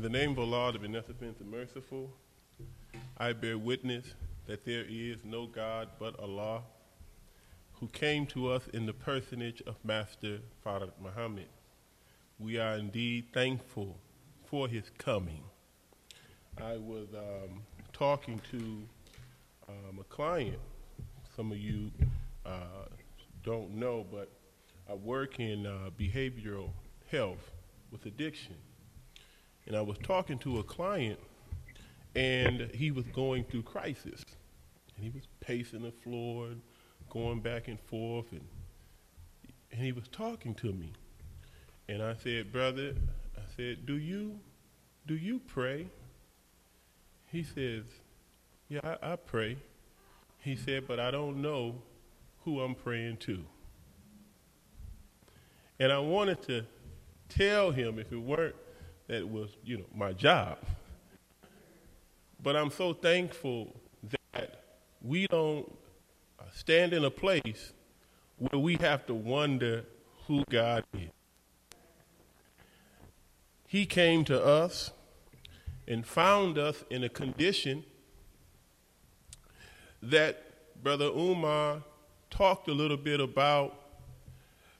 In 0.00 0.04
the 0.04 0.18
name 0.18 0.30
of 0.30 0.38
Allah, 0.38 0.72
the 0.72 0.78
beneficent, 0.78 1.38
the 1.38 1.44
merciful, 1.44 2.10
I 3.18 3.34
bear 3.34 3.58
witness 3.58 4.14
that 4.46 4.64
there 4.64 4.86
is 4.88 5.18
no 5.26 5.46
God 5.46 5.90
but 5.98 6.18
Allah, 6.18 6.62
who 7.74 7.86
came 7.88 8.24
to 8.28 8.50
us 8.50 8.66
in 8.68 8.86
the 8.86 8.94
personage 8.94 9.62
of 9.66 9.76
Master 9.84 10.38
Fard 10.64 10.90
Muhammad. 11.02 11.48
We 12.38 12.58
are 12.58 12.78
indeed 12.78 13.26
thankful 13.34 13.98
for 14.46 14.68
his 14.68 14.84
coming. 14.96 15.42
I 16.56 16.78
was 16.78 17.08
um, 17.14 17.60
talking 17.92 18.40
to 18.52 18.56
um, 19.68 19.98
a 20.00 20.04
client. 20.04 20.60
Some 21.36 21.52
of 21.52 21.58
you 21.58 21.90
uh, 22.46 22.86
don't 23.44 23.72
know, 23.72 24.06
but 24.10 24.30
I 24.88 24.94
work 24.94 25.40
in 25.40 25.66
uh, 25.66 25.90
behavioral 25.98 26.70
health 27.10 27.50
with 27.92 28.06
addiction. 28.06 28.56
And 29.70 29.76
I 29.76 29.82
was 29.82 29.98
talking 29.98 30.36
to 30.40 30.58
a 30.58 30.64
client, 30.64 31.20
and 32.16 32.72
he 32.74 32.90
was 32.90 33.04
going 33.12 33.44
through 33.44 33.62
crisis. 33.62 34.24
And 34.96 35.04
he 35.04 35.10
was 35.10 35.28
pacing 35.38 35.82
the 35.82 35.92
floor, 35.92 36.46
and 36.46 36.60
going 37.08 37.38
back 37.38 37.68
and 37.68 37.78
forth, 37.78 38.32
and, 38.32 38.44
and 39.70 39.80
he 39.80 39.92
was 39.92 40.08
talking 40.08 40.56
to 40.56 40.72
me. 40.72 40.92
And 41.88 42.02
I 42.02 42.16
said, 42.16 42.50
brother, 42.50 42.96
I 43.36 43.42
said, 43.56 43.86
do 43.86 43.96
you, 43.96 44.40
do 45.06 45.14
you 45.14 45.38
pray? 45.38 45.86
He 47.26 47.44
says, 47.44 47.84
yeah, 48.68 48.80
I, 48.82 49.12
I 49.12 49.14
pray. 49.14 49.56
He 50.40 50.56
said, 50.56 50.88
but 50.88 50.98
I 50.98 51.12
don't 51.12 51.40
know 51.40 51.76
who 52.44 52.58
I'm 52.58 52.74
praying 52.74 53.18
to. 53.18 53.44
And 55.78 55.92
I 55.92 56.00
wanted 56.00 56.42
to 56.48 56.66
tell 57.28 57.70
him 57.70 58.00
if 58.00 58.10
it 58.10 58.16
weren't 58.18 58.56
that 59.10 59.28
was, 59.28 59.50
you 59.64 59.76
know, 59.76 59.86
my 59.92 60.12
job. 60.12 60.58
But 62.40 62.54
I'm 62.54 62.70
so 62.70 62.92
thankful 62.92 63.74
that 64.32 64.62
we 65.02 65.26
don't 65.26 65.66
uh, 66.38 66.44
stand 66.54 66.92
in 66.92 67.04
a 67.04 67.10
place 67.10 67.72
where 68.38 68.60
we 68.60 68.76
have 68.76 69.06
to 69.06 69.14
wonder 69.14 69.84
who 70.28 70.44
God 70.48 70.84
is. 70.94 71.10
He 73.66 73.84
came 73.84 74.24
to 74.26 74.42
us 74.42 74.92
and 75.88 76.06
found 76.06 76.56
us 76.56 76.84
in 76.88 77.02
a 77.02 77.08
condition 77.08 77.82
that 80.00 80.82
Brother 80.84 81.06
Umar 81.06 81.82
talked 82.30 82.68
a 82.68 82.72
little 82.72 82.96
bit 82.96 83.20
about, 83.20 83.74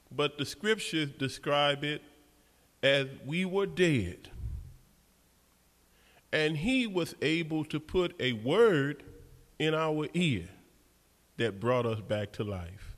but 0.09 0.37
the 0.37 0.45
scriptures 0.45 1.09
describe 1.19 1.83
it 1.83 2.01
as 2.83 3.07
we 3.25 3.45
were 3.45 3.65
dead. 3.65 4.29
And 6.33 6.57
he 6.57 6.87
was 6.87 7.15
able 7.21 7.65
to 7.65 7.79
put 7.79 8.15
a 8.19 8.33
word 8.33 9.03
in 9.59 9.73
our 9.73 10.07
ear 10.13 10.47
that 11.37 11.59
brought 11.59 11.85
us 11.85 11.99
back 11.99 12.31
to 12.33 12.43
life. 12.43 12.95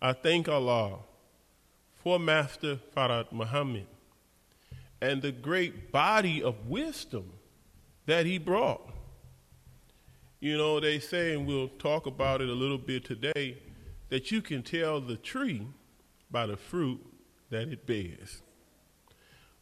I 0.00 0.12
thank 0.12 0.48
Allah 0.48 0.98
for 1.96 2.18
Master 2.18 2.78
Fard 2.94 3.32
Muhammad 3.32 3.86
and 5.00 5.20
the 5.20 5.32
great 5.32 5.90
body 5.90 6.42
of 6.42 6.68
wisdom 6.68 7.32
that 8.06 8.24
he 8.26 8.38
brought. 8.38 8.92
You 10.40 10.56
know, 10.56 10.78
they 10.80 11.00
say, 11.00 11.34
and 11.34 11.46
we'll 11.46 11.68
talk 11.68 12.06
about 12.06 12.40
it 12.40 12.48
a 12.48 12.52
little 12.52 12.78
bit 12.78 13.04
today, 13.04 13.58
that 14.08 14.30
you 14.30 14.40
can 14.40 14.62
tell 14.62 15.00
the 15.00 15.16
tree 15.16 15.66
by 16.30 16.46
the 16.46 16.56
fruit 16.56 17.04
that 17.50 17.68
it 17.68 17.86
bears. 17.86 18.42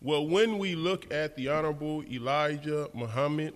Well, 0.05 0.27
when 0.27 0.59
we 0.59 0.75
look 0.75 1.11
at 1.11 1.35
the 1.35 1.49
Honorable 1.49 2.05
Elijah 2.05 2.91
Muhammad, 2.93 3.55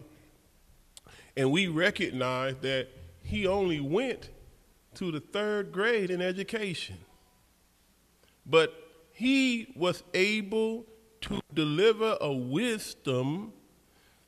and 1.37 1.53
we 1.53 1.67
recognize 1.67 2.57
that 2.63 2.89
he 3.23 3.47
only 3.47 3.81
went 3.81 4.31
to 4.95 5.13
the 5.13 5.21
third 5.21 5.73
grade 5.73 6.11
in 6.11 6.23
education, 6.23 6.97
but 8.47 8.73
he 9.13 9.75
was 9.77 10.03
able 10.15 10.87
to 11.21 11.43
deliver 11.53 12.17
a 12.19 12.33
wisdom 12.33 13.53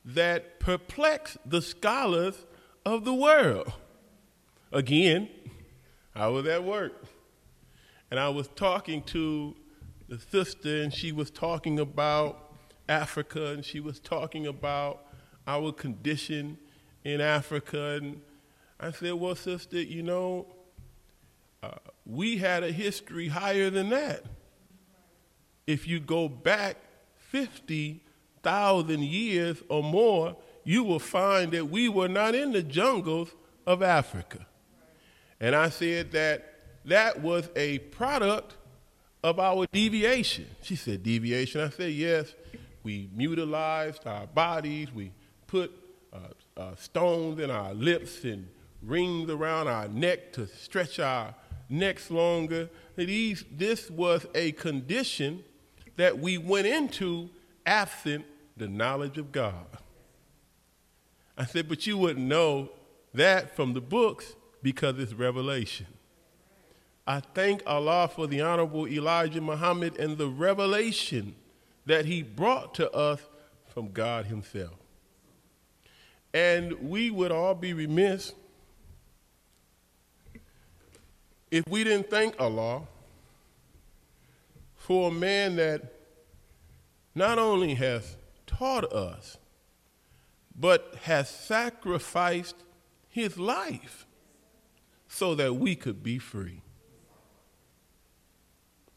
that 0.05 0.59
perplexed 0.59 1.37
the 1.43 1.59
scholars 1.59 2.45
of 2.85 3.03
the 3.03 3.15
world. 3.15 3.73
Again, 4.71 5.27
I 6.13 6.27
was 6.27 6.45
at 6.45 6.63
work 6.63 7.03
and 8.11 8.19
I 8.19 8.29
was 8.29 8.47
talking 8.49 9.01
to 9.05 9.55
the 10.11 10.19
sister, 10.19 10.81
and 10.81 10.93
she 10.93 11.13
was 11.13 11.31
talking 11.31 11.79
about 11.79 12.51
Africa 12.89 13.51
and 13.51 13.63
she 13.63 13.79
was 13.79 13.97
talking 13.97 14.45
about 14.45 15.05
our 15.47 15.71
condition 15.71 16.57
in 17.05 17.21
Africa. 17.21 17.91
And 17.91 18.21
I 18.77 18.91
said, 18.91 19.13
Well, 19.13 19.35
sister, 19.35 19.81
you 19.81 20.03
know, 20.03 20.47
uh, 21.63 21.69
we 22.05 22.35
had 22.35 22.61
a 22.61 22.73
history 22.73 23.29
higher 23.29 23.69
than 23.69 23.89
that. 23.91 24.25
If 25.65 25.87
you 25.87 26.01
go 26.01 26.27
back 26.27 26.75
50,000 27.29 29.03
years 29.03 29.63
or 29.69 29.81
more, 29.81 30.35
you 30.65 30.83
will 30.83 30.99
find 30.99 31.53
that 31.53 31.69
we 31.69 31.87
were 31.87 32.09
not 32.09 32.35
in 32.35 32.51
the 32.51 32.63
jungles 32.63 33.29
of 33.65 33.81
Africa. 33.81 34.45
And 35.39 35.55
I 35.55 35.69
said 35.69 36.11
that 36.11 36.55
that 36.83 37.21
was 37.21 37.49
a 37.55 37.79
product 37.79 38.57
of 39.23 39.39
our 39.39 39.65
deviation. 39.71 40.47
She 40.61 40.75
said, 40.75 41.03
Deviation? 41.03 41.61
I 41.61 41.69
said, 41.69 41.91
Yes. 41.91 42.33
We 42.83 43.09
mutilized 43.13 44.07
our 44.07 44.25
bodies, 44.25 44.91
we 44.91 45.11
put 45.45 45.71
uh, 46.11 46.17
uh, 46.59 46.75
stones 46.75 47.39
in 47.39 47.51
our 47.51 47.73
lips 47.73 48.23
and 48.23 48.47
rings 48.81 49.29
around 49.29 49.67
our 49.67 49.87
neck 49.87 50.33
to 50.33 50.47
stretch 50.47 50.99
our 50.99 51.35
necks 51.69 52.09
longer. 52.09 52.69
These, 52.95 53.45
this 53.51 53.89
was 53.91 54.25
a 54.33 54.53
condition 54.53 55.43
that 55.95 56.17
we 56.17 56.39
went 56.39 56.65
into 56.65 57.29
absent 57.65 58.25
the 58.57 58.67
knowledge 58.67 59.17
of 59.17 59.31
God. 59.31 59.65
I 61.37 61.45
said, 61.45 61.69
but 61.69 61.85
you 61.87 61.97
wouldn't 61.97 62.25
know 62.25 62.69
that 63.13 63.55
from 63.55 63.73
the 63.73 63.81
books 63.81 64.35
because 64.61 64.99
it's 64.99 65.13
revelation. 65.13 65.87
I 67.11 67.19
thank 67.19 67.61
Allah 67.67 68.07
for 68.07 68.25
the 68.25 68.39
Honorable 68.39 68.87
Elijah 68.87 69.41
Muhammad 69.41 69.99
and 69.99 70.17
the 70.17 70.29
revelation 70.29 71.35
that 71.85 72.05
he 72.05 72.23
brought 72.23 72.73
to 72.75 72.89
us 72.91 73.19
from 73.67 73.91
God 73.91 74.27
Himself. 74.27 74.77
And 76.33 76.89
we 76.89 77.11
would 77.11 77.29
all 77.33 77.53
be 77.53 77.73
remiss 77.73 78.31
if 81.51 81.67
we 81.67 81.83
didn't 81.83 82.09
thank 82.09 82.39
Allah 82.39 82.83
for 84.75 85.09
a 85.09 85.13
man 85.13 85.57
that 85.57 85.81
not 87.13 87.37
only 87.37 87.73
has 87.73 88.15
taught 88.47 88.85
us, 88.93 89.37
but 90.57 90.95
has 91.01 91.29
sacrificed 91.29 92.55
his 93.09 93.37
life 93.37 94.05
so 95.09 95.35
that 95.35 95.57
we 95.57 95.75
could 95.75 96.01
be 96.01 96.17
free. 96.17 96.61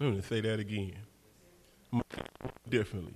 I'm 0.04 0.10
going 0.10 0.22
to 0.22 0.28
say 0.28 0.40
that 0.42 0.60
again 0.60 0.96
differently. 2.68 3.14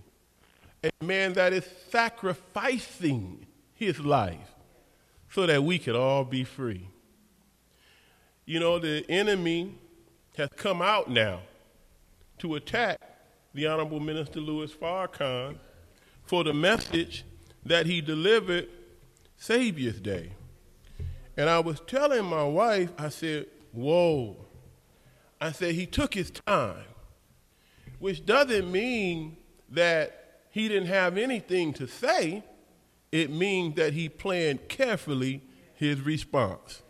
A 0.83 1.05
man 1.05 1.35
that 1.35 1.53
is 1.53 1.69
sacrificing 1.91 3.47
his 3.75 4.01
life 4.01 4.55
so 5.31 5.47
that 5.47 5.63
we 5.63 5.79
could 5.79 5.97
all 5.97 6.25
be 6.25 6.45
free. 6.45 6.89
You 8.47 8.61
know, 8.61 8.79
the 8.79 9.05
enemy 9.11 9.75
has 10.39 10.49
come 10.57 10.81
out 10.81 11.11
now 11.11 11.41
to 12.39 12.55
attack 12.55 12.99
the 13.53 13.67
Honorable 13.67 14.01
Minister 14.01 14.41
Louis 14.41 14.73
Farrakhan 14.73 15.59
for 16.25 16.43
the 16.43 16.55
message 16.55 17.25
that 17.67 17.85
he 17.85 18.01
delivered 18.01 18.67
Savior's 19.37 20.01
Day. 20.01 20.33
And 21.37 21.51
I 21.51 21.59
was 21.59 21.81
telling 21.87 22.25
my 22.25 22.45
wife, 22.45 22.93
I 22.97 23.11
said, 23.11 23.47
Whoa. 23.73 24.48
I 25.41 25.53
said, 25.53 25.75
he 25.75 25.87
took 25.87 26.15
his 26.15 26.31
time, 26.31 26.85
which 27.99 28.27
doesn't 28.27 28.71
mean 28.71 29.37
that 29.71 30.41
he 30.51 30.69
didn't 30.69 30.89
have 30.89 31.17
anything 31.17 31.73
to 31.75 31.87
say. 31.87 32.43
It 33.13 33.31
means 33.31 33.77
that 33.77 33.93
he 33.93 34.09
planned 34.09 34.69
carefully 34.69 35.43
his 35.75 36.01
response. 36.01 36.83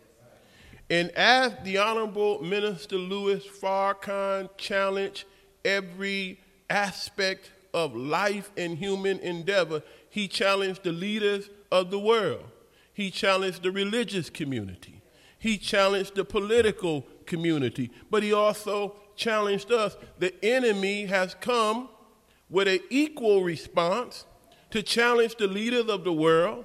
And 0.91 1.11
as 1.11 1.55
the 1.65 1.79
Honorable 1.79 2.43
Minister 2.43 2.97
Louis 2.97 3.45
Farrakhan 3.47 4.49
challenged 4.57 5.25
every 5.65 6.41
aspect 6.71 7.51
of 7.75 7.95
life 7.95 8.51
and 8.57 8.79
human 8.79 9.19
endeavor, 9.19 9.83
he 10.09 10.27
challenged 10.27 10.83
the 10.85 10.93
leaders 10.93 11.51
of 11.71 11.91
the 11.91 11.99
world. 11.99 12.45
He 12.95 13.11
challenged 13.11 13.63
the 13.63 13.71
religious 13.71 14.31
community. 14.31 15.03
He 15.39 15.59
challenged 15.59 16.15
the 16.15 16.25
political 16.25 17.07
community. 17.29 17.93
But 18.11 18.25
he 18.25 18.33
also 18.33 18.97
challenged 19.15 19.71
us. 19.71 19.97
The 20.19 20.35
enemy 20.45 21.07
has 21.07 21.35
come 21.35 21.89
with 22.51 22.67
an 22.67 22.81
equal 22.91 23.45
response 23.45 24.25
to 24.71 24.83
challenge 24.83 25.37
the 25.37 25.47
leaders 25.47 25.87
of 25.87 26.03
the 26.03 26.13
world, 26.13 26.65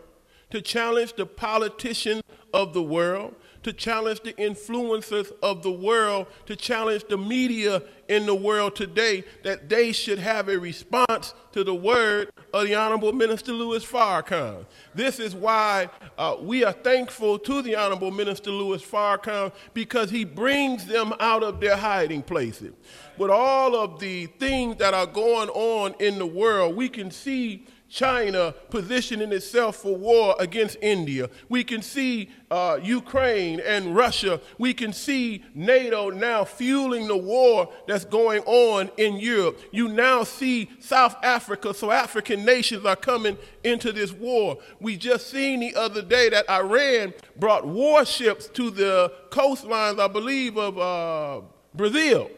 to 0.50 0.62
challenge 0.62 1.14
the 1.14 1.26
politicians 1.26 2.24
of 2.54 2.74
the 2.74 2.82
world, 2.82 3.36
to 3.64 3.74
challenge 3.74 4.22
the 4.22 4.36
influences 4.38 5.32
of 5.42 5.64
the 5.64 5.72
world, 5.72 6.28
to 6.46 6.56
challenge 6.56 7.06
the 7.10 7.18
media 7.18 7.82
in 8.10 8.26
the 8.26 8.36
world 8.36 8.76
today 8.76 9.24
that 9.44 9.70
they 9.70 9.92
should 9.92 10.20
have 10.20 10.50
a 10.50 10.58
response 10.58 11.34
to 11.54 11.64
the 11.64 11.74
word 11.74 12.30
of 12.54 12.66
the 12.66 12.76
Honorable 12.76 13.14
Minister 13.14 13.54
Louis 13.54 13.84
Farrakhan. 13.86 14.66
This 14.94 15.20
is 15.20 15.34
why 15.34 15.90
uh, 16.18 16.36
we 16.42 16.64
are 16.64 16.74
thankful 16.74 17.40
to 17.40 17.62
the 17.62 17.76
Honorable 17.76 18.12
Minister 18.12 18.52
Louis 18.52 18.84
Farrakhan 18.84 19.52
because 19.74 20.10
he 20.10 20.26
brings 20.26 20.86
them 20.86 21.14
out 21.20 21.44
of 21.44 21.60
their 21.60 21.78
hiding 21.78 22.22
places. 22.22 22.74
With 23.18 23.30
all 23.30 23.76
of 23.76 24.00
the 24.00 24.26
things 24.26 24.78
that 24.78 24.94
are 24.94 25.08
going 25.08 25.50
on 25.50 25.96
in 26.00 26.18
the 26.18 26.26
world, 26.26 26.76
we 26.76 26.90
can 26.90 27.12
see 27.12 27.66
China 27.94 28.56
positioning 28.72 29.32
itself 29.32 29.76
for 29.76 29.96
war 29.96 30.36
against 30.40 30.78
India. 30.82 31.30
We 31.48 31.64
can 31.64 31.84
see 31.84 32.32
uh, 32.50 32.80
Ukraine 32.82 33.60
and 33.60 33.96
Russia. 33.96 34.42
We 34.58 34.74
can 34.74 34.92
see 34.94 35.44
NATO 35.54 36.10
now 36.10 36.44
fueling 36.44 37.08
the 37.08 37.16
war 37.16 37.72
that's 37.88 38.04
going 38.04 38.42
on 38.46 38.90
in 38.98 39.18
Europe. 39.18 39.60
You 39.72 39.90
now 39.90 40.24
see 40.24 40.72
South 40.80 41.16
Africa, 41.24 41.72
so 41.76 41.92
African 41.92 42.44
nations 42.44 42.84
are 42.84 42.96
coming 42.96 43.38
into 43.64 43.92
this 43.92 44.12
war. 44.12 44.58
We 44.80 44.98
just 44.98 45.30
seen 45.30 45.60
the 45.60 45.76
other 45.76 46.02
day 46.02 46.30
that 46.30 46.50
Iran 46.50 47.14
brought 47.38 47.64
warships 47.64 48.48
to 48.56 48.72
the 48.72 49.14
coastlines, 49.30 50.00
I 50.00 50.08
believe, 50.08 50.58
of 50.58 50.80
uh, 50.80 51.46
Brazil. 51.76 52.32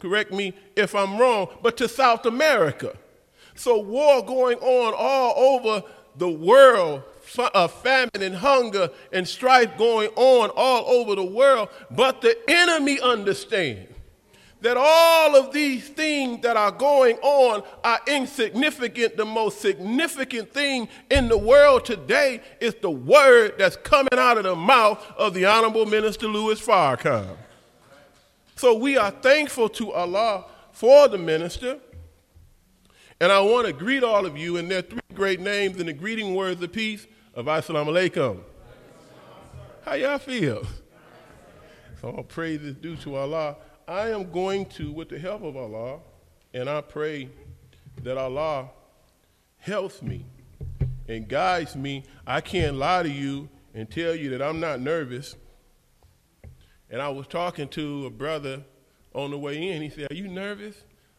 Correct 0.00 0.32
me 0.32 0.52
if 0.76 0.94
I'm 0.94 1.16
wrong, 1.16 1.48
but 1.62 1.78
to 1.78 1.88
South 1.88 2.26
America. 2.26 2.94
So, 3.58 3.78
war 3.78 4.24
going 4.24 4.56
on 4.58 4.94
all 4.96 5.56
over 5.56 5.82
the 6.16 6.28
world, 6.28 7.02
uh, 7.36 7.66
famine 7.66 8.22
and 8.22 8.36
hunger 8.36 8.88
and 9.12 9.26
strife 9.26 9.76
going 9.76 10.10
on 10.14 10.50
all 10.56 10.86
over 10.86 11.16
the 11.16 11.24
world. 11.24 11.68
But 11.90 12.20
the 12.20 12.38
enemy 12.48 13.00
understands 13.00 13.92
that 14.60 14.76
all 14.76 15.34
of 15.34 15.52
these 15.52 15.88
things 15.88 16.42
that 16.42 16.56
are 16.56 16.70
going 16.70 17.16
on 17.16 17.64
are 17.82 17.98
insignificant. 18.06 19.16
The 19.16 19.24
most 19.24 19.60
significant 19.60 20.54
thing 20.54 20.88
in 21.10 21.28
the 21.28 21.38
world 21.38 21.84
today 21.84 22.40
is 22.60 22.76
the 22.80 22.92
word 22.92 23.54
that's 23.58 23.76
coming 23.76 24.14
out 24.16 24.38
of 24.38 24.44
the 24.44 24.54
mouth 24.54 25.04
of 25.16 25.34
the 25.34 25.46
Honorable 25.46 25.84
Minister 25.84 26.28
Louis 26.28 26.64
Farrakhan. 26.64 27.36
So 28.54 28.76
we 28.76 28.96
are 28.96 29.10
thankful 29.10 29.68
to 29.70 29.90
Allah 29.90 30.44
for 30.70 31.08
the 31.08 31.18
minister. 31.18 31.80
And 33.20 33.32
I 33.32 33.40
want 33.40 33.66
to 33.66 33.72
greet 33.72 34.04
all 34.04 34.26
of 34.26 34.36
you 34.36 34.58
in 34.58 34.68
their 34.68 34.82
three 34.82 35.00
great 35.12 35.40
names 35.40 35.80
in 35.80 35.86
the 35.86 35.92
greeting 35.92 36.36
words 36.36 36.62
of 36.62 36.72
peace 36.72 37.04
of 37.34 37.46
Assalamu 37.46 37.88
alaikum. 37.88 38.40
How 39.84 39.94
y'all 39.94 40.18
feel? 40.18 40.64
So 42.00 42.10
all 42.10 42.22
praise 42.22 42.62
is 42.62 42.76
due 42.76 42.94
to 42.98 43.16
Allah. 43.16 43.56
I 43.88 44.10
am 44.10 44.30
going 44.30 44.66
to, 44.66 44.92
with 44.92 45.08
the 45.08 45.18
help 45.18 45.42
of 45.42 45.56
Allah, 45.56 45.98
and 46.54 46.70
I 46.70 46.80
pray 46.80 47.28
that 48.04 48.16
Allah 48.16 48.70
helps 49.56 50.00
me 50.00 50.24
and 51.08 51.26
guides 51.26 51.74
me. 51.74 52.04
I 52.24 52.40
can't 52.40 52.76
lie 52.76 53.02
to 53.02 53.10
you 53.10 53.48
and 53.74 53.90
tell 53.90 54.14
you 54.14 54.30
that 54.30 54.42
I'm 54.42 54.60
not 54.60 54.80
nervous. 54.80 55.34
And 56.88 57.02
I 57.02 57.08
was 57.08 57.26
talking 57.26 57.66
to 57.70 58.06
a 58.06 58.10
brother 58.10 58.62
on 59.12 59.32
the 59.32 59.38
way 59.38 59.70
in. 59.70 59.82
He 59.82 59.90
said, 59.90 60.12
Are 60.12 60.14
you 60.14 60.28
nervous? 60.28 60.76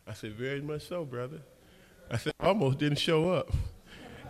I 0.07 0.13
said, 0.13 0.33
Very 0.35 0.61
much 0.61 0.87
so, 0.87 1.03
brother. 1.03 1.41
I 2.11 2.17
said, 2.17 2.33
I 2.39 2.47
almost 2.47 2.79
didn't 2.79 2.99
show 2.99 3.31
up. 3.31 3.51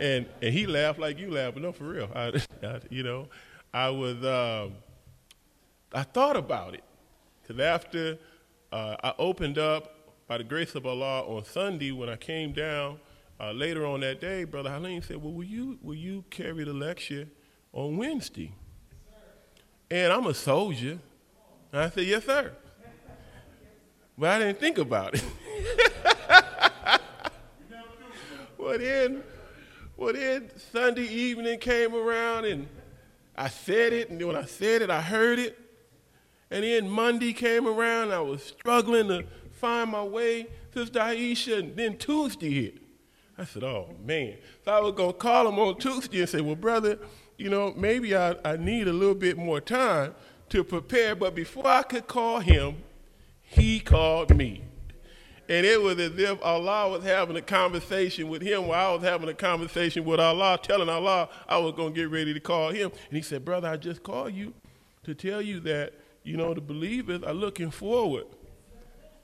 And, 0.00 0.26
and 0.40 0.52
he 0.52 0.66
laughed 0.66 0.98
like 0.98 1.18
you 1.18 1.30
laughed, 1.30 1.54
but 1.54 1.62
no, 1.62 1.72
for 1.72 1.84
real. 1.84 2.10
I, 2.14 2.32
I, 2.62 2.80
you 2.90 3.02
know, 3.02 3.28
I 3.72 3.90
was, 3.90 4.24
um, 4.24 4.74
I 5.92 6.02
thought 6.02 6.36
about 6.36 6.74
it. 6.74 6.84
Because 7.42 7.60
after 7.60 8.18
uh, 8.72 8.96
I 9.02 9.14
opened 9.18 9.58
up, 9.58 9.96
by 10.30 10.38
the 10.38 10.44
grace 10.44 10.76
of 10.76 10.86
Allah, 10.86 11.22
on 11.22 11.44
Sunday 11.44 11.90
when 11.90 12.08
I 12.08 12.14
came 12.14 12.52
down, 12.52 13.00
uh, 13.40 13.50
later 13.50 13.84
on 13.84 13.98
that 14.00 14.20
day, 14.20 14.44
Brother 14.44 14.70
Halim 14.70 15.02
said, 15.02 15.16
well, 15.16 15.32
will 15.32 15.42
you, 15.42 15.76
will 15.82 15.96
you 15.96 16.24
carry 16.30 16.62
the 16.62 16.72
lecture 16.72 17.26
on 17.72 17.96
Wednesday? 17.96 18.54
And 19.90 20.12
I'm 20.12 20.26
a 20.26 20.34
soldier. 20.34 21.00
And 21.72 21.82
I 21.82 21.90
said, 21.90 22.04
yes, 22.04 22.26
sir. 22.26 22.52
But 24.16 24.30
I 24.30 24.38
didn't 24.38 24.60
think 24.60 24.78
about 24.78 25.14
it. 25.14 25.24
Well, 28.60 28.78
then, 28.78 29.22
well, 29.96 30.12
then 30.12 30.50
Sunday 30.70 31.06
evening 31.06 31.58
came 31.60 31.94
around 31.94 32.44
and 32.44 32.68
I 33.34 33.48
said 33.48 33.94
it, 33.94 34.10
and 34.10 34.22
when 34.22 34.36
I 34.36 34.44
said 34.44 34.82
it, 34.82 34.90
I 34.90 35.00
heard 35.00 35.38
it. 35.38 35.58
And 36.50 36.62
then 36.62 36.90
Monday 36.90 37.32
came 37.32 37.66
around, 37.66 38.12
I 38.12 38.20
was 38.20 38.42
struggling 38.42 39.08
to 39.08 39.24
find 39.52 39.90
my 39.90 40.02
way. 40.02 40.46
Sister 40.74 40.98
Aisha, 41.00 41.58
and 41.58 41.74
then 41.74 41.96
Tuesday 41.96 42.50
hit. 42.50 42.78
I 43.38 43.44
said, 43.44 43.64
oh, 43.64 43.94
man. 44.04 44.36
So 44.64 44.72
I 44.72 44.80
was 44.80 44.92
going 44.92 45.12
to 45.12 45.18
call 45.18 45.48
him 45.48 45.58
on 45.58 45.78
Tuesday 45.78 46.20
and 46.20 46.28
say, 46.28 46.42
well, 46.42 46.54
brother, 46.54 46.98
you 47.38 47.48
know, 47.48 47.72
maybe 47.74 48.14
I, 48.14 48.36
I 48.44 48.58
need 48.58 48.88
a 48.88 48.92
little 48.92 49.14
bit 49.14 49.38
more 49.38 49.62
time 49.62 50.14
to 50.50 50.62
prepare. 50.62 51.14
But 51.14 51.34
before 51.34 51.66
I 51.66 51.82
could 51.82 52.06
call 52.06 52.40
him, 52.40 52.82
he 53.40 53.80
called 53.80 54.36
me. 54.36 54.64
And 55.50 55.66
it 55.66 55.82
was 55.82 55.98
as 55.98 56.16
if 56.16 56.40
Allah 56.44 56.88
was 56.88 57.02
having 57.02 57.36
a 57.36 57.42
conversation 57.42 58.28
with 58.28 58.40
him 58.40 58.68
while 58.68 58.92
I 58.92 58.94
was 58.94 59.02
having 59.02 59.28
a 59.28 59.34
conversation 59.34 60.04
with 60.04 60.20
Allah, 60.20 60.60
telling 60.62 60.88
Allah 60.88 61.28
I 61.48 61.58
was 61.58 61.72
going 61.74 61.92
to 61.92 62.00
get 62.00 62.08
ready 62.08 62.32
to 62.32 62.38
call 62.38 62.70
him. 62.70 62.92
And 63.08 63.16
he 63.16 63.20
said, 63.20 63.44
Brother, 63.44 63.66
I 63.66 63.76
just 63.76 64.04
called 64.04 64.32
you 64.32 64.54
to 65.02 65.12
tell 65.12 65.42
you 65.42 65.58
that, 65.60 65.92
you 66.22 66.36
know, 66.36 66.54
the 66.54 66.60
believers 66.60 67.24
are 67.24 67.34
looking 67.34 67.72
forward 67.72 68.26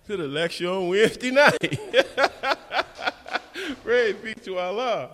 to 0.09 0.17
the 0.17 0.27
lecture 0.27 0.69
on 0.69 0.89
Wednesday 0.89 1.31
night. 1.33 1.59
Praise 3.85 4.17
be 4.17 4.35
to 4.35 4.59
Allah. 4.59 5.11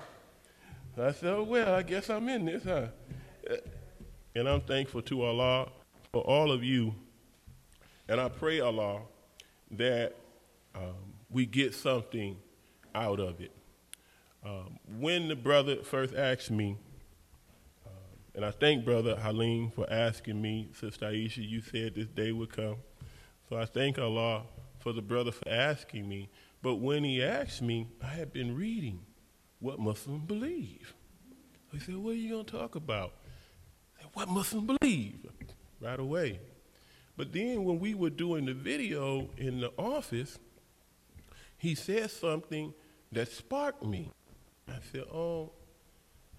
I 0.97 1.13
said, 1.13 1.35
oh, 1.35 1.43
well, 1.43 1.75
I 1.75 1.83
guess 1.83 2.09
I'm 2.09 2.27
in 2.31 2.47
this, 2.47 2.65
huh? 2.65 2.87
And 4.35 4.49
I'm 4.49 4.63
thankful 4.63 5.03
to 5.03 5.23
Allah 5.25 5.69
for 6.11 6.23
all 6.23 6.51
of 6.51 6.65
you. 6.65 6.95
And 8.09 8.19
I 8.19 8.31
pray, 8.31 8.61
Allah, 8.61 9.01
that 9.73 10.15
um, 10.75 10.95
we 11.33 11.47
get 11.47 11.75
something 11.75 12.37
out 12.95 13.21
of 13.21 13.41
it. 13.41 13.53
Um, 14.45 14.79
when 14.99 15.29
the 15.29 15.37
brother 15.37 15.77
first 15.83 16.15
asked 16.15 16.51
me, 16.51 16.77
uh, 17.87 17.91
and 18.35 18.45
I 18.45 18.51
thank 18.51 18.85
Brother 18.85 19.17
Halim 19.17 19.71
for 19.71 19.91
asking 19.91 20.41
me, 20.43 20.71
Sister 20.79 21.07
Aisha, 21.07 21.49
you 21.49 21.61
said 21.61 21.95
this 21.95 22.09
day 22.09 22.33
would 22.33 22.55
come. 22.55 22.77
So 23.49 23.57
I 23.57 23.67
thank 23.67 23.99
Allah 23.99 24.43
for 24.81 24.93
the 24.93 25.03
brother 25.03 25.31
for 25.31 25.49
asking 25.49 26.09
me. 26.09 26.29
But 26.61 26.77
when 26.77 27.05
he 27.05 27.23
asked 27.23 27.63
me, 27.63 27.89
I 28.03 28.09
had 28.09 28.33
been 28.33 28.57
reading 28.57 29.01
what 29.61 29.79
Muslims 29.79 30.25
believe. 30.27 30.95
He 31.73 31.79
said, 31.79 31.97
What 31.97 32.11
are 32.11 32.15
you 32.15 32.31
going 32.31 32.45
to 32.45 32.53
talk 32.53 32.75
about? 32.75 33.15
Said, 33.99 34.09
what 34.13 34.29
Muslims 34.29 34.71
believe? 34.79 35.27
Right 35.81 35.99
away. 35.99 36.41
But 37.17 37.33
then 37.33 37.65
when 37.65 37.79
we 37.79 37.95
were 37.95 38.11
doing 38.11 38.47
the 38.47 38.55
video 38.55 39.29
in 39.37 39.61
the 39.61 39.73
office, 39.77 40.39
he 41.63 41.77
said 41.77 42.11
something 42.11 42.75
that 43.13 43.31
sparked 43.31 43.85
me. 43.85 44.11
I 44.67 44.79
said, 44.91 45.05
oh, 45.15 45.53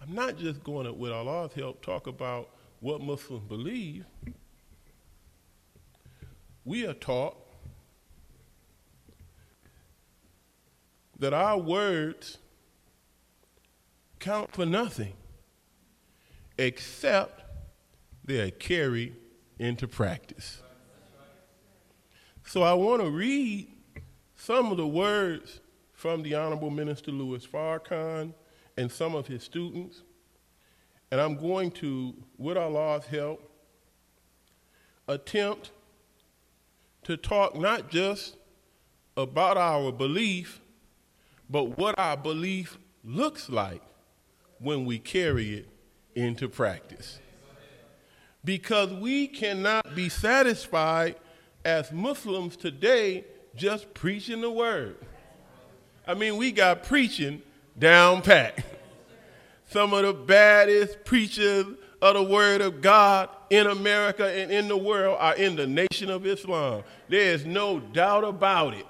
I'm 0.02 0.14
not 0.14 0.38
just 0.38 0.62
going 0.66 0.86
to, 0.86 0.92
with 0.92 1.14
Allah's 1.14 1.54
help, 1.54 1.82
talk 1.82 2.08
about 2.08 2.50
what 2.82 3.00
Muslims 3.00 3.48
believe. 3.48 4.04
We 6.66 6.86
are 6.86 6.94
taught 6.94 7.38
that 11.20 11.34
our 11.34 11.58
words 11.58 12.38
count 14.20 14.52
for 14.52 14.66
nothing 14.66 15.14
except 16.58 17.44
they 18.26 18.42
are 18.42 18.52
carried 18.52 19.16
into 19.58 19.88
practice. 19.88 20.62
So 22.44 22.62
I 22.62 22.74
want 22.74 23.02
to 23.02 23.10
read 23.10 23.73
some 24.44 24.72
of 24.72 24.78
the 24.78 24.86
words 24.86 25.62
from 25.94 26.22
the 26.22 26.36
Honorable 26.36 26.70
Minister 26.70 27.12
Louis 27.12 27.48
Farrakhan 27.48 28.34
and 28.76 28.92
some 28.92 29.16
of 29.16 29.26
his 29.26 29.42
students. 29.42 30.02
And 31.12 31.22
I'm 31.22 31.38
going 31.38 31.72
to, 31.72 32.14
with 32.38 32.58
Allah's 32.58 33.06
help, 33.06 33.50
attempt 35.08 35.72
to 37.04 37.16
talk 37.16 37.56
not 37.56 37.90
just 37.90 38.36
about 39.16 39.56
our 39.56 39.94
belief, 39.94 40.60
but 41.50 41.78
what 41.78 41.98
our 41.98 42.18
belief 42.18 42.78
looks 43.06 43.50
like 43.50 43.82
when 44.60 44.84
we 44.84 45.00
carry 45.00 45.54
it 45.54 45.70
into 46.16 46.50
practice. 46.50 47.20
Because 48.44 48.92
we 48.92 49.28
cannot 49.28 49.96
be 49.96 50.10
satisfied 50.10 51.16
as 51.64 51.94
Muslims 51.94 52.58
today 52.58 53.24
just 53.56 53.94
preaching 53.94 54.42
the 54.42 54.52
word. 54.52 54.96
I 56.08 56.14
mean, 56.14 56.38
we 56.38 56.52
got 56.52 56.84
preaching 56.84 57.42
down 57.78 58.22
pat. 58.22 58.64
some 59.70 59.94
of 59.94 60.04
the 60.04 60.14
baddest 60.14 61.04
preachers 61.06 61.66
of 62.02 62.16
the 62.16 62.24
word 62.24 62.62
of 62.62 62.82
God 62.82 63.30
in 63.50 63.68
America 63.68 64.28
and 64.28 64.52
in 64.52 64.68
the 64.68 64.78
world 64.78 65.18
are 65.20 65.36
in 65.36 65.56
the 65.56 65.66
nation 65.66 66.10
of 66.10 66.26
Islam. 66.26 66.84
There 67.08 67.34
is 67.34 67.46
no 67.46 67.80
doubt 67.80 68.24
about 68.24 68.74
it. 68.74 68.86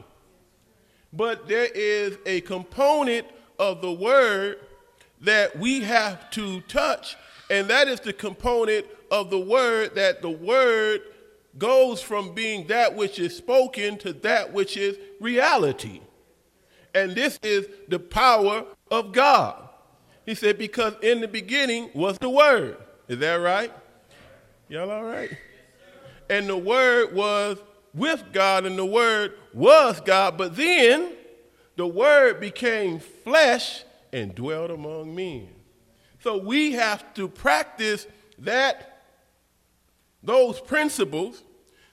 But 1.12 1.48
there 1.48 1.70
is 1.74 2.18
a 2.26 2.42
component 2.42 3.28
of 3.60 3.82
the 3.82 3.92
word 3.92 4.60
that 5.22 5.58
we 5.58 5.82
have 5.82 6.30
to 6.32 6.60
touch, 6.62 7.16
and 7.50 7.68
that 7.68 7.88
is 7.88 8.00
the 8.00 8.14
component 8.14 8.88
of 9.12 9.30
the 9.30 9.40
word 9.40 9.96
that 9.96 10.22
the 10.22 10.30
word 10.30 11.02
goes 11.58 12.02
from 12.02 12.34
being 12.34 12.68
that 12.68 12.96
which 12.96 13.20
is 13.20 13.36
spoken 13.36 13.98
to 14.00 14.14
that 14.14 14.54
which 14.54 14.78
is 14.78 14.98
reality. 15.20 16.02
And 16.96 17.14
this 17.14 17.40
is 17.44 17.68
the 17.88 18.00
power 18.00 18.66
of 18.92 19.12
God. 19.12 19.70
He 20.26 20.36
said, 20.36 20.58
because 20.58 20.94
in 21.02 21.22
the 21.22 21.28
beginning 21.28 21.90
was 21.94 22.18
the 22.18 22.30
Word. 22.30 22.78
Is 23.08 23.20
that 23.20 23.36
right? 23.36 23.72
Y'all 24.70 24.90
all 24.90 25.04
right? 25.04 25.36
And 26.30 26.48
the 26.48 26.58
Word 26.58 27.14
was 27.14 27.58
with 27.94 28.24
God, 28.32 28.66
and 28.66 28.78
the 28.78 28.86
Word 28.86 29.34
was 29.54 30.00
God. 30.02 30.38
But 30.38 30.56
then 30.56 31.14
the 31.76 31.88
Word 31.88 32.40
became 32.40 33.00
flesh 33.00 33.84
and 34.12 34.34
dwelt 34.34 34.72
among 34.72 35.14
men. 35.14 35.50
So 36.22 36.38
we 36.38 36.72
have 36.74 37.14
to 37.16 37.28
practice 37.28 38.08
that, 38.40 38.93
those 40.24 40.60
principles 40.60 41.44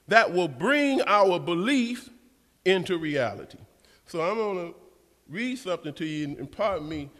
that 0.08 0.32
will 0.32 0.48
bring 0.48 1.02
our 1.02 1.38
belief 1.38 2.08
into 2.64 2.98
reality. 2.98 3.58
So 4.06 4.20
I'm 4.20 4.36
going 4.36 4.72
to 4.72 4.74
read 5.28 5.58
something 5.58 5.94
to 5.94 6.04
you, 6.04 6.24
and 6.24 6.50
pardon 6.50 6.88
me, 6.88 7.10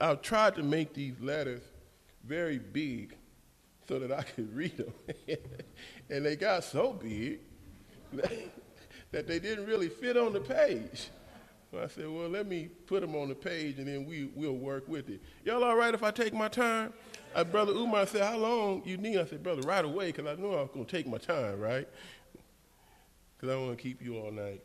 I've 0.00 0.22
tried 0.22 0.54
to 0.56 0.62
make 0.62 0.94
these 0.94 1.20
letters 1.20 1.62
very 2.24 2.58
big 2.58 3.14
so 3.86 3.98
that 3.98 4.12
I 4.12 4.22
could 4.22 4.54
read 4.54 4.76
them. 4.76 4.92
and 6.10 6.24
they 6.24 6.36
got 6.36 6.64
so 6.64 6.92
big 6.92 7.40
that 8.12 9.26
they 9.26 9.38
didn't 9.38 9.66
really 9.66 9.88
fit 9.88 10.16
on 10.16 10.32
the 10.32 10.40
page. 10.40 11.10
So 11.70 11.82
I 11.82 11.86
said, 11.88 12.08
well, 12.08 12.28
let 12.28 12.46
me 12.46 12.68
put 12.86 13.02
them 13.02 13.14
on 13.14 13.28
the 13.28 13.34
page 13.34 13.78
and 13.78 13.86
then 13.86 14.06
we, 14.06 14.30
we'll 14.34 14.56
work 14.56 14.88
with 14.88 15.10
it. 15.10 15.20
Y'all 15.44 15.62
all 15.62 15.76
right 15.76 15.92
if 15.92 16.02
I 16.02 16.10
take 16.10 16.32
my 16.32 16.48
time? 16.48 16.94
Uh, 17.38 17.44
Brother 17.44 17.70
Umar 17.70 18.04
said, 18.04 18.22
how 18.22 18.36
long 18.36 18.82
you 18.84 18.96
need? 18.96 19.16
I 19.16 19.24
said, 19.24 19.44
brother, 19.44 19.60
right 19.60 19.84
away, 19.84 20.06
because 20.10 20.26
I 20.26 20.34
knew 20.34 20.50
I 20.50 20.62
was 20.62 20.70
going 20.74 20.84
to 20.84 20.90
take 20.90 21.06
my 21.06 21.18
time, 21.18 21.60
right? 21.60 21.86
Because 23.36 23.54
I 23.54 23.56
want 23.56 23.78
to 23.78 23.80
keep 23.80 24.02
you 24.02 24.16
all 24.18 24.32
night. 24.32 24.60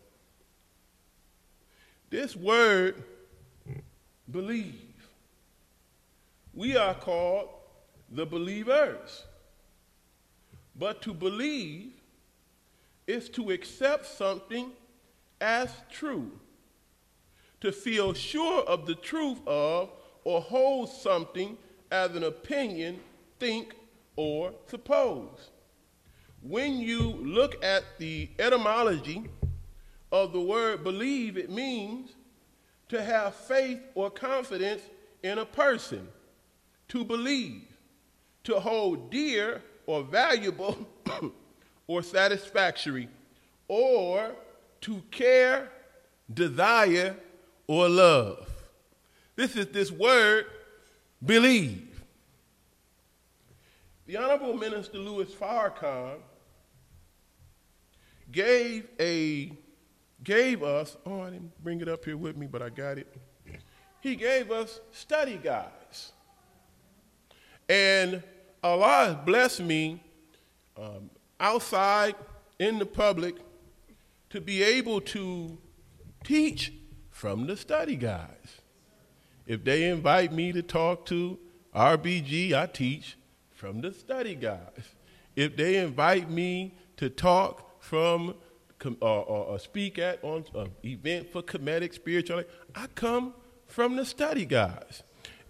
This 2.09 2.35
word, 2.35 3.03
believe, 4.31 4.73
we 6.55 6.75
are 6.75 6.95
called 6.95 7.49
the 8.09 8.25
believers. 8.25 9.23
But 10.75 11.03
to 11.03 11.13
believe 11.13 11.91
is 13.05 13.29
to 13.29 13.51
accept 13.51 14.07
something 14.07 14.71
as 15.39 15.69
true, 15.91 16.31
to 17.61 17.71
feel 17.71 18.15
sure 18.15 18.63
of 18.63 18.87
the 18.87 18.95
truth 18.95 19.41
of, 19.45 19.91
or 20.23 20.41
hold 20.41 20.89
something 20.89 21.55
as 21.93 22.15
an 22.15 22.23
opinion, 22.23 22.99
think, 23.39 23.75
or 24.15 24.51
suppose. 24.65 25.51
When 26.41 26.79
you 26.79 26.99
look 26.99 27.63
at 27.63 27.83
the 27.99 28.29
etymology 28.39 29.29
of 30.11 30.33
the 30.33 30.41
word 30.41 30.83
believe, 30.83 31.37
it 31.37 31.51
means 31.51 32.09
to 32.89 33.01
have 33.01 33.35
faith 33.35 33.79
or 33.93 34.09
confidence 34.09 34.81
in 35.21 35.37
a 35.37 35.45
person, 35.45 36.07
to 36.89 37.05
believe, 37.05 37.61
to 38.43 38.59
hold 38.59 39.11
dear 39.11 39.61
or 39.85 40.01
valuable 40.01 40.75
or 41.87 42.01
satisfactory, 42.01 43.07
or 43.67 44.31
to 44.81 45.01
care, 45.11 45.71
desire, 46.33 47.15
or 47.67 47.87
love. 47.87 48.49
This 49.35 49.55
is 49.55 49.67
this 49.67 49.91
word, 49.91 50.45
believe. 51.25 52.03
The 54.05 54.17
Honorable 54.17 54.55
Minister 54.55 54.97
Louis 54.97 55.33
Farrakhan 55.33 56.17
gave 58.31 58.87
a 58.99 59.57
gave 60.23 60.63
us, 60.63 60.95
oh, 61.05 61.21
I 61.21 61.31
didn't 61.31 61.63
bring 61.63 61.81
it 61.81 61.89
up 61.89 62.05
here 62.05 62.17
with 62.17 62.37
me, 62.37 62.47
but 62.47 62.61
I 62.61 62.69
got 62.69 62.97
it. 62.97 63.13
He 64.01 64.15
gave 64.15 64.51
us 64.51 64.79
study 64.91 65.37
guides. 65.41 66.13
And 67.67 68.23
Allah 68.63 69.21
blessed 69.25 69.61
me 69.61 70.01
um, 70.77 71.09
outside 71.39 72.15
in 72.59 72.79
the 72.79 72.85
public 72.85 73.35
to 74.29 74.41
be 74.41 74.63
able 74.63 75.01
to 75.01 75.57
teach 76.23 76.73
from 77.09 77.47
the 77.47 77.57
study 77.57 77.95
guides. 77.95 78.61
If 79.45 79.63
they 79.63 79.89
invite 79.89 80.31
me 80.31 80.51
to 80.53 80.61
talk 80.61 81.05
to 81.07 81.37
RBG, 81.75 82.53
I 82.53 82.65
teach 82.67 83.17
from 83.51 83.81
the 83.81 83.91
study 83.91 84.35
guides. 84.35 84.95
If 85.35 85.55
they 85.55 85.77
invite 85.77 86.29
me 86.29 86.75
to 86.97 87.09
talk 87.09 87.81
from 87.83 88.35
or, 89.01 89.23
or, 89.25 89.45
or 89.45 89.59
speak 89.59 89.97
at 89.97 90.23
on 90.23 90.43
an 90.55 90.71
event 90.83 91.31
for 91.31 91.41
comedic 91.41 91.93
spirituality, 91.93 92.49
I 92.75 92.87
come 92.95 93.33
from 93.67 93.95
the 93.95 94.05
study 94.05 94.45
guides. 94.45 95.03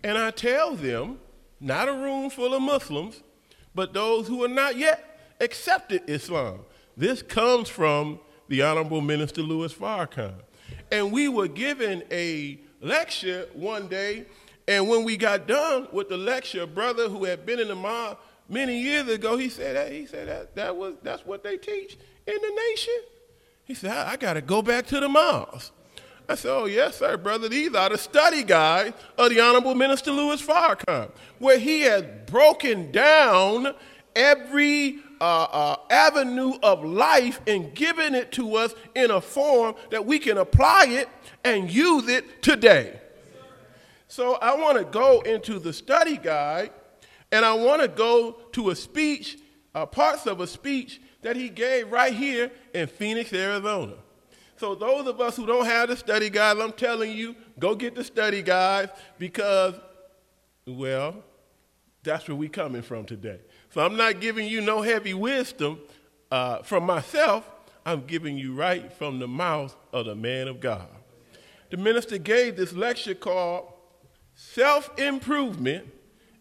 And 0.04 0.18
I 0.18 0.32
tell 0.32 0.76
them, 0.76 1.20
not 1.60 1.88
a 1.88 1.94
room 1.94 2.30
full 2.30 2.54
of 2.54 2.62
Muslims, 2.62 3.22
but 3.74 3.94
those 3.94 4.28
who 4.28 4.44
are 4.44 4.50
not 4.50 4.78
yet 4.78 5.36
accepted 5.40 6.04
Islam. 6.08 6.60
This 6.96 7.22
comes 7.22 7.70
from 7.70 8.20
the 8.50 8.62
Honorable 8.62 9.02
Minister 9.02 9.42
Louis 9.42 9.74
Farrakhan. 9.74 10.36
And 10.92 11.12
we 11.12 11.28
were 11.28 11.48
given 11.48 12.04
a 12.12 12.60
lecture 12.84 13.48
one 13.54 13.88
day, 13.88 14.26
and 14.68 14.88
when 14.88 15.04
we 15.04 15.18
got 15.18 15.48
done 15.48 15.88
with 15.92 16.10
the 16.10 16.18
lecture, 16.18 16.64
a 16.64 16.68
brother 16.68 17.10
who 17.10 17.24
had 17.26 17.46
been 17.46 17.60
in 17.60 17.68
the 17.68 17.76
mob 17.76 18.18
many 18.48 18.80
years 18.80 19.08
ago, 19.08 19.38
he 19.38 19.50
said 19.50 19.76
that 19.76 19.92
he 19.92 20.06
said 20.06 20.28
that, 20.28 20.56
that 20.56 20.76
was 20.76 20.94
that's 21.02 21.26
what 21.26 21.44
they 21.44 21.58
teach 21.58 21.98
in 22.28 22.36
the 22.36 22.62
nation. 22.70 22.94
He 23.66 23.74
said, 23.74 23.92
I, 23.92 24.12
I 24.12 24.16
got 24.18 24.34
to 24.34 24.42
go 24.42 24.62
back 24.62 24.86
to 24.88 25.00
the 25.00 25.10
mosque. 25.10 25.72
I 26.28 26.36
said, 26.36 26.52
Oh, 26.52 26.66
yes, 26.66 26.98
sir, 26.98 27.18
brother. 27.18 27.50
These 27.50 27.74
are 27.76 27.90
the 27.90 27.98
study 27.98 28.44
guides 28.44 28.96
of 29.18 29.30
the 29.30 29.40
Honorable 29.42 29.76
Minister 29.76 30.12
Louis 30.12 30.42
Farrakhan, 30.42 31.10
where 31.40 31.60
he 31.60 31.82
has 31.82 32.04
broken 32.28 32.92
down 32.92 33.74
every 34.16 35.00
uh, 35.20 35.44
uh, 35.44 35.76
avenue 35.90 36.54
of 36.62 36.84
life 36.84 37.42
and 37.48 37.74
given 37.74 38.16
it 38.16 38.32
to 38.34 38.56
us 38.56 38.74
in 38.96 39.12
a 39.12 39.22
form 39.22 39.76
that 39.90 40.06
we 40.06 40.20
can 40.20 40.38
apply 40.38 40.86
it 40.90 41.10
and 41.44 41.72
use 41.72 42.08
it 42.08 42.42
today. 42.42 43.00
So 44.08 44.36
I 44.36 44.56
want 44.56 44.78
to 44.78 44.86
go 44.86 45.22
into 45.22 45.60
the 45.60 45.74
study 45.74 46.18
guide 46.18 46.72
and 47.32 47.44
I 47.44 47.54
want 47.54 47.82
to 47.82 47.88
go 47.88 48.34
to 48.52 48.70
a 48.70 48.76
speech, 48.76 49.40
uh, 49.74 49.86
parts 49.86 50.28
of 50.28 50.40
a 50.40 50.48
speech 50.48 51.02
that 51.24 51.36
he 51.36 51.50
gave 51.50 51.92
right 51.92 52.14
here 52.14 52.52
in 52.74 52.88
Phoenix, 52.88 53.34
Arizona. 53.34 53.96
So 54.58 54.76
those 54.76 55.08
of 55.08 55.20
us 55.20 55.36
who 55.36 55.46
don't 55.46 55.66
have 55.66 55.90
the 55.90 55.98
study 55.98 56.30
guide, 56.30 56.58
I'm 56.60 56.74
telling 56.74 57.12
you, 57.12 57.36
go 57.60 57.74
get 57.74 57.96
the 57.96 58.04
study 58.04 58.44
guides 58.44 58.92
because, 59.18 59.74
well, 60.68 61.16
that's 62.04 62.28
where 62.28 62.36
we 62.36 62.50
coming 62.50 62.82
from 62.82 63.06
today. 63.06 63.40
So 63.72 63.82
I'm 63.84 63.98
not 63.98 64.20
giving 64.20 64.48
you 64.48 64.62
no 64.62 64.82
heavy 64.82 65.16
wisdom 65.16 65.80
uh, 66.30 66.62
from 66.62 66.86
myself. 66.86 67.50
I'm 67.86 68.06
giving 68.06 68.38
you 68.38 68.54
right 68.54 68.94
from 68.94 69.20
the 69.20 69.28
mouth 69.28 69.76
of 69.92 70.06
the 70.06 70.16
man 70.16 70.48
of 70.48 70.60
God. 70.60 70.88
The 71.74 71.78
minister 71.78 72.20
gave 72.20 72.56
this 72.56 72.74
lecture 72.74 73.16
called 73.16 73.74
Self 74.36 74.92
Improvement 75.00 75.92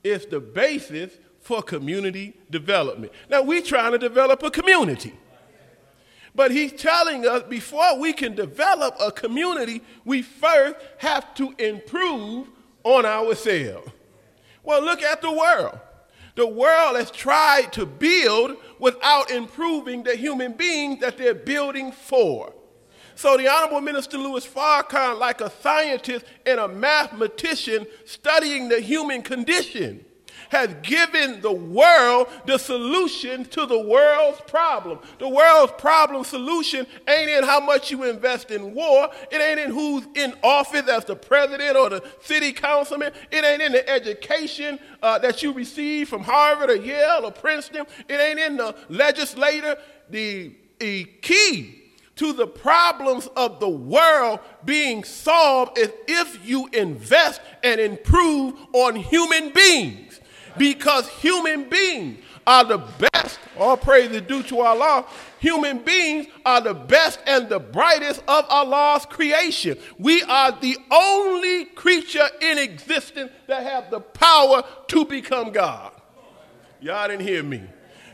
is 0.05 0.27
the 0.27 0.41
Basis 0.41 1.11
for 1.41 1.63
Community 1.63 2.35
Development. 2.51 3.11
Now, 3.31 3.41
we're 3.41 3.63
trying 3.63 3.93
to 3.93 3.99
develop 3.99 4.43
a 4.43 4.51
community. 4.51 5.15
But 6.35 6.51
he's 6.51 6.75
telling 6.75 7.27
us 7.27 7.45
before 7.45 7.99
we 7.99 8.13
can 8.13 8.35
develop 8.35 8.95
a 9.01 9.11
community, 9.11 9.81
we 10.05 10.21
first 10.21 10.77
have 10.99 11.35
to 11.37 11.55
improve 11.59 12.49
on 12.85 13.07
ourselves. 13.07 13.91
Well, 14.63 14.83
look 14.83 15.01
at 15.01 15.23
the 15.23 15.33
world. 15.33 15.81
The 16.35 16.47
world 16.47 16.97
has 16.97 17.11
tried 17.11 17.73
to 17.73 17.87
build 17.87 18.59
without 18.79 19.31
improving 19.31 20.03
the 20.03 20.15
human 20.15 20.53
beings 20.53 21.01
that 21.01 21.17
they're 21.17 21.33
building 21.33 21.91
for. 21.91 22.53
So 23.23 23.37
the 23.37 23.47
Honorable 23.47 23.81
Minister 23.81 24.19
Louis 24.19 24.45
Farrakhan, 24.45 25.17
like 25.17 25.41
a 25.41 25.49
scientist 25.49 26.25
and 26.45 26.59
a 26.59 26.67
mathematician 26.67 27.87
studying 28.05 28.69
the 28.69 28.81
human 28.81 29.23
condition, 29.23 30.05
has 30.49 30.75
given 30.83 31.41
the 31.41 31.53
world 31.53 32.27
the 32.47 32.59
solution 32.59 33.45
to 33.45 33.65
the 33.65 33.79
world's 33.79 34.41
problem. 34.49 34.99
The 35.21 35.29
world's 35.29 35.73
problem 35.79 36.25
solution 36.25 36.85
ain't 37.07 37.31
in 37.31 37.45
how 37.45 37.61
much 37.61 37.93
you 37.93 38.03
invest 38.11 38.51
in 38.51 38.75
war. 38.75 39.09
It 39.31 39.41
ain't 39.41 39.61
in 39.61 39.71
who's 39.71 40.05
in 40.17 40.35
office 40.43 40.89
as 40.89 41.05
the 41.05 41.15
president 41.15 41.77
or 41.77 41.91
the 41.91 42.05
city 42.23 42.53
councilman. 42.53 43.13
It 43.31 43.45
ain't 43.45 43.63
in 43.63 43.71
the 43.71 43.89
education 43.89 44.81
uh, 45.01 45.21
that 45.21 45.45
you 45.45 45.53
receive 45.53 46.09
from 46.09 46.25
Harvard 46.25 46.71
or 46.71 46.75
Yale 46.75 47.21
or 47.23 47.31
Princeton. 47.31 47.87
It 48.09 48.17
ain't 48.17 48.41
in 48.41 48.57
the 48.57 48.75
legislator. 48.89 49.77
The, 50.11 50.57
the 50.81 51.05
key 51.05 51.82
to 52.17 52.33
the 52.33 52.47
problems 52.47 53.29
of 53.37 53.61
the 53.61 53.69
world 53.69 54.41
being 54.65 55.05
solved 55.05 55.79
is 55.79 55.91
if 56.07 56.47
you 56.47 56.69
invest 56.73 57.41
and 57.63 57.81
improve 57.81 58.55
on 58.73 58.97
human 58.97 59.51
beings. 59.51 60.21
Because 60.59 61.09
human 61.09 61.69
beings 61.71 62.19
are 62.47 62.65
the 62.65 62.79
best, 62.79 63.39
all 63.59 63.77
praise 63.77 64.11
is 64.11 64.23
due 64.23 64.43
to 64.43 64.61
Allah. 64.61 65.07
Human 65.39 65.79
beings 65.79 66.27
are 66.45 66.61
the 66.61 66.75
best 66.75 67.21
and 67.27 67.49
the 67.49 67.59
brightest 67.59 68.21
of 68.29 68.45
Allah's 68.49 69.07
creation. 69.07 69.79
We 69.99 70.23
are 70.25 70.53
the 70.53 70.77
only 70.91 71.65
creature 71.67 72.29
in 72.41 72.59
existence 72.59 73.31
that 73.47 73.63
have 73.63 73.91
the 73.91 74.01
power 74.01 74.63
to 74.89 75.05
become 75.05 75.53
God. 75.53 75.93
Y'all 76.81 77.09
didn't 77.09 77.27
hear 77.27 77.43
me. 77.43 77.63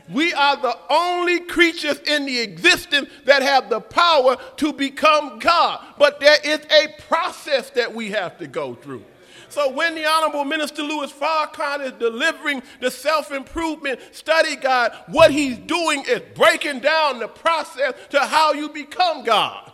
We 0.09 0.33
are 0.33 0.57
the 0.57 0.75
only 0.89 1.41
creatures 1.41 1.99
in 1.99 2.25
the 2.25 2.39
existence 2.39 3.09
that 3.25 3.41
have 3.41 3.69
the 3.69 3.79
power 3.79 4.37
to 4.57 4.73
become 4.73 5.39
God. 5.39 5.85
But 5.97 6.19
there 6.19 6.37
is 6.43 6.59
a 6.59 7.01
process 7.07 7.69
that 7.71 7.93
we 7.93 8.09
have 8.09 8.37
to 8.39 8.47
go 8.47 8.73
through. 8.73 9.05
So 9.49 9.71
when 9.71 9.95
the 9.95 10.05
Honorable 10.05 10.45
Minister 10.45 10.83
Louis 10.83 11.11
Farrakhan 11.11 11.85
is 11.85 11.91
delivering 11.93 12.61
the 12.81 12.91
self-improvement 12.91 13.99
study 14.11 14.55
guide, 14.55 14.91
what 15.07 15.31
he's 15.31 15.57
doing 15.57 16.03
is 16.07 16.21
breaking 16.35 16.79
down 16.79 17.19
the 17.19 17.27
process 17.27 17.93
to 18.11 18.19
how 18.19 18.53
you 18.53 18.69
become 18.69 19.23
God. 19.23 19.71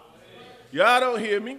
Y'all 0.72 1.00
don't 1.00 1.20
hear 1.20 1.42
me? 1.42 1.58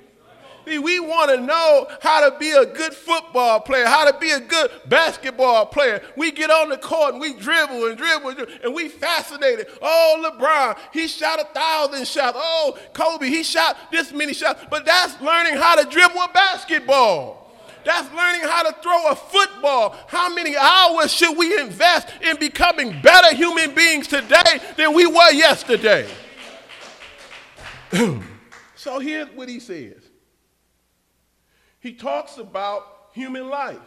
We 0.67 0.99
want 0.99 1.31
to 1.31 1.41
know 1.41 1.87
how 2.01 2.29
to 2.29 2.37
be 2.39 2.51
a 2.51 2.67
good 2.67 2.93
football 2.93 3.61
player, 3.61 3.87
how 3.87 4.11
to 4.11 4.19
be 4.19 4.33
a 4.33 4.41
good 4.41 4.71
basketball 4.87 5.67
player. 5.67 6.03
We 6.17 6.33
get 6.33 6.51
on 6.51 6.71
the 6.71 6.77
court 6.77 7.15
and 7.15 7.21
we 7.21 7.35
dribble 7.35 7.87
and 7.87 7.97
dribble 7.97 8.29
and, 8.29 8.37
dribble, 8.37 8.53
and 8.65 8.75
we 8.75 8.89
fascinated. 8.89 9.69
Oh, 9.81 10.31
LeBron, 10.31 10.77
he 10.93 11.07
shot 11.07 11.41
a 11.41 11.45
thousand 11.45 12.07
shots. 12.09 12.37
Oh, 12.41 12.77
Kobe, 12.93 13.29
he 13.29 13.45
shot 13.45 13.77
this 13.93 14.13
many 14.13 14.35
shots. 14.35 14.65
But 14.69 14.85
that's 14.85 15.21
learning 15.21 15.55
how 15.55 15.77
to 15.77 15.89
dribble 15.89 16.21
a 16.21 16.31
basketball. 16.33 17.47
That's 17.85 18.13
learning 18.13 18.41
how 18.43 18.65
to 18.65 18.75
throw 18.83 19.13
a 19.13 19.15
football. 19.15 19.97
How 20.09 20.35
many 20.35 20.57
hours 20.57 21.13
should 21.13 21.39
we 21.39 21.59
invest 21.61 22.09
in 22.21 22.37
becoming 22.39 23.01
better 23.01 23.33
human 23.37 23.73
beings 23.77 24.09
today 24.09 24.61
than 24.77 24.93
we 24.93 25.07
were 25.07 25.31
yesterday? 25.31 26.09
so 28.75 28.99
here's 28.99 29.29
what 29.29 29.49
he 29.49 29.61
says 29.61 30.06
he 31.81 31.93
talks 31.93 32.39
about 32.39 33.11
human 33.13 33.49
life. 33.49 33.79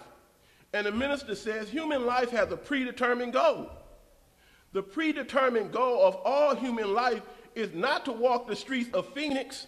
And 0.74 0.86
the 0.86 0.91
minister 0.91 1.36
says 1.36 1.69
human 1.69 2.05
life 2.05 2.29
has 2.29 2.51
a 2.51 2.58
predetermined 2.58 3.34
goal. 3.34 3.69
The 4.74 4.84
predetermined 4.84 5.72
goal 5.72 6.03
of 6.03 6.15
all 6.17 6.55
human 6.55 6.93
life 6.93 7.24
is 7.55 7.74
not 7.74 8.05
to 8.05 8.12
walk 8.12 8.48
the 8.48 8.55
streets 8.55 8.89
of 8.93 9.12
Phoenix 9.13 9.67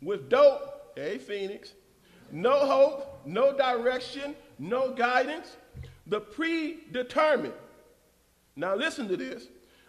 with 0.00 0.28
dope, 0.28 0.92
hey, 0.96 1.18
Phoenix, 1.18 1.74
no 2.32 2.58
hope, 2.66 3.20
no 3.24 3.56
direction, 3.56 4.34
no 4.58 4.92
guidance. 4.92 5.56
The 6.06 6.20
predetermined. 6.20 7.54
Now, 8.56 8.74
listen 8.74 9.06
to 9.08 9.16
this. 9.16 9.46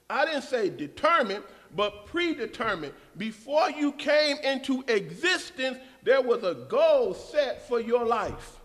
I 0.09 0.25
didn't 0.25 0.43
say 0.43 0.69
determined, 0.69 1.43
but 1.75 2.05
predetermined. 2.05 2.93
Before 3.17 3.69
you 3.71 3.93
came 3.93 4.37
into 4.37 4.83
existence, 4.87 5.79
there 6.03 6.21
was 6.21 6.43
a 6.43 6.53
goal 6.53 7.13
set 7.13 7.67
for 7.67 7.79
your 7.79 8.05
life. 8.05 8.59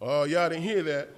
Oh, 0.00 0.24
y'all 0.24 0.48
didn't 0.48 0.64
hear 0.64 0.82
that. 0.82 1.08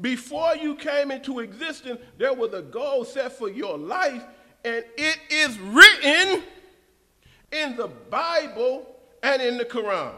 Before 0.00 0.56
you 0.56 0.76
came 0.76 1.10
into 1.10 1.40
existence, 1.40 2.00
there 2.18 2.32
was 2.32 2.52
a 2.52 2.62
goal 2.62 3.04
set 3.04 3.32
for 3.32 3.48
your 3.50 3.76
life, 3.76 4.22
and 4.64 4.84
it 4.96 5.18
is 5.30 5.58
written 5.58 6.42
in 7.52 7.76
the 7.76 7.88
Bible 7.88 8.86
and 9.22 9.42
in 9.42 9.58
the 9.58 9.64
Quran. 9.64 10.14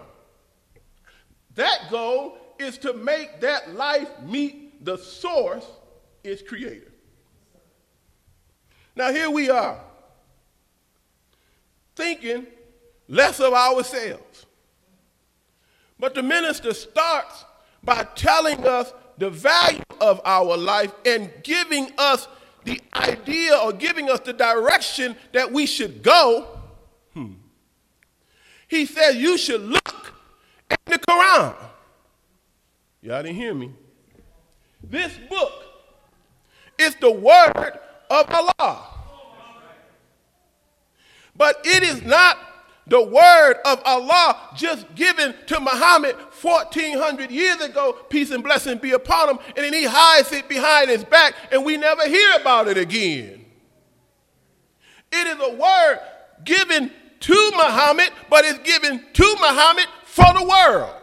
That 1.55 1.89
goal 1.91 2.39
is 2.59 2.79
to 2.79 2.95
make 2.95 3.41
that 3.41 3.75
life 3.75 4.09
meet 4.23 4.85
the 4.85 4.97
source, 4.97 5.67
its 6.25 6.43
creator. 6.43 6.93
Now, 8.95 9.13
here 9.13 9.31
we 9.31 9.51
are, 9.51 9.81
thinking 11.97 12.47
less 13.09 13.41
of 13.41 13.53
ourselves. 13.53 14.47
But 15.99 16.15
the 16.15 16.23
minister 16.23 16.75
starts 16.75 17.45
by 17.83 18.07
telling 18.15 18.67
us 18.67 18.93
the 19.19 19.31
value 19.31 19.83
of 20.01 20.21
our 20.25 20.57
life 20.57 20.93
and 21.05 21.31
giving 21.43 21.91
us 21.99 22.27
the 22.65 22.81
idea 22.95 23.57
or 23.57 23.73
giving 23.73 24.11
us 24.11 24.21
the 24.21 24.33
direction 24.33 25.17
that 25.33 25.53
we 25.53 25.67
should 25.67 26.03
go. 26.03 26.59
Hmm. 27.15 27.35
He 28.69 28.87
says 28.87 29.17
you 29.17 29.37
should 29.37 29.61
look 29.61 30.13
at 30.71 30.81
the 30.87 30.99
Quran. 30.99 31.55
Y'all 33.03 33.23
didn't 33.23 33.37
hear 33.37 33.55
me. 33.55 33.73
This 34.83 35.17
book 35.29 35.53
is 36.79 36.95
the 36.97 37.11
word 37.11 37.79
of 38.11 38.31
Allah. 38.31 38.89
But 41.35 41.61
it 41.65 41.83
is 41.83 42.03
not 42.03 42.39
the 42.87 43.03
word 43.03 43.55
of 43.65 43.81
Allah 43.85 44.51
just 44.57 44.93
given 44.95 45.35
to 45.47 45.61
Muhammad 45.61 46.17
1400 46.41 47.31
years 47.31 47.61
ago, 47.61 47.93
peace 48.09 48.31
and 48.31 48.43
blessing 48.43 48.79
be 48.79 48.93
upon 48.93 49.31
him, 49.31 49.39
and 49.57 49.65
then 49.65 49.73
he 49.73 49.85
hides 49.85 50.33
it 50.33 50.49
behind 50.49 50.91
his 50.91 51.05
back 51.05 51.35
and 51.53 51.65
we 51.65 51.77
never 51.77 52.07
hear 52.09 52.37
about 52.41 52.69
it 52.69 52.77
again. 52.77 53.45
It 55.13 55.27
is 55.27 55.37
a 55.41 55.55
word 55.55 55.99
given 56.45 56.91
to 57.21 57.53
Muhammad, 57.55 58.11
but 58.29 58.45
it's 58.45 58.59
given 58.61 59.05
to 59.13 59.37
Muhammad 59.41 59.87
for 60.05 60.33
the 60.35 60.45
world. 60.45 60.95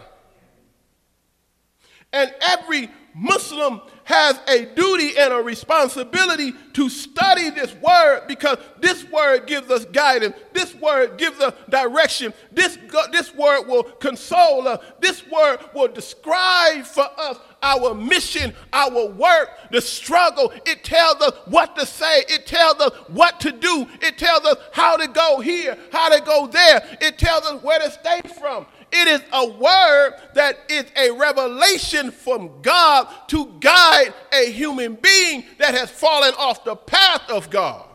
And 2.11 2.33
every 2.41 2.89
Muslim 3.13 3.81
has 4.09 4.39
a 4.47 4.65
duty 4.65 5.15
and 5.19 5.31
a 5.31 5.37
responsibility 5.37 6.51
to 6.73 6.89
study 6.89 7.51
this 7.51 7.75
word 7.75 8.23
because 8.27 8.57
this 8.79 9.05
word 9.11 9.45
gives 9.45 9.69
us 9.69 9.85
guidance. 9.85 10.35
This 10.51 10.73
word 10.73 11.19
gives 11.19 11.39
us 11.39 11.53
direction. 11.69 12.33
This, 12.51 12.79
this 13.11 13.35
word 13.35 13.67
will 13.67 13.83
console 13.83 14.67
us. 14.67 14.83
This 14.99 15.23
word 15.29 15.59
will 15.75 15.89
describe 15.89 16.85
for 16.85 17.07
us 17.19 17.37
our 17.61 17.93
mission, 17.93 18.51
our 18.73 19.05
work, 19.05 19.49
the 19.71 19.79
struggle. 19.79 20.51
It 20.65 20.83
tells 20.83 21.21
us 21.21 21.33
what 21.45 21.75
to 21.75 21.85
say. 21.85 22.23
It 22.29 22.47
tells 22.47 22.79
us 22.79 22.91
what 23.09 23.39
to 23.41 23.51
do. 23.51 23.85
It 24.01 24.17
tells 24.17 24.43
us 24.43 24.57
how 24.71 24.97
to 24.97 25.07
go 25.07 25.39
here, 25.39 25.77
how 25.91 26.09
to 26.09 26.19
go 26.25 26.47
there. 26.47 26.97
It 26.99 27.19
tells 27.19 27.45
us 27.45 27.61
where 27.61 27.77
to 27.77 27.91
stay 27.91 28.21
from. 28.39 28.65
It 28.91 29.07
is 29.07 29.21
a 29.31 29.47
word 29.47 30.13
that 30.33 30.57
is 30.69 30.85
a 30.95 31.11
revelation 31.11 32.11
from 32.11 32.61
God 32.61 33.07
to 33.27 33.53
guide 33.59 34.13
a 34.33 34.51
human 34.51 34.95
being 34.95 35.43
that 35.59 35.75
has 35.75 35.89
fallen 35.89 36.33
off 36.37 36.63
the 36.63 36.75
path 36.75 37.29
of 37.29 37.49
God. 37.49 37.85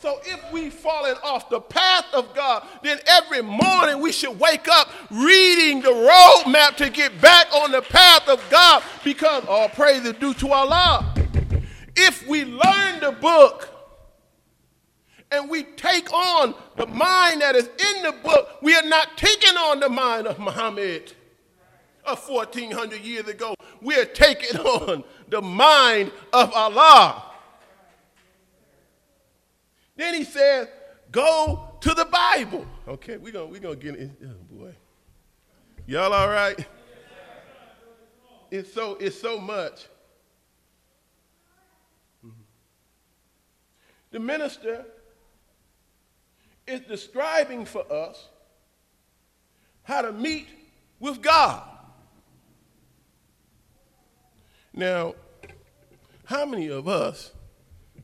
So 0.00 0.18
if 0.24 0.52
we've 0.52 0.74
fallen 0.74 1.14
off 1.22 1.48
the 1.48 1.60
path 1.60 2.06
of 2.12 2.34
God, 2.34 2.66
then 2.82 2.98
every 3.06 3.40
morning 3.40 4.00
we 4.00 4.10
should 4.10 4.36
wake 4.36 4.66
up 4.66 4.90
reading 5.12 5.80
the 5.80 5.90
roadmap 5.90 6.74
to 6.78 6.90
get 6.90 7.20
back 7.20 7.46
on 7.54 7.70
the 7.70 7.82
path 7.82 8.28
of 8.28 8.42
God 8.50 8.82
because 9.04 9.44
all 9.46 9.68
praise 9.68 10.04
is 10.04 10.14
due 10.14 10.34
to 10.34 10.48
Allah. 10.48 11.14
If 11.94 12.26
we 12.26 12.44
learn 12.44 12.98
the 12.98 13.12
book, 13.20 13.71
and 15.32 15.48
we 15.48 15.62
take 15.62 16.12
on 16.12 16.54
the 16.76 16.86
mind 16.86 17.40
that 17.40 17.56
is 17.56 17.66
in 17.66 18.02
the 18.02 18.12
book, 18.22 18.58
we 18.60 18.76
are 18.76 18.84
not 18.84 19.16
taking 19.16 19.56
on 19.56 19.80
the 19.80 19.88
mind 19.88 20.26
of 20.26 20.38
Muhammad 20.38 21.12
of 22.04 22.28
1400 22.28 23.00
years 23.00 23.26
ago. 23.26 23.54
We 23.80 23.96
are 23.96 24.04
taking 24.04 24.60
on 24.60 25.04
the 25.28 25.40
mind 25.40 26.12
of 26.32 26.52
Allah. 26.52 27.24
Then 29.96 30.14
he 30.14 30.24
says, 30.24 30.68
go 31.10 31.76
to 31.80 31.94
the 31.94 32.04
Bible. 32.04 32.66
Okay, 32.86 33.16
we're 33.16 33.32
going 33.32 33.50
we're 33.50 33.60
gonna 33.60 33.76
get 33.76 33.94
it. 33.94 34.10
Oh 34.22 34.54
boy. 34.54 34.74
Y'all 35.86 36.12
all 36.12 36.28
right? 36.28 36.66
It's 38.50 38.72
so, 38.72 38.96
it's 38.96 39.18
so 39.18 39.40
much. 39.40 39.86
Mm-hmm. 42.24 42.42
The 44.10 44.20
minister 44.20 44.84
is 46.66 46.80
describing 46.80 47.64
for 47.64 47.90
us 47.92 48.28
how 49.82 50.02
to 50.02 50.12
meet 50.12 50.46
with 51.00 51.20
God. 51.20 51.62
Now, 54.72 55.14
how 56.24 56.46
many 56.46 56.68
of 56.68 56.88
us 56.88 57.32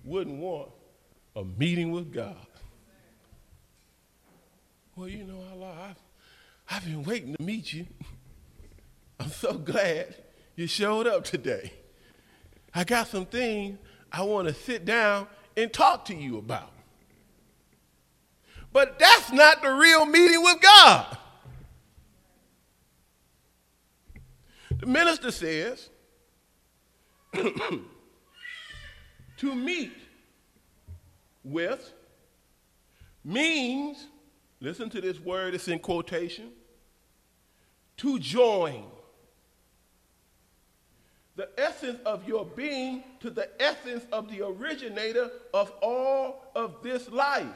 wouldn't 0.04 0.38
want 0.38 0.70
a 1.34 1.44
meeting 1.44 1.92
with 1.92 2.12
God? 2.12 2.36
Well, 4.96 5.08
you 5.08 5.24
know, 5.24 5.40
Allah, 5.52 5.90
I've, 5.90 5.96
I've 6.68 6.84
been 6.84 7.04
waiting 7.04 7.34
to 7.36 7.42
meet 7.42 7.72
you. 7.72 7.86
I'm 9.20 9.30
so 9.30 9.54
glad 9.54 10.14
you 10.56 10.66
showed 10.66 11.06
up 11.06 11.24
today. 11.24 11.72
I 12.74 12.84
got 12.84 13.06
some 13.06 13.24
things 13.24 13.78
I 14.10 14.22
want 14.22 14.48
to 14.48 14.54
sit 14.54 14.84
down 14.84 15.28
and 15.56 15.72
talk 15.72 16.04
to 16.06 16.14
you 16.14 16.38
about. 16.38 16.72
But 18.72 18.98
that's 18.98 19.32
not 19.32 19.62
the 19.62 19.70
real 19.70 20.04
meeting 20.06 20.42
with 20.42 20.60
God. 20.60 21.16
The 24.78 24.86
minister 24.86 25.30
says 25.30 25.90
to 27.32 27.82
meet 29.42 29.92
with 31.42 31.92
means, 33.24 34.06
listen 34.60 34.88
to 34.90 35.00
this 35.00 35.18
word, 35.18 35.54
it's 35.54 35.68
in 35.68 35.78
quotation, 35.78 36.50
to 37.96 38.18
join 38.18 38.84
the 41.38 41.48
essence 41.56 41.98
of 42.04 42.26
your 42.26 42.44
being 42.44 43.04
to 43.20 43.30
the 43.30 43.48
essence 43.62 44.04
of 44.10 44.28
the 44.28 44.44
originator 44.44 45.30
of 45.54 45.72
all 45.80 46.50
of 46.54 46.82
this 46.82 47.08
life. 47.10 47.46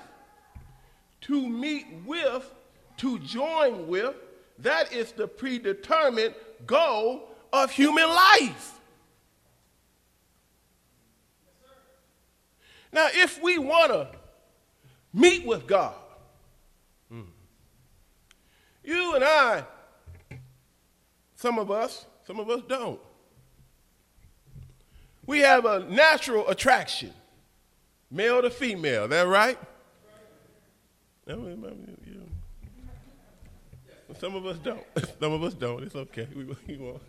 To 1.22 1.48
meet 1.48 1.86
with, 2.04 2.52
to 2.98 3.18
join 3.20 3.88
with, 3.88 4.14
that 4.58 4.92
is 4.92 5.12
the 5.12 5.26
predetermined 5.26 6.34
goal 6.66 7.28
of 7.52 7.70
human 7.70 8.08
life. 8.08 8.80
Now, 12.92 13.08
if 13.12 13.42
we 13.42 13.58
want 13.58 13.92
to 13.92 14.08
meet 15.12 15.46
with 15.46 15.66
God, 15.66 15.94
you 18.84 19.14
and 19.14 19.24
I, 19.24 19.64
some 21.36 21.58
of 21.58 21.70
us, 21.70 22.04
some 22.26 22.40
of 22.40 22.50
us 22.50 22.62
don't. 22.68 23.00
We 25.24 25.40
have 25.40 25.64
a 25.64 25.80
natural 25.80 26.48
attraction, 26.48 27.12
male 28.10 28.42
to 28.42 28.50
female. 28.50 29.06
That 29.06 29.28
right? 29.28 29.58
Some 34.18 34.34
of 34.34 34.46
us 34.46 34.58
don't. 34.58 34.84
Some 35.20 35.32
of 35.32 35.42
us 35.42 35.54
don't. 35.54 35.82
It's 35.82 35.94
okay. 35.94 36.28
We, 36.34 36.44
we 36.44 36.76
won't. 36.76 37.02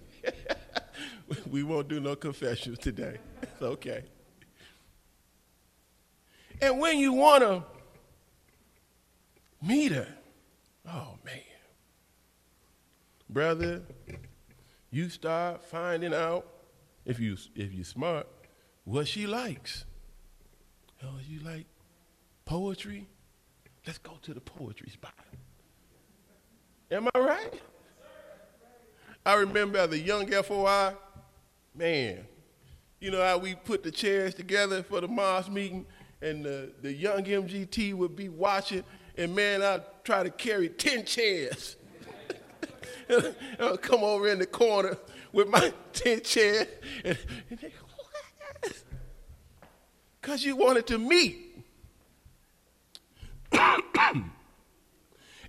we 1.51 1.63
won't 1.63 1.87
do 1.87 1.99
no 1.99 2.15
confessions 2.15 2.79
today. 2.79 3.17
It's 3.41 3.61
okay. 3.61 4.03
And 6.61 6.79
when 6.79 6.97
you 6.97 7.13
want 7.13 7.43
to 7.43 7.63
meet 9.61 9.91
her, 9.91 10.07
oh 10.87 11.17
man, 11.25 11.39
brother, 13.29 13.81
you 14.91 15.09
start 15.09 15.63
finding 15.63 16.13
out 16.13 16.45
if 17.05 17.19
you 17.19 17.35
if 17.55 17.73
you're 17.73 17.83
smart, 17.83 18.27
what 18.85 19.07
she 19.07 19.27
likes. 19.27 19.85
Oh, 21.03 21.17
you 21.27 21.39
like 21.39 21.65
poetry? 22.45 23.07
Let's 23.85 23.97
go 23.97 24.17
to 24.21 24.33
the 24.33 24.41
poetry 24.41 24.89
spot. 24.89 25.13
Am 26.91 27.09
I 27.13 27.19
right? 27.19 27.61
I 29.25 29.35
remember 29.35 29.79
as 29.79 29.91
a 29.91 29.99
young 29.99 30.27
FOI, 30.27 30.93
man, 31.75 32.25
you 32.99 33.11
know 33.11 33.21
how 33.21 33.37
we 33.37 33.55
put 33.55 33.83
the 33.83 33.91
chairs 33.91 34.33
together 34.33 34.83
for 34.83 35.01
the 35.01 35.07
mosque 35.07 35.51
meeting 35.51 35.85
and 36.21 36.43
the, 36.43 36.71
the 36.81 36.91
young 36.91 37.23
MGT 37.23 37.93
would 37.93 38.15
be 38.15 38.29
watching, 38.29 38.83
and 39.17 39.35
man, 39.35 39.61
I'd 39.61 39.83
try 40.03 40.23
to 40.23 40.29
carry 40.29 40.69
10 40.69 41.03
chairs. 41.05 41.75
I'd 43.09 43.35
come 43.81 44.03
over 44.03 44.29
in 44.29 44.39
the 44.39 44.45
corner 44.45 44.97
with 45.33 45.49
my 45.49 45.73
10 45.93 46.21
chairs, 46.21 46.67
and, 47.03 47.17
and 47.49 47.59
they 47.59 47.69
go, 47.69 48.69
Because 50.21 50.45
you 50.45 50.55
wanted 50.55 50.87
to 50.87 50.97
meet. 50.97 51.52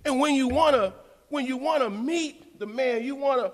and 0.05 0.19
when 0.19 0.35
you 0.35 0.47
wanna, 0.47 0.93
when 1.29 1.45
you 1.45 1.57
wanna 1.57 1.89
meet 1.89 2.59
the 2.59 2.65
man, 2.65 3.03
you 3.03 3.15
wanna 3.15 3.51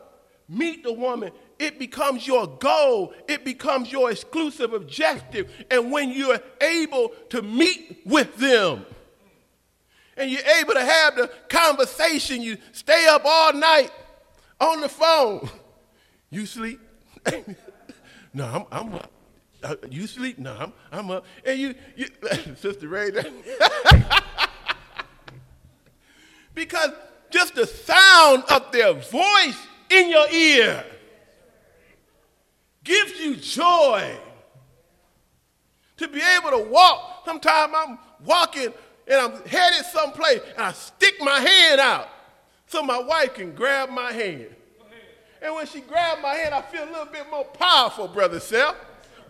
meet 0.47 0.83
the 0.83 0.91
woman, 0.91 1.31
it 1.57 1.79
becomes 1.79 2.27
your 2.27 2.47
goal, 2.47 3.13
it 3.27 3.45
becomes 3.45 3.91
your 3.91 4.11
exclusive 4.11 4.73
objective. 4.73 5.51
And 5.71 5.91
when 5.91 6.11
you're 6.11 6.39
able 6.59 7.09
to 7.29 7.41
meet 7.41 8.01
with 8.05 8.35
them, 8.37 8.85
and 10.17 10.29
you're 10.29 10.45
able 10.59 10.73
to 10.73 10.83
have 10.83 11.15
the 11.15 11.31
conversation, 11.49 12.41
you 12.41 12.57
stay 12.73 13.07
up 13.07 13.23
all 13.25 13.53
night 13.53 13.91
on 14.59 14.81
the 14.81 14.89
phone. 14.89 15.49
You 16.29 16.45
sleep? 16.45 16.79
no, 18.33 18.67
I'm, 18.71 18.93
I'm. 18.93 18.99
Uh, 19.63 19.75
you 19.89 20.07
sleep? 20.07 20.39
No, 20.39 20.55
I'm, 20.57 20.73
I'm 20.91 21.11
up. 21.11 21.25
And 21.45 21.59
you, 21.59 21.75
you 21.95 22.07
Sister 22.55 22.87
Ray, 22.87 23.11
because 26.53 26.91
just 27.29 27.55
the 27.55 27.67
sound 27.67 28.43
of 28.49 28.71
their 28.71 28.93
voice 28.93 29.67
in 29.89 30.09
your 30.09 30.29
ear 30.29 30.83
gives 32.83 33.19
you 33.19 33.35
joy 33.35 34.17
to 35.97 36.07
be 36.07 36.21
able 36.37 36.51
to 36.51 36.69
walk. 36.69 37.23
Sometimes 37.25 37.73
I'm 37.75 37.99
walking 38.25 38.73
and 39.07 39.21
I'm 39.21 39.45
headed 39.45 39.85
someplace 39.85 40.41
and 40.55 40.65
I 40.65 40.71
stick 40.71 41.15
my 41.21 41.39
hand 41.39 41.79
out 41.79 42.09
so 42.65 42.81
my 42.81 42.99
wife 42.99 43.35
can 43.35 43.53
grab 43.53 43.89
my 43.89 44.11
hand. 44.11 44.47
And 45.41 45.55
when 45.55 45.65
she 45.65 45.81
grabbed 45.81 46.21
my 46.21 46.33
hand, 46.35 46.53
I 46.53 46.61
feel 46.61 46.83
a 46.83 46.91
little 46.91 47.05
bit 47.05 47.25
more 47.29 47.45
powerful, 47.45 48.07
Brother 48.07 48.39
Seth. 48.39 48.75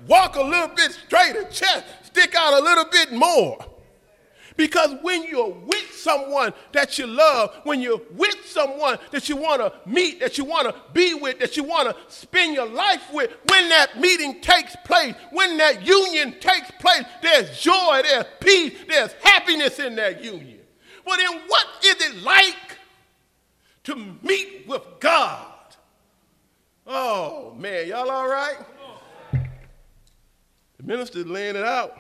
Walk 0.08 0.36
a 0.36 0.42
little 0.42 0.76
bit 0.76 0.92
straighter, 0.92 1.44
chest 1.46 1.86
stick 2.12 2.36
out 2.36 2.60
a 2.60 2.64
little 2.64 2.86
bit 2.86 3.12
more. 3.14 3.58
Because 4.58 4.96
when 5.02 5.24
you're 5.24 5.50
with 5.50 5.92
someone 5.94 6.54
that 6.74 7.00
you 7.00 7.08
love, 7.08 7.56
when 7.64 7.82
you're 7.82 8.02
with 8.12 8.36
someone 8.46 8.98
that 9.12 9.30
you 9.30 9.38
want 9.38 9.62
to 9.62 9.74
meet, 9.90 10.20
that 10.20 10.38
you 10.38 10.44
want 10.44 10.68
to 10.68 10.76
be 10.94 11.14
with, 11.14 11.40
that 11.40 11.56
you 11.56 11.64
want 11.64 11.90
to 11.90 11.96
spend 12.14 12.54
your 12.54 12.68
life 12.68 13.02
with, 13.14 13.32
when 13.50 13.70
that 13.70 14.00
meeting 14.00 14.42
takes 14.42 14.76
place, 14.84 15.16
when 15.32 15.58
that 15.58 15.88
union 15.88 16.36
takes 16.40 16.70
place, 16.80 17.04
there's 17.22 17.60
joy, 17.60 18.02
there's 18.04 18.26
peace, 18.42 18.74
there's 18.88 19.14
happiness 19.24 19.80
in 19.80 19.96
that 19.96 20.24
union. 20.24 20.60
But 21.06 21.18
then 21.18 21.42
what 21.48 21.66
is 21.84 21.96
it 21.96 22.22
like 22.22 22.78
to 23.86 23.96
meet 24.22 24.66
with 24.68 24.84
God? 25.00 25.48
Oh, 26.86 27.56
man, 27.58 27.88
y'all 27.88 28.10
all 28.10 28.28
right? 28.28 28.58
The 30.82 30.88
minister's 30.88 31.28
laying 31.28 31.56
it 31.56 31.64
out. 31.64 31.96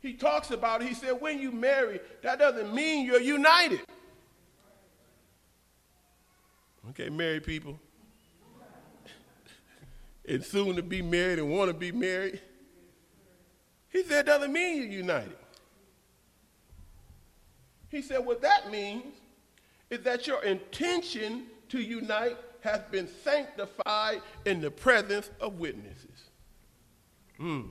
He 0.00 0.14
talks 0.14 0.50
about 0.50 0.82
it. 0.82 0.88
He 0.88 0.94
said, 0.94 1.20
when 1.20 1.38
you 1.38 1.52
marry, 1.52 2.00
that 2.22 2.40
doesn't 2.40 2.74
mean 2.74 3.06
you're 3.06 3.20
united. 3.20 3.80
Okay, 6.90 7.08
married 7.08 7.44
people. 7.44 7.78
and 10.28 10.44
soon 10.44 10.74
to 10.74 10.82
be 10.82 11.00
married 11.00 11.38
and 11.38 11.48
want 11.48 11.70
to 11.70 11.74
be 11.74 11.92
married. 11.92 12.40
He 13.90 14.02
said, 14.02 14.20
it 14.20 14.26
doesn't 14.26 14.52
mean 14.52 14.78
you're 14.78 14.90
united. 14.90 15.36
He 17.88 18.02
said, 18.02 18.26
what 18.26 18.42
that 18.42 18.72
means 18.72 19.14
is 19.90 20.00
that 20.00 20.26
your 20.26 20.42
intention 20.42 21.44
to 21.68 21.80
unite 21.80 22.36
has 22.62 22.80
been 22.90 23.06
sanctified 23.22 24.22
in 24.44 24.60
the 24.60 24.70
presence 24.70 25.30
of 25.40 25.60
witnesses. 25.60 26.11
Hmm. 27.38 27.62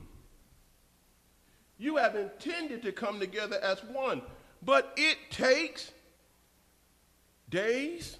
You 1.78 1.96
have 1.96 2.14
intended 2.14 2.82
to 2.82 2.92
come 2.92 3.18
together 3.18 3.58
as 3.62 3.82
one, 3.84 4.22
but 4.62 4.92
it 4.96 5.18
takes 5.30 5.90
days. 7.48 8.18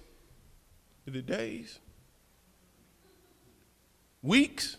Is 1.05 1.15
it 1.15 1.25
days? 1.25 1.79
Weeks? 4.21 4.77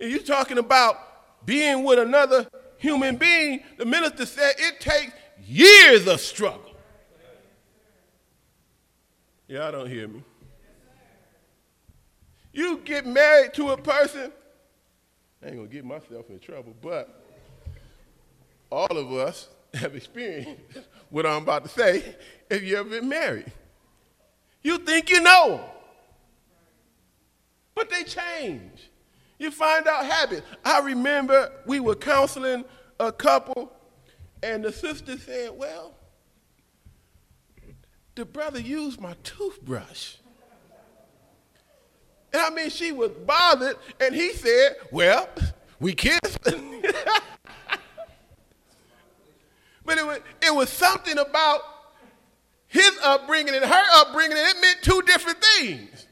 And 0.00 0.10
you're 0.10 0.20
talking 0.20 0.58
about 0.58 0.96
being 1.46 1.84
with 1.84 1.98
another 1.98 2.46
human 2.78 3.16
being, 3.16 3.60
the 3.78 3.84
minister 3.84 4.26
said 4.26 4.54
it 4.58 4.80
takes 4.80 5.12
years 5.46 6.06
of 6.06 6.20
struggle. 6.20 6.72
Yeah, 9.48 9.68
I 9.68 9.70
don't 9.70 9.88
hear 9.88 10.08
me. 10.08 10.22
You 12.54 12.78
get 12.84 13.04
married 13.04 13.52
to 13.54 13.70
a 13.70 13.76
person, 13.76 14.32
I 15.42 15.48
ain't 15.48 15.56
gonna 15.56 15.68
get 15.68 15.84
myself 15.84 16.30
in 16.30 16.38
trouble, 16.38 16.74
but 16.80 17.22
all 18.70 18.96
of 18.96 19.12
us 19.12 19.48
have 19.74 19.94
experienced 19.96 20.62
what 21.10 21.26
I'm 21.26 21.42
about 21.42 21.64
to 21.64 21.68
say 21.68 22.14
if 22.48 22.62
you 22.62 22.76
ever 22.76 22.88
been 22.88 23.08
married. 23.08 23.52
You 24.62 24.78
think 24.78 25.10
you 25.10 25.20
know. 25.20 25.64
but 27.74 27.90
they 27.90 28.04
change. 28.04 28.90
You 29.38 29.50
find 29.50 29.86
out 29.88 30.06
habits. 30.06 30.42
I 30.64 30.78
remember 30.78 31.50
we 31.66 31.80
were 31.80 31.96
counseling 31.96 32.64
a 33.00 33.10
couple, 33.10 33.72
and 34.42 34.64
the 34.64 34.72
sister 34.72 35.18
said, 35.18 35.50
Well, 35.56 35.94
the 38.14 38.24
brother 38.24 38.60
used 38.60 39.00
my 39.00 39.16
toothbrush. 39.24 40.16
And 42.34 42.42
I 42.42 42.50
mean, 42.50 42.68
she 42.68 42.90
was 42.90 43.12
bothered, 43.12 43.76
and 44.00 44.12
he 44.12 44.32
said, 44.32 44.74
Well, 44.90 45.28
we 45.78 45.94
kissed. 45.94 46.20
but 46.42 46.58
it 49.98 50.04
was, 50.04 50.18
it 50.42 50.52
was 50.52 50.68
something 50.68 51.16
about 51.16 51.60
his 52.66 52.90
upbringing 53.04 53.54
and 53.54 53.64
her 53.64 53.84
upbringing, 54.00 54.36
and 54.36 54.48
it 54.48 54.60
meant 54.60 54.82
two 54.82 55.00
different 55.02 55.38
things. 55.44 56.08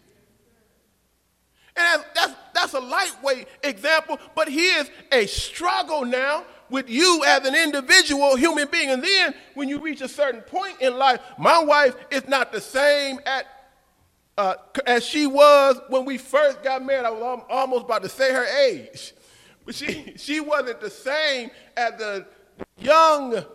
And 1.74 2.04
that's, 2.14 2.34
that's 2.54 2.74
a 2.74 2.80
lightweight 2.80 3.48
example, 3.64 4.20
but 4.36 4.48
here's 4.48 4.88
a 5.10 5.26
struggle 5.26 6.04
now 6.04 6.44
with 6.70 6.88
you 6.88 7.24
as 7.26 7.44
an 7.44 7.56
individual 7.56 8.36
human 8.36 8.68
being. 8.70 8.90
And 8.90 9.02
then 9.02 9.34
when 9.54 9.68
you 9.68 9.80
reach 9.80 10.02
a 10.02 10.08
certain 10.08 10.42
point 10.42 10.80
in 10.80 10.96
life, 10.96 11.20
my 11.36 11.60
wife 11.64 11.96
is 12.12 12.28
not 12.28 12.52
the 12.52 12.60
same 12.60 13.18
at, 13.26 13.46
uh, 14.38 14.54
as 14.86 15.04
she 15.04 15.26
was 15.26 15.80
when 15.88 16.04
we 16.04 16.18
first 16.18 16.62
got 16.62 16.84
married. 16.84 17.04
I 17.04 17.10
was 17.10 17.42
almost 17.48 17.84
about 17.84 18.02
to 18.02 18.08
say 18.08 18.32
her 18.32 18.44
age. 18.44 19.14
But 19.64 19.74
she, 19.74 20.14
she 20.16 20.40
wasn't 20.40 20.80
the 20.80 20.90
same 20.90 21.50
as 21.76 21.98
the 21.98 22.26
young. 22.78 23.34
Oh, 23.36 23.46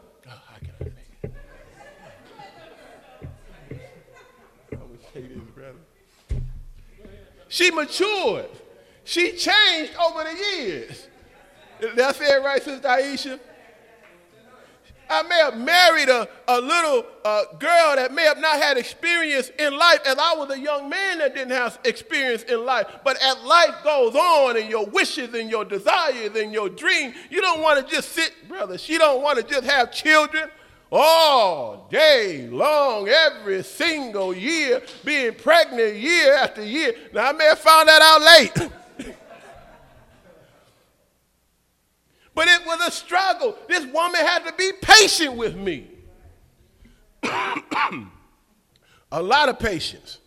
she 7.48 7.72
matured. 7.72 8.50
She 9.04 9.32
changed 9.32 9.94
over 9.96 10.24
the 10.24 10.36
years. 10.36 11.08
Did 11.80 12.00
I 12.00 12.12
say 12.12 12.26
it 12.26 12.44
right, 12.44 12.62
Sister 12.62 12.88
Aisha? 12.88 13.40
I 15.10 15.24
may 15.24 15.38
have 15.38 15.58
married 15.58 16.10
a, 16.10 16.28
a 16.48 16.60
little 16.60 17.06
uh, 17.24 17.44
girl 17.60 17.96
that 17.96 18.14
may 18.14 18.24
have 18.24 18.40
not 18.40 18.58
had 18.62 18.78
experience 18.78 19.52
in 19.58 19.78
life 19.78 20.00
as 20.06 20.18
I 20.18 20.36
was 20.36 20.50
a 20.52 20.60
young 20.60 20.90
man 20.90 21.20
that 21.20 21.36
didn't 21.36 21.52
have 21.52 21.80
experience 21.84 22.44
in 22.44 22.66
life. 22.66 22.88
But 23.04 23.22
as 23.22 23.38
life 23.44 23.76
goes 23.84 24.16
on 24.16 24.58
and 24.58 24.70
your 24.70 24.86
wishes 24.86 25.34
and 25.34 25.50
your 25.50 25.66
desires 25.66 26.36
and 26.36 26.52
your 26.52 26.70
dreams, 26.70 27.16
you 27.30 27.42
don't 27.42 27.62
want 27.62 27.86
to 27.86 27.94
just 27.94 28.10
sit, 28.14 28.34
brother. 28.48 28.78
She 28.78 28.98
don't 28.98 29.22
want 29.22 29.38
to 29.38 29.44
just 29.44 29.66
have 29.66 29.92
children 29.92 30.50
all 30.92 31.88
day 31.92 32.48
long, 32.48 33.10
every 33.10 33.64
single 33.64 34.34
year, 34.34 34.82
being 35.04 35.34
pregnant 35.34 35.96
year 35.96 36.36
after 36.36 36.64
year. 36.64 36.94
Now, 37.14 37.30
I 37.30 37.32
may 37.34 37.46
have 37.46 37.60
found 37.60 37.90
that 37.90 38.02
out 38.02 38.22
late. 38.22 38.72
But 42.38 42.48
it 42.50 42.64
was 42.68 42.88
a 42.88 42.92
struggle. 42.92 43.58
This 43.68 43.84
woman 43.88 44.22
had 44.22 44.46
to 44.46 44.54
be 44.54 44.72
patient 44.80 45.36
with 45.36 45.56
me. 45.56 45.90
a 49.12 49.24
lot 49.24 49.50
of 49.50 49.58
patience. 49.58 50.20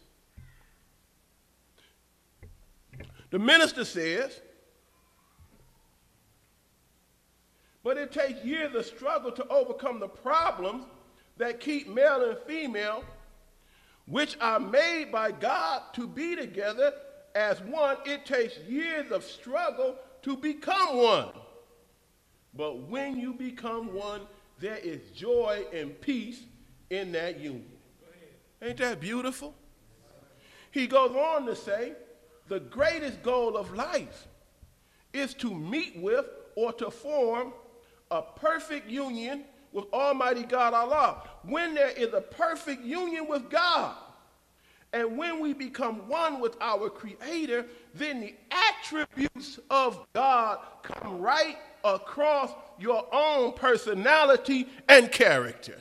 The 3.30 3.38
minister 3.38 3.84
says, 3.84 4.40
but 7.84 7.96
it 7.96 8.10
takes 8.10 8.44
years 8.44 8.74
of 8.74 8.86
struggle 8.86 9.30
to 9.30 9.46
overcome 9.46 10.00
the 10.00 10.08
problems 10.08 10.86
that 11.36 11.60
keep 11.60 11.86
male 11.86 12.28
and 12.28 12.38
female, 12.44 13.04
which 14.06 14.36
are 14.40 14.58
made 14.58 15.12
by 15.12 15.30
God 15.30 15.82
to 15.92 16.08
be 16.08 16.34
together 16.34 16.92
as 17.36 17.60
one. 17.60 17.98
It 18.04 18.26
takes 18.26 18.58
years 18.68 19.12
of 19.12 19.22
struggle 19.22 19.94
to 20.22 20.36
become 20.36 20.96
one. 20.96 21.28
But 22.54 22.88
when 22.88 23.18
you 23.18 23.32
become 23.32 23.94
one, 23.94 24.22
there 24.58 24.76
is 24.76 25.00
joy 25.14 25.64
and 25.72 25.98
peace 26.00 26.42
in 26.90 27.12
that 27.12 27.40
union. 27.40 27.70
Ain't 28.62 28.78
that 28.78 29.00
beautiful? 29.00 29.54
He 30.70 30.86
goes 30.86 31.12
on 31.12 31.46
to 31.46 31.56
say, 31.56 31.94
the 32.48 32.60
greatest 32.60 33.22
goal 33.22 33.56
of 33.56 33.72
life 33.74 34.26
is 35.12 35.34
to 35.34 35.54
meet 35.54 35.96
with 35.96 36.26
or 36.56 36.72
to 36.74 36.90
form 36.90 37.52
a 38.10 38.22
perfect 38.22 38.88
union 38.88 39.44
with 39.72 39.84
Almighty 39.92 40.42
God 40.42 40.74
Allah. 40.74 41.22
When 41.44 41.74
there 41.74 41.90
is 41.90 42.12
a 42.12 42.20
perfect 42.20 42.82
union 42.82 43.28
with 43.28 43.48
God, 43.50 43.94
and 44.92 45.16
when 45.16 45.38
we 45.40 45.52
become 45.52 46.08
one 46.08 46.40
with 46.40 46.56
our 46.60 46.90
Creator, 46.90 47.66
then 47.94 48.20
the 48.20 48.34
attributes 48.50 49.60
of 49.70 50.04
God 50.12 50.58
come 50.82 51.20
right 51.20 51.56
across 51.84 52.52
your 52.78 53.06
own 53.12 53.52
personality 53.52 54.68
and 54.88 55.10
character. 55.10 55.80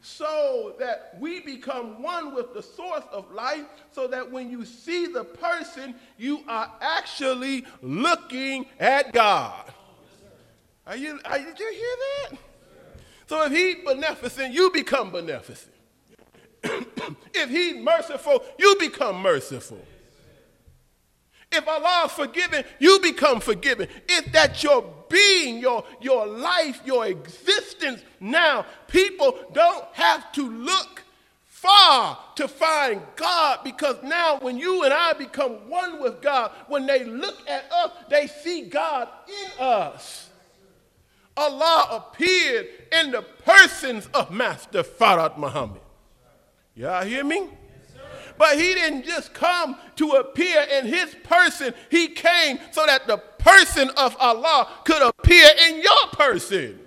So 0.00 0.74
that 0.80 1.16
we 1.20 1.40
become 1.40 2.02
one 2.02 2.34
with 2.34 2.54
the 2.54 2.62
source 2.62 3.04
of 3.12 3.30
life, 3.32 3.66
so 3.92 4.08
that 4.08 4.30
when 4.30 4.50
you 4.50 4.64
see 4.64 5.06
the 5.06 5.22
person, 5.22 5.94
you 6.18 6.40
are 6.48 6.72
actually 6.80 7.64
looking 7.82 8.66
at 8.80 9.12
God. 9.12 9.72
Are 10.86 10.96
you, 10.96 11.20
are, 11.24 11.38
did 11.38 11.58
you 11.58 11.72
hear 11.72 12.30
that? 12.30 12.38
So 13.28 13.44
if 13.44 13.52
he's 13.52 13.84
beneficent, 13.84 14.52
you 14.52 14.70
become 14.72 15.12
beneficent. 15.12 15.72
if 16.64 17.50
he's 17.50 17.76
merciful, 17.76 18.44
you 18.58 18.76
become 18.78 19.22
merciful. 19.22 19.80
If 21.52 21.68
Allah 21.68 22.04
is 22.06 22.12
forgiving, 22.12 22.64
you 22.78 22.98
become 23.00 23.40
forgiven. 23.40 23.88
If 24.08 24.32
that 24.32 24.62
your 24.62 24.82
being, 25.08 25.58
your, 25.58 25.84
your 26.00 26.26
life, 26.26 26.80
your 26.84 27.06
existence 27.06 28.02
now, 28.20 28.64
people 28.88 29.38
don't 29.52 29.84
have 29.92 30.32
to 30.32 30.48
look 30.48 31.02
far 31.46 32.18
to 32.34 32.48
find 32.48 33.00
God 33.14 33.60
because 33.62 34.02
now 34.02 34.38
when 34.40 34.58
you 34.58 34.82
and 34.82 34.92
I 34.92 35.12
become 35.12 35.68
one 35.68 36.02
with 36.02 36.20
God, 36.22 36.50
when 36.66 36.86
they 36.86 37.04
look 37.04 37.38
at 37.48 37.70
us, 37.70 37.90
they 38.08 38.26
see 38.26 38.62
God 38.62 39.08
in 39.28 39.64
us. 39.64 40.30
Allah 41.36 41.86
appeared 41.90 42.66
in 42.92 43.12
the 43.12 43.22
persons 43.22 44.06
of 44.12 44.30
Master 44.30 44.82
Fard 44.82 45.38
Muhammad. 45.38 45.80
Y'all 46.74 47.04
hear 47.04 47.24
me? 47.24 47.48
But 48.38 48.58
he 48.58 48.74
didn't 48.74 49.04
just 49.04 49.34
come 49.34 49.76
to 49.96 50.10
appear 50.12 50.66
in 50.78 50.86
his 50.86 51.14
person, 51.22 51.74
he 51.90 52.08
came 52.08 52.58
so 52.70 52.84
that 52.86 53.06
the 53.06 53.18
person 53.18 53.90
of 53.96 54.16
Allah 54.18 54.68
could 54.84 55.02
appear 55.02 55.48
in 55.68 55.82
your 55.82 56.06
person. 56.12 56.78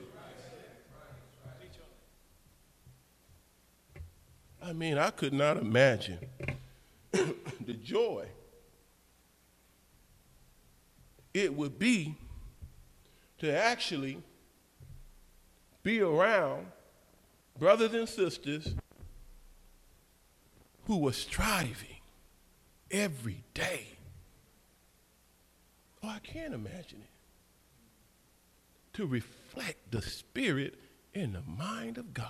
I 4.62 4.74
mean, 4.74 4.98
I 4.98 5.12
could 5.12 5.34
not 5.34 5.58
imagine 5.58 6.18
the 7.12 7.74
joy 7.84 8.26
it 11.36 11.54
would 11.54 11.78
be 11.78 12.16
to 13.40 13.56
actually 13.56 14.18
be 15.84 16.00
around 16.00 16.66
brothers 17.60 17.94
and 17.94 18.08
sisters 18.08 18.74
who 20.86 20.98
were 20.98 21.14
striving 21.14 21.98
every 22.92 23.44
day. 23.54 23.88
Oh, 26.04 26.10
I 26.10 26.20
can't 26.20 26.54
imagine 26.54 27.02
it. 27.02 27.10
To 28.94 29.06
reflect 29.06 29.92
the 29.92 30.02
Spirit 30.02 30.76
in 31.14 31.34
the 31.34 31.42
mind 31.42 31.98
of 31.98 32.14
God. 32.14 32.30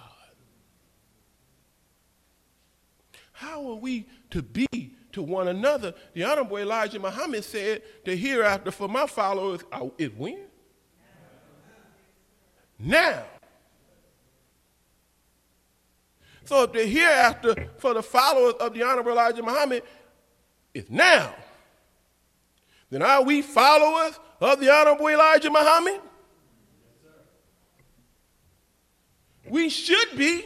How 3.34 3.70
are 3.70 3.76
we 3.76 4.08
to 4.32 4.42
be 4.42 4.68
to 5.12 5.22
one 5.22 5.50
another? 5.50 5.94
The 6.14 6.24
Honorable 6.24 6.58
Elijah 6.58 7.00
Muhammad 7.00 7.44
said, 7.44 7.82
The 8.06 8.16
hereafter 8.16 8.72
for 8.72 8.88
my 8.88 9.06
followers 9.08 9.62
is 9.98 10.12
when? 10.12 10.40
Now. 12.80 13.24
So 16.46 16.64
if 16.64 16.74
the 16.74 16.86
hereafter 16.86 17.70
for 17.78 17.94
the 17.94 18.04
followers 18.04 18.54
of 18.60 18.74
the 18.74 18.84
Honorable 18.84 19.12
Elijah 19.12 19.42
Muhammad 19.42 19.84
is 20.74 20.90
now, 20.90 21.34
then 22.90 23.02
are 23.02 23.24
we 23.24 23.42
followers 23.42 24.20
of 24.40 24.60
the 24.60 24.72
Honorable 24.72 25.08
Elijah 25.08 25.50
Muhammad? 25.50 26.00
We 29.50 29.70
should 29.70 30.18
be. 30.18 30.46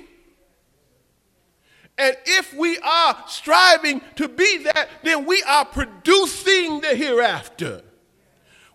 And 1.98 2.16
if 2.26 2.54
we 2.54 2.78
are 2.78 3.24
striving 3.28 4.02
to 4.16 4.30
be 4.30 4.64
that, 4.64 4.88
then 5.04 5.26
we 5.26 5.44
are 5.44 5.66
producing 5.66 6.80
the 6.80 6.96
hereafter. 6.96 7.82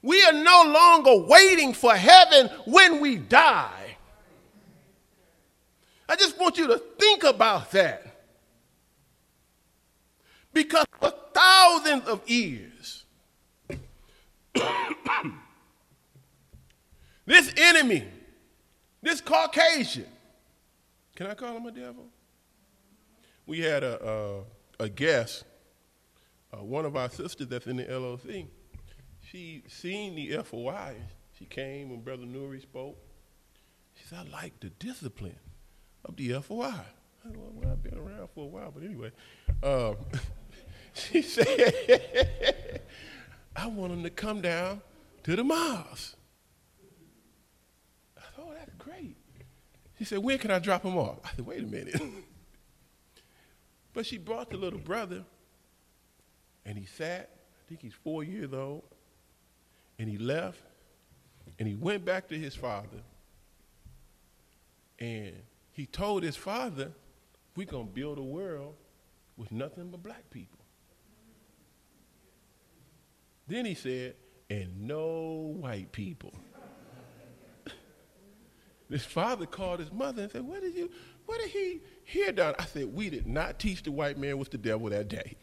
We 0.02 0.22
are 0.24 0.32
no 0.34 0.64
longer 0.66 1.16
waiting 1.26 1.72
for 1.72 1.94
heaven 1.94 2.50
when 2.66 3.00
we 3.00 3.16
die. 3.16 3.83
I 6.08 6.16
just 6.16 6.38
want 6.38 6.58
you 6.58 6.66
to 6.68 6.78
think 6.98 7.24
about 7.24 7.70
that. 7.72 8.06
Because 10.52 10.86
for 11.00 11.12
thousands 11.32 12.06
of 12.06 12.28
years. 12.28 13.04
this 17.26 17.52
enemy, 17.56 18.04
this 19.02 19.20
Caucasian, 19.20 20.06
can 21.16 21.26
I 21.26 21.34
call 21.34 21.56
him 21.56 21.66
a 21.66 21.72
devil? 21.72 22.06
We 23.46 23.60
had 23.60 23.82
a, 23.82 24.42
a, 24.78 24.84
a 24.84 24.88
guest, 24.88 25.44
uh, 26.52 26.62
one 26.62 26.84
of 26.84 26.96
our 26.96 27.10
sisters 27.10 27.48
that's 27.48 27.66
in 27.66 27.76
the 27.76 27.84
LOC. 27.84 28.46
She 29.20 29.64
seen 29.68 30.14
the 30.14 30.42
FOI. 30.42 30.94
She 31.38 31.46
came 31.46 31.90
when 31.90 32.00
Brother 32.00 32.24
Nuri 32.24 32.62
spoke. 32.62 32.96
She 33.96 34.06
said, 34.06 34.26
I 34.28 34.30
like 34.30 34.60
the 34.60 34.70
discipline 34.70 35.36
of 36.04 36.16
the 36.16 36.40
FOI. 36.40 36.64
I 36.64 37.28
well, 37.34 37.72
I've 37.72 37.82
been 37.82 37.98
around 37.98 38.28
for 38.34 38.44
a 38.44 38.46
while, 38.46 38.70
but 38.70 38.82
anyway. 38.82 39.10
Um, 39.62 39.96
she 40.92 41.22
said, 41.22 42.82
I 43.56 43.66
want 43.66 43.92
them 43.92 44.02
to 44.02 44.10
come 44.10 44.40
down 44.40 44.82
to 45.22 45.36
the 45.36 45.44
mosque. 45.44 46.16
I 48.16 48.20
thought, 48.36 48.48
oh, 48.50 48.54
that's 48.54 48.74
great. 48.78 49.16
She 49.98 50.04
said, 50.04 50.18
when 50.18 50.38
can 50.38 50.50
I 50.50 50.58
drop 50.58 50.82
them 50.82 50.98
off? 50.98 51.18
I 51.24 51.30
said, 51.36 51.46
wait 51.46 51.62
a 51.62 51.66
minute. 51.66 52.00
but 53.94 54.04
she 54.04 54.18
brought 54.18 54.50
the 54.50 54.56
little 54.56 54.78
brother, 54.78 55.24
and 56.66 56.76
he 56.76 56.84
sat, 56.84 57.30
I 57.32 57.68
think 57.68 57.80
he's 57.80 57.94
four 57.94 58.22
years 58.22 58.52
old, 58.52 58.82
and 59.98 60.08
he 60.08 60.18
left, 60.18 60.60
and 61.58 61.66
he 61.66 61.74
went 61.74 62.04
back 62.04 62.28
to 62.28 62.38
his 62.38 62.54
father, 62.54 63.02
and 64.98 65.34
he 65.74 65.86
told 65.86 66.22
his 66.22 66.36
father, 66.36 66.92
we're 67.56 67.66
going 67.66 67.88
to 67.88 67.92
build 67.92 68.16
a 68.18 68.22
world 68.22 68.76
with 69.36 69.50
nothing 69.50 69.90
but 69.90 70.02
black 70.02 70.30
people. 70.30 70.60
Then 73.48 73.66
he 73.66 73.74
said, 73.74 74.14
and 74.48 74.86
no 74.86 75.56
white 75.58 75.90
people. 75.90 76.32
his 78.88 79.04
father 79.04 79.46
called 79.46 79.80
his 79.80 79.90
mother 79.92 80.22
and 80.22 80.30
said, 80.30 80.42
What 80.42 80.62
did 80.62 80.76
you, 80.76 80.88
what 81.26 81.40
did 81.40 81.50
he 81.50 81.80
hear 82.04 82.30
down? 82.30 82.54
I 82.58 82.66
said, 82.66 82.94
We 82.94 83.10
did 83.10 83.26
not 83.26 83.58
teach 83.58 83.82
the 83.82 83.90
white 83.90 84.16
man 84.16 84.38
was 84.38 84.48
the 84.48 84.58
devil 84.58 84.88
that 84.90 85.08
day. 85.08 85.36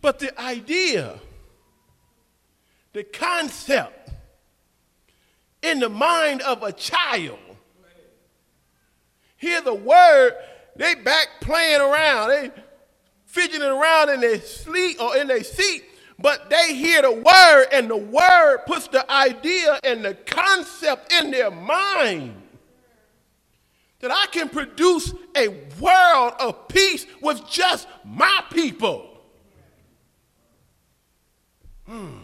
but 0.00 0.18
the 0.18 0.38
idea, 0.40 1.20
the 2.92 3.04
concept 3.04 4.06
in 5.66 5.80
the 5.80 5.88
mind 5.88 6.42
of 6.42 6.62
a 6.62 6.72
child, 6.72 7.38
hear 9.36 9.60
the 9.60 9.74
word, 9.74 10.32
they 10.76 10.94
back 10.94 11.28
playing 11.40 11.80
around. 11.80 12.28
They 12.28 12.50
fidgeting 13.24 13.68
around 13.68 14.10
in 14.10 14.20
their 14.20 14.40
sleep 14.40 15.00
or 15.00 15.16
in 15.16 15.26
their 15.26 15.42
seat, 15.42 15.84
but 16.18 16.48
they 16.48 16.74
hear 16.74 17.02
the 17.02 17.12
word, 17.12 17.66
and 17.72 17.90
the 17.90 17.96
word 17.96 18.58
puts 18.66 18.88
the 18.88 19.10
idea 19.10 19.78
and 19.84 20.04
the 20.04 20.14
concept 20.14 21.12
in 21.12 21.30
their 21.30 21.50
mind 21.50 22.42
that 24.00 24.10
I 24.10 24.26
can 24.30 24.48
produce 24.48 25.12
a 25.36 25.48
world 25.80 26.34
of 26.38 26.68
peace 26.68 27.06
with 27.20 27.46
just 27.48 27.88
my 28.04 28.44
people. 28.50 29.20
Hmm. 31.86 32.18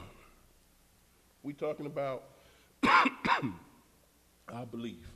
We 1.42 1.52
talking 1.52 1.86
about 1.86 2.24
our 4.48 4.66
believe. 4.70 5.06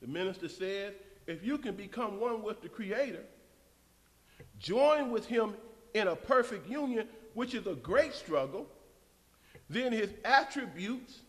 The 0.00 0.08
minister 0.08 0.48
said 0.48 0.94
if 1.26 1.44
you 1.44 1.58
can 1.58 1.74
become 1.76 2.20
one 2.20 2.42
with 2.42 2.60
the 2.62 2.68
Creator, 2.68 3.24
join 4.58 5.10
with 5.10 5.26
Him 5.26 5.54
in 5.94 6.08
a 6.08 6.16
perfect 6.16 6.68
union, 6.68 7.06
which 7.34 7.54
is 7.54 7.66
a 7.66 7.74
great 7.74 8.12
struggle, 8.14 8.66
then 9.70 9.92
His 9.92 10.10
attributes, 10.24 11.20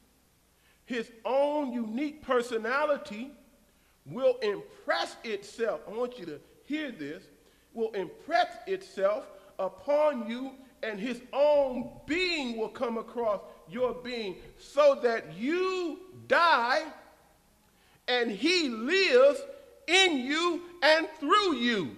His 0.86 1.12
own 1.24 1.72
unique 1.72 2.24
personality 2.24 3.32
will 4.06 4.38
impress 4.42 5.16
itself. 5.24 5.82
I 5.88 5.92
want 5.92 6.18
you 6.18 6.26
to 6.26 6.40
hear 6.66 6.92
this 6.92 7.24
will 7.74 7.92
impress 7.92 8.48
itself 8.68 9.26
upon 9.60 10.30
you, 10.30 10.52
and 10.84 11.00
His 11.00 11.22
own 11.32 11.90
being 12.06 12.58
will 12.58 12.70
come 12.70 12.98
across 12.98 13.42
your 13.70 13.94
being 13.94 14.36
so 14.58 15.00
that 15.04 15.36
you 15.36 16.00
die 16.28 16.84
and 18.08 18.30
He 18.30 18.70
lives 18.70 19.42
in 19.88 20.18
you 20.18 20.62
and 20.82 21.08
through 21.20 21.56
you. 21.56 21.96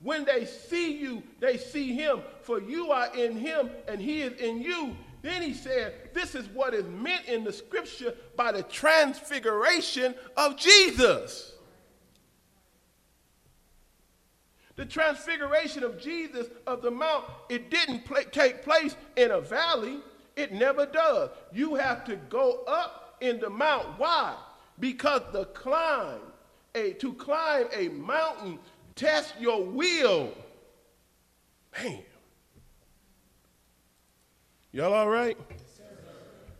When 0.00 0.24
they 0.24 0.44
see 0.44 0.98
you, 0.98 1.22
they 1.40 1.56
see 1.56 1.94
him, 1.94 2.20
for 2.42 2.60
you 2.60 2.92
are 2.92 3.14
in 3.16 3.36
him 3.36 3.70
and 3.88 4.00
he 4.00 4.22
is 4.22 4.38
in 4.40 4.60
you. 4.60 4.96
Then 5.22 5.42
he 5.42 5.54
said, 5.54 6.10
This 6.12 6.34
is 6.34 6.46
what 6.48 6.74
is 6.74 6.86
meant 6.86 7.26
in 7.26 7.44
the 7.44 7.52
scripture 7.52 8.14
by 8.36 8.52
the 8.52 8.62
transfiguration 8.62 10.14
of 10.36 10.56
Jesus. 10.56 11.54
The 14.76 14.84
transfiguration 14.84 15.82
of 15.82 15.98
Jesus 15.98 16.48
of 16.66 16.82
the 16.82 16.90
mount, 16.90 17.24
it 17.48 17.70
didn't 17.70 18.04
take 18.30 18.62
place 18.62 18.94
in 19.16 19.30
a 19.30 19.40
valley. 19.40 19.98
It 20.36 20.52
never 20.52 20.84
does. 20.84 21.30
You 21.52 21.74
have 21.76 22.04
to 22.04 22.16
go 22.16 22.62
up 22.68 23.16
in 23.22 23.40
the 23.40 23.48
mount. 23.48 23.98
Why? 23.98 24.36
Because 24.78 25.22
the 25.32 25.46
climb 25.46 26.20
a, 26.74 26.92
to 26.94 27.14
climb 27.14 27.66
a 27.72 27.88
mountain, 27.88 28.58
test 28.94 29.34
your 29.40 29.64
will. 29.64 30.32
Man. 31.82 32.02
Y'all 34.72 34.92
all 34.92 35.08
right? 35.08 35.38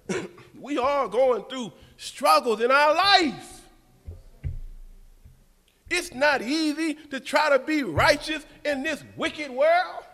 we 0.58 0.78
are 0.78 1.06
going 1.06 1.44
through 1.44 1.70
struggles 1.98 2.62
in 2.62 2.70
our 2.70 2.94
life. 2.94 3.55
It's 5.90 6.12
not 6.12 6.42
easy 6.42 6.94
to 7.10 7.20
try 7.20 7.50
to 7.50 7.58
be 7.58 7.82
righteous 7.82 8.44
in 8.64 8.82
this 8.82 9.02
wicked 9.16 9.50
world. 9.50 10.04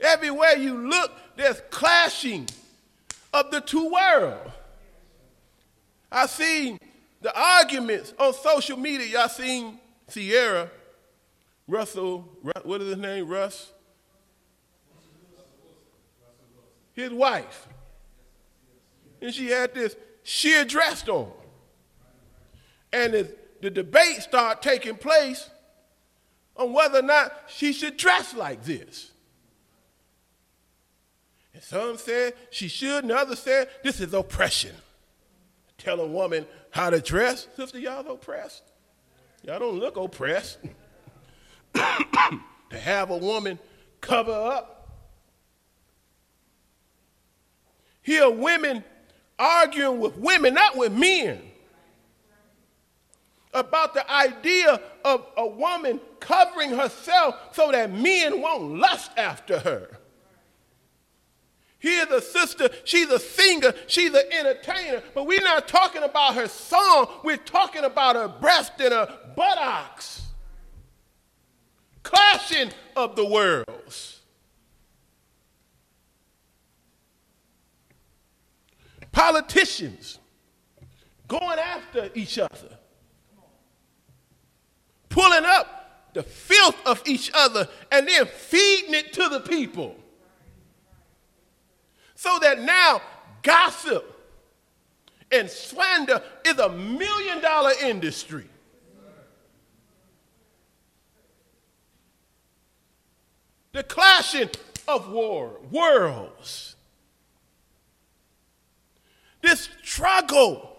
Everywhere 0.00 0.56
you 0.56 0.88
look, 0.88 1.12
there's 1.36 1.62
clashing 1.70 2.48
of 3.32 3.50
the 3.50 3.60
two 3.60 3.90
worlds. 3.90 4.50
I 6.10 6.26
see 6.26 6.78
the 7.20 7.32
arguments 7.38 8.12
on 8.18 8.34
social 8.34 8.76
media, 8.76 9.06
y'all 9.06 9.28
seen 9.28 9.78
Ciara 10.10 10.68
Russell, 11.68 12.28
what 12.64 12.80
is 12.80 12.88
his 12.88 12.96
name, 12.98 13.28
Russ? 13.28 13.72
His 16.92 17.10
wife. 17.10 17.68
And 19.20 19.32
she 19.32 19.46
had 19.46 19.72
this 19.72 19.96
sheer 20.22 20.64
dress 20.64 21.08
on. 21.08 21.32
And 22.92 23.14
the, 23.14 23.34
the 23.62 23.70
debate 23.70 24.20
started 24.20 24.60
taking 24.60 24.96
place 24.96 25.48
on 26.56 26.72
whether 26.72 26.98
or 26.98 27.02
not 27.02 27.32
she 27.46 27.72
should 27.72 27.96
dress 27.96 28.34
like 28.34 28.64
this. 28.64 29.12
And 31.54 31.62
some 31.62 31.96
said 31.96 32.34
she 32.50 32.66
should, 32.66 33.04
and 33.04 33.12
others 33.12 33.38
said 33.38 33.68
this 33.84 34.00
is 34.00 34.12
oppression. 34.12 34.74
Tell 35.78 36.00
a 36.00 36.06
woman 36.06 36.44
how 36.70 36.90
to 36.90 37.00
dress. 37.00 37.46
Sister, 37.56 37.78
y'all 37.78 38.06
oppressed. 38.10 38.64
Y'all 39.44 39.60
don't 39.60 39.78
look 39.78 39.96
oppressed. 39.96 40.58
to 41.74 42.78
have 42.78 43.10
a 43.10 43.16
woman 43.16 43.60
cover 44.00 44.32
up. 44.32 44.90
Here, 48.02 48.28
women 48.28 48.82
arguing 49.38 50.00
with 50.00 50.16
women, 50.16 50.54
not 50.54 50.76
with 50.76 50.92
men, 50.92 51.40
about 53.54 53.94
the 53.94 54.10
idea 54.10 54.80
of 55.04 55.26
a 55.36 55.46
woman 55.46 56.00
covering 56.20 56.70
herself 56.70 57.36
so 57.52 57.70
that 57.70 57.92
men 57.92 58.40
won't 58.40 58.78
lust 58.78 59.10
after 59.16 59.58
her. 59.58 59.98
Here's 61.78 62.08
a 62.10 62.20
sister, 62.20 62.70
she's 62.84 63.10
a 63.10 63.18
singer, 63.18 63.74
she's 63.88 64.14
an 64.14 64.22
entertainer, 64.30 65.02
but 65.14 65.26
we're 65.26 65.42
not 65.42 65.66
talking 65.66 66.04
about 66.04 66.36
her 66.36 66.46
song, 66.46 67.08
we're 67.24 67.36
talking 67.36 67.82
about 67.82 68.14
her 68.14 68.28
breast 68.28 68.72
and 68.78 68.92
her 68.92 69.18
buttocks. 69.36 70.22
Clashing 72.04 72.70
of 72.94 73.16
the 73.16 73.26
worlds. 73.26 74.20
Politicians 79.10 80.20
going 81.26 81.58
after 81.58 82.10
each 82.14 82.38
other, 82.38 82.78
pulling 85.12 85.44
up 85.44 86.10
the 86.14 86.22
filth 86.22 86.76
of 86.86 87.02
each 87.06 87.30
other 87.34 87.68
and 87.90 88.08
then 88.08 88.26
feeding 88.26 88.94
it 88.94 89.12
to 89.12 89.28
the 89.28 89.40
people. 89.40 89.94
So 92.14 92.38
that 92.40 92.60
now 92.60 93.02
gossip 93.42 94.08
and 95.30 95.48
slander 95.48 96.22
is 96.46 96.58
a 96.58 96.70
million 96.70 97.40
dollar 97.40 97.72
industry. 97.82 98.46
The 103.72 103.82
clashing 103.82 104.50
of 104.88 105.10
war, 105.10 105.58
worlds. 105.70 106.76
This 109.40 109.68
struggle 109.82 110.71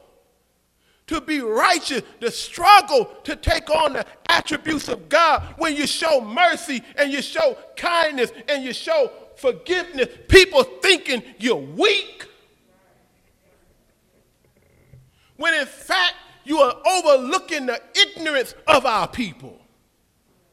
to 1.08 1.22
be 1.22 1.42
righteous, 1.42 2.02
the 2.20 2.32
struggle 2.32 3.06
to 3.24 3.36
take 3.36 3.70
on 3.70 3.94
the 3.94 4.06
attributes 4.30 4.88
of 4.88 5.10
God 5.10 5.44
when 5.58 5.76
you 5.76 5.86
show 5.86 6.22
mercy 6.22 6.82
and 6.98 7.12
you 7.12 7.22
show 7.22 7.58
kindness 7.76 8.32
and 8.48 8.64
you 8.64 8.74
show 8.74 9.12
forgiveness, 9.36 10.08
people 10.28 10.64
thinking 10.64 11.24
you're 11.40 11.56
weak. 11.56 12.28
When 15.36 15.54
in 15.54 15.66
fact, 15.66 16.16
you 16.46 16.60
are 16.60 16.76
overlooking 16.86 17.66
the 17.66 17.82
ignorance 17.96 18.54
of 18.68 18.86
our 18.86 19.08
people. 19.08 19.60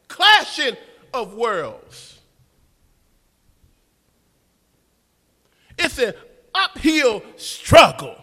Clashing 0.07 0.75
of 1.13 1.33
worlds. 1.33 2.19
It's 5.77 5.97
an 5.99 6.13
uphill 6.53 7.23
struggle. 7.37 8.20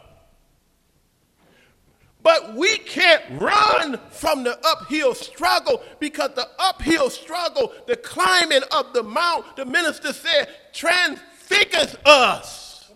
But 2.29 2.57
we 2.57 2.77
can't 2.77 3.23
run 3.41 3.99
from 4.11 4.45
the 4.45 4.59
uphill 4.63 5.15
struggle 5.15 5.83
because 5.99 6.33
the 6.35 6.47
uphill 6.59 7.09
struggle, 7.09 7.73
the 7.87 7.97
climbing 7.97 8.61
of 8.71 8.93
the 8.93 9.03
mount, 9.03 9.57
the 9.57 9.65
minister 9.65 10.13
said, 10.13 10.51
transfigures 10.75 11.97
us. 12.05 12.93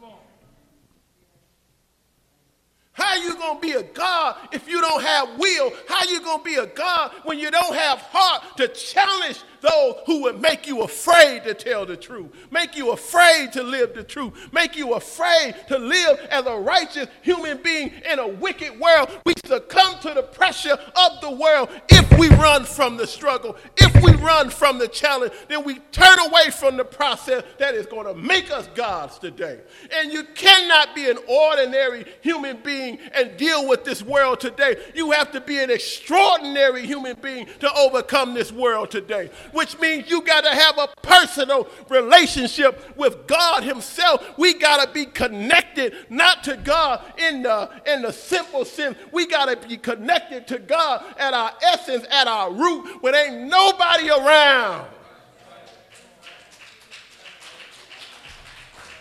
How 2.93 3.16
you 3.16 3.35
going 3.37 3.59
to 3.59 3.66
be 3.66 3.72
a 3.72 3.83
God 3.83 4.37
if 4.53 4.68
you 4.68 4.83
don't 4.83 5.03
have 5.03 5.39
will? 5.39 5.72
How 5.89 6.07
you 6.11 6.20
going 6.20 6.41
to 6.41 6.45
be 6.45 6.57
a 6.57 6.66
God 6.66 7.12
when 7.24 7.39
you 7.39 7.51
don't 7.51 7.74
have 7.74 8.01
heart 8.01 8.59
to 8.59 8.68
challenge 8.68 9.41
those 9.63 9.95
who 10.07 10.23
would 10.23 10.41
make 10.41 10.67
you 10.67 10.83
afraid 10.83 11.45
to 11.45 11.55
tell 11.55 11.87
the 11.87 11.97
truth, 11.97 12.31
make 12.51 12.77
you 12.77 12.91
afraid 12.93 13.53
to 13.53 13.63
live 13.63 13.95
the 13.95 14.03
truth, 14.03 14.53
make 14.53 14.77
you 14.77 14.95
afraid 14.95 15.55
to 15.69 15.79
live 15.79 16.19
as 16.31 16.45
a 16.47 16.57
righteous 16.57 17.07
human 17.23 17.63
being 17.63 17.93
in 18.11 18.19
a 18.19 18.27
wicked 18.27 18.79
world. 18.79 19.09
We 19.25 19.35
succumb 19.47 20.01
to 20.01 20.15
the 20.15 20.23
pressure 20.23 20.73
of 20.97 21.21
the 21.21 21.31
world 21.31 21.71
if 21.89 22.19
we 22.19 22.29
run 22.29 22.65
from 22.65 22.97
the 22.97 23.07
struggle, 23.07 23.57
if 23.77 24.03
we 24.03 24.13
run 24.13 24.51
from 24.51 24.79
the 24.79 24.89
challenge, 24.89 25.33
then 25.49 25.65
we 25.65 25.79
turn 25.93 26.19
away 26.27 26.51
from 26.51 26.77
the 26.77 26.85
process 26.85 27.45
that 27.59 27.75
is 27.75 27.87
going 27.87 28.07
to 28.07 28.15
make 28.15 28.51
us 28.51 28.69
gods 28.75 29.19
today. 29.19 29.61
And 29.95 30.13
you 30.13 30.25
cannot 30.35 30.95
be 30.95 31.09
an 31.09 31.19
ordinary 31.29 32.05
human 32.21 32.59
being 32.63 32.99
and 33.15 33.37
deal 33.37 33.69
with 33.69 33.85
this 33.85 34.03
world 34.03 34.41
today. 34.41 34.77
You 34.95 35.13
have 35.13 35.31
to 35.33 35.41
be 35.41 35.59
an 35.59 35.71
extraordinary 35.71 36.85
human 36.85 37.17
being 37.23 37.47
to 37.61 37.73
overcome 37.75 38.35
this 38.35 38.51
world 38.51 38.91
today 38.91 39.31
which 39.53 39.78
means 39.78 40.11
you 40.11 40.22
got 40.22 40.44
to 40.44 40.50
have 40.50 40.78
a 40.78 40.88
personal 41.03 41.68
relationship 41.88 42.96
with 42.96 43.26
God 43.26 43.62
Himself. 43.62 44.36
We 44.38 44.55
got 44.55 44.84
to 44.84 44.92
be 44.92 45.07
connected, 45.07 45.94
not 46.11 46.44
to 46.44 46.57
God 46.57 47.03
in 47.18 47.42
the, 47.42 47.70
in 47.86 48.03
the 48.03 48.12
simple 48.12 48.64
sense. 48.64 48.96
We 49.12 49.26
got 49.26 49.46
to 49.46 49.68
be 49.68 49.76
connected 49.76 50.46
to 50.48 50.59
God 50.59 51.05
at 51.18 51.34
our 51.34 51.53
essence, 51.62 52.05
at 52.11 52.26
our 52.26 52.53
root, 52.53 53.03
when 53.03 53.14
ain't 53.14 53.48
nobody 53.48 54.11
around. 54.11 54.88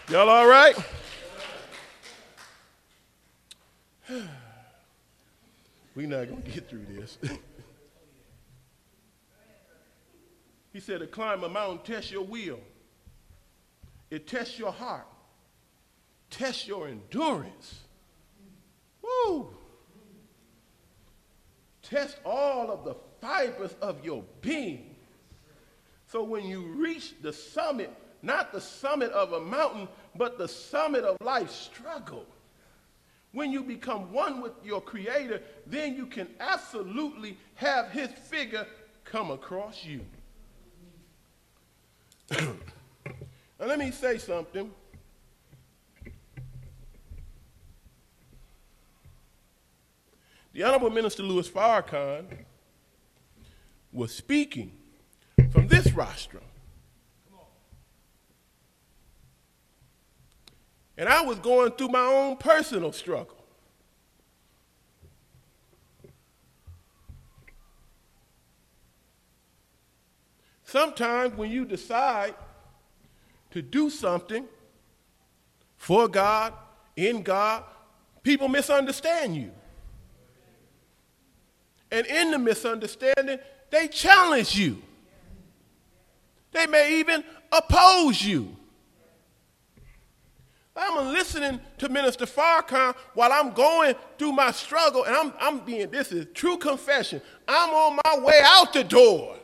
Y'all 0.09 0.27
all 0.27 0.47
right? 0.47 0.75
We're 5.95 6.07
not 6.07 6.27
going 6.27 6.41
to 6.41 6.51
get 6.51 6.69
through 6.69 6.85
this. 6.89 7.17
He 10.72 10.80
said 10.80 10.99
to 10.99 11.07
climb 11.07 11.43
a 11.43 11.49
mountain 11.49 11.80
tests 11.84 12.11
your 12.11 12.26
will. 12.26 12.59
It 14.09 14.28
tests 14.28 14.57
your 14.57 14.72
heart. 14.72 15.07
Tests 16.30 16.67
your 16.67 16.88
endurance. 16.88 17.82
Woo! 19.01 19.53
Test 21.82 22.17
all 22.26 22.72
of 22.72 22.86
the 22.86 22.95
fibers 23.19 23.76
of 23.82 24.03
your 24.03 24.24
being. 24.41 24.95
So 26.07 26.24
when 26.24 26.45
you 26.45 26.61
reach 26.61 27.13
the 27.22 27.34
summit, 27.34 27.91
not 28.22 28.51
the 28.53 28.61
summit 28.61 29.11
of 29.11 29.34
a 29.34 29.41
mountain, 29.41 29.88
but 30.15 30.38
the 30.38 30.47
summit 30.47 31.03
of 31.03 31.17
life's 31.22 31.55
struggle, 31.55 32.26
when 33.34 33.51
you 33.51 33.63
become 33.63 34.11
one 34.11 34.41
with 34.41 34.53
your 34.63 34.82
Creator, 34.82 35.41
then 35.65 35.95
you 35.95 36.05
can 36.05 36.28
absolutely 36.39 37.38
have 37.55 37.89
His 37.91 38.09
figure 38.11 38.67
come 39.05 39.32
across 39.32 39.84
you. 39.84 40.01
now, 43.59 43.65
let 43.65 43.77
me 43.77 43.91
say 43.91 44.17
something. 44.17 44.71
The 50.53 50.63
Honorable 50.63 50.89
Minister 50.89 51.23
Louis 51.23 51.49
Farrakhan 51.49 52.25
was 53.91 54.13
speaking 54.13 54.71
from 55.51 55.67
this 55.67 55.91
rostrum. 55.93 56.43
And 60.97 61.09
I 61.09 61.21
was 61.21 61.39
going 61.39 61.71
through 61.71 61.88
my 61.89 62.05
own 62.05 62.38
personal 62.38 62.91
struggle. 62.91 63.40
Sometimes 70.72 71.36
when 71.36 71.51
you 71.51 71.65
decide 71.65 72.34
to 73.49 73.61
do 73.61 73.89
something 73.89 74.45
for 75.76 76.07
God, 76.07 76.53
in 76.95 77.24
God, 77.24 77.65
people 78.24 78.47
misunderstand 78.47 79.36
you. 79.36 79.51
And 81.91 82.07
in 82.07 82.32
the 82.32 82.39
misunderstanding, 82.39 83.39
they 83.69 83.89
challenge 83.89 84.55
you. 84.57 84.82
They 86.53 86.67
may 86.67 86.99
even 86.99 87.26
oppose 87.51 88.22
you. 88.22 88.55
I'm 90.74 91.11
listening 91.11 91.59
to 91.80 91.89
Minister 91.89 92.26
Farrakhan 92.26 92.95
while 93.13 93.34
I'm 93.34 93.51
going 93.51 93.95
through 94.17 94.32
my 94.32 94.51
struggle, 94.51 95.03
and 95.03 95.13
I'm, 95.17 95.34
I'm 95.38 95.59
being, 95.65 95.89
this 95.89 96.13
is 96.13 96.28
true 96.34 96.55
confession. 96.55 97.22
I'm 97.45 97.72
on 97.72 97.99
my 98.05 98.19
way 98.19 98.39
out 98.41 98.72
the 98.72 98.86
door. 98.86 99.36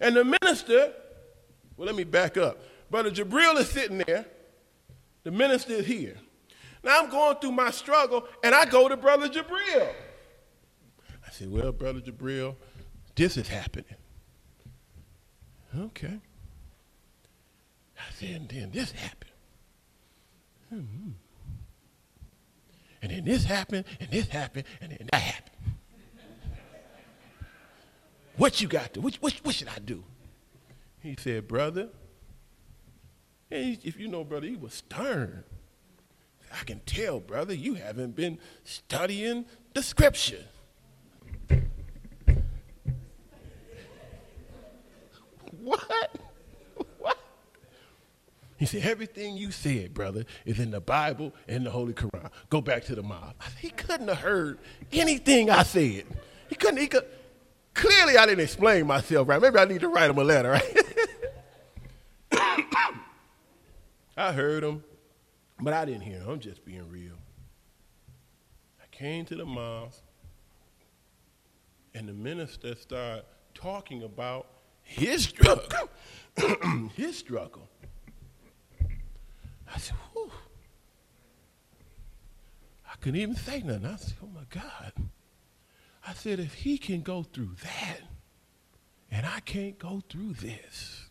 And 0.00 0.16
the 0.16 0.24
minister, 0.24 0.92
well, 1.76 1.86
let 1.86 1.94
me 1.94 2.04
back 2.04 2.36
up. 2.36 2.58
Brother 2.90 3.10
Jabril 3.10 3.58
is 3.58 3.68
sitting 3.68 3.98
there. 3.98 4.26
The 5.24 5.30
minister 5.30 5.74
is 5.74 5.86
here. 5.86 6.16
Now 6.84 7.02
I'm 7.02 7.10
going 7.10 7.36
through 7.36 7.52
my 7.52 7.70
struggle, 7.70 8.24
and 8.44 8.54
I 8.54 8.64
go 8.64 8.88
to 8.88 8.96
Brother 8.96 9.28
Jabril. 9.28 9.88
I 11.26 11.30
say, 11.30 11.46
Well, 11.46 11.72
Brother 11.72 12.00
Jabril, 12.00 12.54
this 13.16 13.36
is 13.36 13.48
happening. 13.48 13.96
Okay. 15.76 16.20
I 17.98 18.12
said, 18.14 18.30
and 18.30 18.48
then 18.48 18.70
this 18.70 18.92
happened. 18.92 19.30
Mm-hmm. 20.72 21.10
And 23.02 23.10
then 23.10 23.24
this 23.24 23.44
happened, 23.44 23.84
and 24.00 24.10
this 24.10 24.28
happened, 24.28 24.64
and 24.80 24.92
then 24.92 25.08
that 25.10 25.20
happened. 25.20 25.55
What 28.36 28.60
you 28.60 28.68
got 28.68 28.94
to? 28.94 29.00
What, 29.00 29.14
what, 29.16 29.32
what 29.42 29.54
should 29.54 29.68
I 29.68 29.78
do? 29.78 30.04
He 31.00 31.16
said, 31.18 31.48
Brother, 31.48 31.88
and 33.50 33.78
if 33.84 33.98
you 33.98 34.08
know, 34.08 34.24
brother, 34.24 34.46
he 34.46 34.56
was 34.56 34.74
stern. 34.74 35.44
I 36.52 36.64
can 36.64 36.80
tell, 36.80 37.20
brother, 37.20 37.54
you 37.54 37.74
haven't 37.74 38.16
been 38.16 38.38
studying 38.64 39.46
the 39.74 39.82
scripture. 39.82 40.44
what? 45.62 46.16
What? 46.98 47.18
He 48.56 48.66
said, 48.66 48.82
everything 48.84 49.36
you 49.36 49.50
said, 49.50 49.94
brother, 49.94 50.24
is 50.44 50.58
in 50.58 50.70
the 50.70 50.80
Bible 50.80 51.32
and 51.46 51.66
the 51.66 51.70
Holy 51.70 51.92
Quran. 51.92 52.30
Go 52.48 52.60
back 52.60 52.84
to 52.84 52.94
the 52.94 53.02
mob. 53.02 53.34
He 53.60 53.70
couldn't 53.70 54.08
have 54.08 54.18
heard 54.18 54.58
anything 54.92 55.50
I 55.50 55.62
said. 55.62 56.04
He 56.48 56.54
couldn't, 56.54 56.78
he 56.78 56.86
could, 56.86 57.04
Clearly, 57.76 58.16
I 58.16 58.24
didn't 58.24 58.40
explain 58.40 58.86
myself 58.86 59.28
right. 59.28 59.40
Maybe 59.40 59.58
I 59.58 59.66
need 59.66 59.82
to 59.82 59.88
write 59.88 60.08
him 60.08 60.16
a 60.16 60.24
letter, 60.24 60.52
right? 60.52 60.76
I 64.16 64.32
heard 64.32 64.64
him, 64.64 64.82
but 65.60 65.74
I 65.74 65.84
didn't 65.84 66.00
hear 66.00 66.20
him. 66.20 66.30
I'm 66.30 66.40
just 66.40 66.64
being 66.64 66.88
real. 66.88 67.18
I 68.82 68.86
came 68.90 69.26
to 69.26 69.34
the 69.34 69.44
mosque, 69.44 70.02
and 71.94 72.08
the 72.08 72.14
minister 72.14 72.74
started 72.76 73.26
talking 73.52 74.04
about 74.04 74.46
his 74.82 75.24
struggle, 75.24 75.90
his 76.94 77.18
struggle. 77.18 77.68
I 79.70 79.76
said, 79.76 79.96
whew. 80.14 80.30
I 82.90 82.96
couldn't 83.02 83.20
even 83.20 83.36
say 83.36 83.60
nothing. 83.60 83.84
I 83.84 83.96
said, 83.96 84.14
oh 84.22 84.28
my 84.34 84.44
God. 84.48 84.92
I 86.06 86.12
said, 86.14 86.38
if 86.38 86.54
he 86.54 86.78
can 86.78 87.02
go 87.02 87.24
through 87.24 87.56
that, 87.62 88.00
and 89.10 89.26
I 89.26 89.40
can't 89.40 89.78
go 89.78 90.02
through 90.08 90.34
this, 90.34 91.06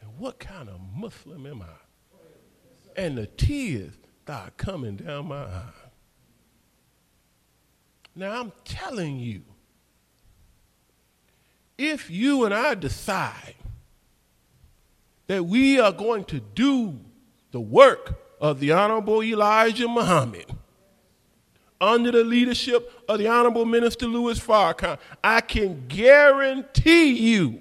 and 0.00 0.18
what 0.18 0.38
kind 0.38 0.68
of 0.68 0.80
Muslim 0.96 1.46
am 1.46 1.62
I? 1.62 3.00
And 3.00 3.18
the 3.18 3.26
tears 3.26 3.92
start 4.24 4.56
coming 4.56 4.96
down 4.96 5.28
my 5.28 5.42
eye. 5.44 5.72
Now 8.14 8.40
I'm 8.40 8.52
telling 8.64 9.18
you, 9.18 9.42
if 11.78 12.10
you 12.10 12.44
and 12.44 12.54
I 12.54 12.74
decide 12.74 13.54
that 15.26 15.44
we 15.44 15.78
are 15.80 15.92
going 15.92 16.24
to 16.26 16.40
do 16.40 17.00
the 17.50 17.60
work 17.60 18.18
of 18.40 18.60
the 18.60 18.72
Honorable 18.72 19.22
Elijah 19.22 19.88
Muhammad 19.88 20.46
under 21.82 22.12
the 22.12 22.22
leadership 22.22 22.90
of 23.08 23.18
the 23.18 23.26
Honorable 23.26 23.66
Minister 23.66 24.06
Louis 24.06 24.38
Farrakhan, 24.38 24.98
I 25.22 25.40
can 25.40 25.86
guarantee 25.88 27.12
you 27.12 27.60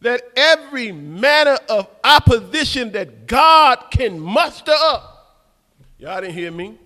that 0.00 0.22
every 0.36 0.92
manner 0.92 1.58
of 1.68 1.88
opposition 2.04 2.92
that 2.92 3.26
God 3.26 3.90
can 3.90 4.20
muster 4.20 4.74
up, 4.74 5.42
y'all 5.98 6.20
didn't 6.20 6.34
hear 6.34 6.52
me, 6.52 6.78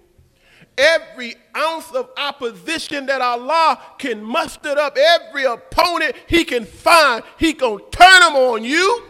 every 0.79 1.35
ounce 1.55 1.91
of 1.93 2.09
opposition 2.17 3.05
that 3.07 3.21
Allah 3.21 3.79
can 3.99 4.25
muster 4.25 4.71
up, 4.79 4.97
every 4.97 5.45
opponent 5.45 6.17
he 6.29 6.45
can 6.45 6.65
find, 6.65 7.23
he 7.39 7.53
gonna 7.53 7.83
turn 7.91 8.21
them 8.21 8.37
on 8.37 8.65
you. 8.65 9.03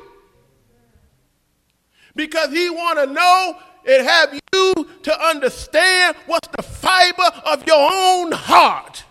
Because 2.17 2.51
he 2.51 2.69
want 2.69 2.99
to 2.99 3.07
know 3.07 3.57
and 3.87 4.07
have 4.07 4.35
you 4.53 4.89
to 5.03 5.27
understand 5.27 6.17
what's 6.27 6.49
the 6.57 6.63
fiber 6.63 7.31
of 7.45 7.67
your 7.67 7.91
own 7.93 8.33
heart. 8.33 9.05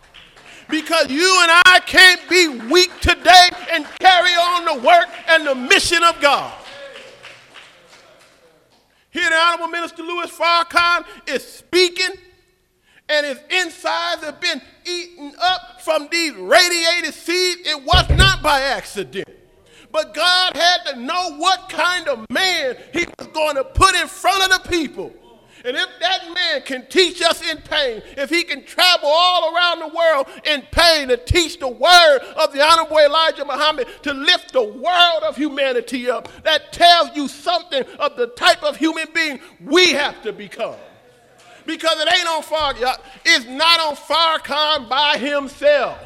Because 0.70 1.10
you 1.10 1.40
and 1.42 1.52
I 1.66 1.80
can't 1.86 2.22
be 2.30 2.48
weak 2.72 2.92
today 3.02 3.50
and 3.72 3.86
carry 4.00 4.32
on 4.32 4.66
the 4.66 4.88
work 4.88 5.08
and 5.28 5.48
the 5.48 5.56
mission 5.56 6.04
of 6.04 6.22
God. 6.22 6.54
Here, 9.10 9.28
the 9.28 9.36
Honorable 9.36 9.70
Minister 9.70 10.04
Louis 10.04 10.30
Farrakhan 10.30 11.04
is 11.28 11.44
speaking, 11.44 12.12
and 13.10 13.26
his 13.26 13.40
insides 13.50 14.24
have 14.24 14.40
been 14.40 14.62
eaten 14.86 15.34
up 15.42 15.82
from 15.82 16.08
these 16.12 16.34
radiated 16.34 17.16
seeds. 17.16 17.62
It 17.66 17.84
was 17.84 18.08
not 18.12 18.44
by 18.44 18.62
accident. 18.62 19.28
But 19.92 20.14
God 20.14 20.56
had 20.56 20.86
to 20.88 21.00
know 21.00 21.38
what 21.38 21.70
kind 21.70 22.08
of 22.08 22.26
man 22.30 22.78
he 22.94 23.06
was 23.18 23.28
going 23.28 23.56
to 23.56 23.64
put 23.64 23.96
in 23.96 24.08
front 24.08 24.44
of 24.44 24.64
the 24.64 24.70
people. 24.70 25.14
And 25.66 25.76
if 25.76 25.88
that 26.00 26.34
man 26.34 26.62
can 26.62 26.86
teach 26.88 27.22
us 27.22 27.42
in 27.50 27.58
pain, 27.58 28.02
if 28.18 28.30
he 28.30 28.44
can 28.44 28.64
travel 28.64 29.10
all 29.10 29.54
around 29.54 29.80
the 29.80 29.88
world 29.90 30.28
in 30.46 30.62
pain 30.72 31.10
to 31.10 31.18
teach 31.18 31.60
the 31.60 31.68
word 31.68 32.20
of 32.38 32.54
the 32.54 32.62
Honorable 32.62 32.98
Elijah 32.98 33.44
Muhammad 33.44 33.88
to 34.04 34.14
lift 34.14 34.54
the 34.54 34.64
world 34.64 35.24
of 35.24 35.36
humanity 35.36 36.10
up, 36.10 36.30
that 36.44 36.72
tells 36.72 37.14
you 37.16 37.28
something 37.28 37.84
of 38.00 38.16
the 38.16 38.28
type 38.28 38.64
of 38.64 38.78
human 38.78 39.08
being 39.14 39.40
we 39.66 39.92
have 39.92 40.22
to 40.24 40.32
become. 40.32 40.76
Because 41.66 42.00
it 42.00 42.08
ain't 42.14 42.28
on 42.28 42.42
Farrakhan, 42.42 42.98
it's 43.26 43.46
not 43.46 43.80
on 43.82 43.96
Farrakhan 43.96 44.88
by 44.88 45.18
himself. 45.18 46.00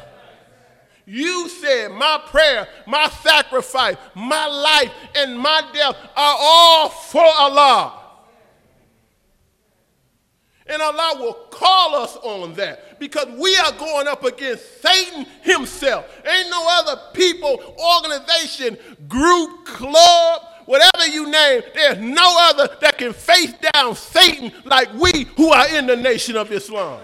You 1.06 1.48
said 1.48 1.92
my 1.92 2.22
prayer, 2.26 2.66
my 2.86 3.08
sacrifice, 3.08 3.96
my 4.14 4.46
life, 4.46 4.90
and 5.14 5.38
my 5.38 5.62
death 5.72 5.96
are 6.16 6.36
all 6.38 6.88
for 6.88 7.24
Allah. 7.24 8.00
And 10.66 10.80
Allah 10.80 11.16
will 11.20 11.34
call 11.50 11.94
us 11.94 12.16
on 12.16 12.54
that 12.54 12.98
because 12.98 13.26
we 13.38 13.54
are 13.56 13.72
going 13.72 14.08
up 14.08 14.24
against 14.24 14.80
Satan 14.80 15.26
himself. 15.42 16.06
Ain't 16.26 16.48
no 16.48 16.66
other 16.70 17.00
people, 17.12 17.76
organization, 17.78 18.78
group, 19.06 19.66
club, 19.66 20.42
whatever 20.64 21.06
you 21.06 21.30
name, 21.30 21.62
there's 21.74 21.98
no 21.98 22.34
other 22.38 22.74
that 22.80 22.96
can 22.96 23.12
face 23.12 23.52
down 23.74 23.94
Satan 23.94 24.52
like 24.64 24.90
we 24.94 25.24
who 25.36 25.52
are 25.52 25.68
in 25.68 25.86
the 25.86 25.96
nation 25.96 26.34
of 26.34 26.50
Islam. 26.50 27.00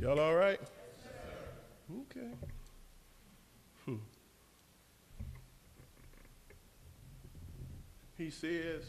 Y'all 0.00 0.20
all 0.20 0.34
right? 0.34 0.60
Okay. 1.90 2.28
Hmm. 3.84 3.94
He 8.18 8.30
says, 8.30 8.84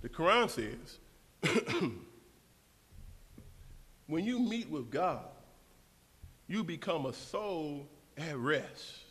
the 0.00 0.08
Quran 0.08 0.48
says, 0.48 0.98
when 4.06 4.24
you 4.24 4.38
meet 4.38 4.70
with 4.70 4.90
God, 4.90 5.26
you 6.46 6.64
become 6.64 7.06
a 7.06 7.12
soul 7.12 7.88
at 8.16 8.36
rest. 8.38 9.04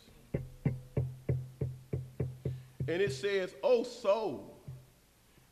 And 2.88 3.02
it 3.02 3.12
says, 3.12 3.54
oh 3.62 3.84
soul 3.84 4.56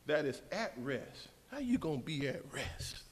that 0.07 0.25
is 0.25 0.41
at 0.51 0.73
rest, 0.79 1.29
how 1.51 1.59
you 1.59 1.79
to 1.79 1.99
be 2.05 2.27
at 2.27 2.41
rest? 2.53 3.06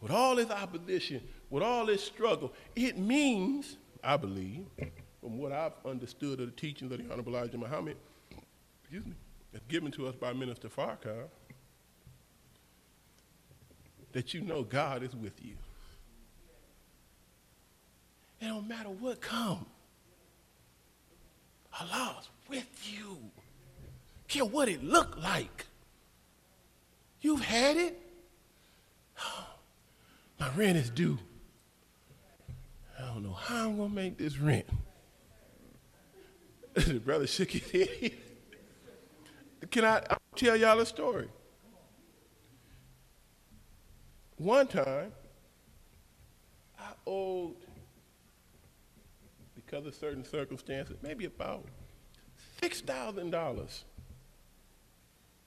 With 0.00 0.10
all 0.10 0.36
this 0.36 0.50
opposition, 0.50 1.22
with 1.50 1.62
all 1.62 1.86
this 1.86 2.02
struggle, 2.02 2.52
it 2.74 2.96
means, 2.98 3.76
I 4.02 4.16
believe, 4.16 4.66
from 5.20 5.38
what 5.38 5.52
I've 5.52 5.72
understood 5.84 6.40
of 6.40 6.46
the 6.46 6.52
teachings 6.52 6.90
of 6.90 6.98
the 6.98 7.04
Honorable 7.12 7.36
Elijah 7.36 7.58
Muhammad, 7.58 7.96
excuse 8.82 9.04
me, 9.04 9.12
that's 9.52 9.66
given 9.66 9.92
to 9.92 10.06
us 10.06 10.14
by 10.14 10.32
Minister 10.32 10.68
Farrakhan, 10.68 11.24
that 14.12 14.32
you 14.32 14.40
know 14.40 14.62
God 14.62 15.02
is 15.02 15.14
with 15.14 15.44
you. 15.44 15.54
It 18.40 18.46
don't 18.46 18.66
matter 18.66 18.88
what 18.88 19.20
comes. 19.20 19.66
Allah's 21.78 22.28
with 22.48 22.66
you. 22.90 23.18
Care 24.28 24.44
what 24.44 24.68
it 24.68 24.82
looked 24.82 25.18
like. 25.18 25.66
You've 27.20 27.44
had 27.44 27.76
it. 27.76 28.00
My 30.40 30.48
rent 30.56 30.78
is 30.78 30.88
due. 30.88 31.18
I 32.98 33.02
don't 33.02 33.22
know 33.22 33.34
how 33.34 33.68
I'm 33.68 33.76
to 33.76 33.88
make 33.90 34.16
this 34.16 34.38
rent. 34.38 34.64
the 36.74 36.98
brother 36.98 37.26
shook 37.26 37.50
his 37.50 37.70
head. 37.70 38.12
Can 39.70 39.84
I 39.84 40.02
I'll 40.08 40.18
tell 40.34 40.56
y'all 40.56 40.80
a 40.80 40.86
story? 40.86 41.28
One 44.38 44.66
time, 44.66 45.12
I 46.78 46.92
owed, 47.06 47.56
because 49.54 49.84
of 49.84 49.94
certain 49.94 50.24
circumstances, 50.24 50.96
maybe 51.02 51.26
about 51.26 51.66
$6,000 52.62 53.82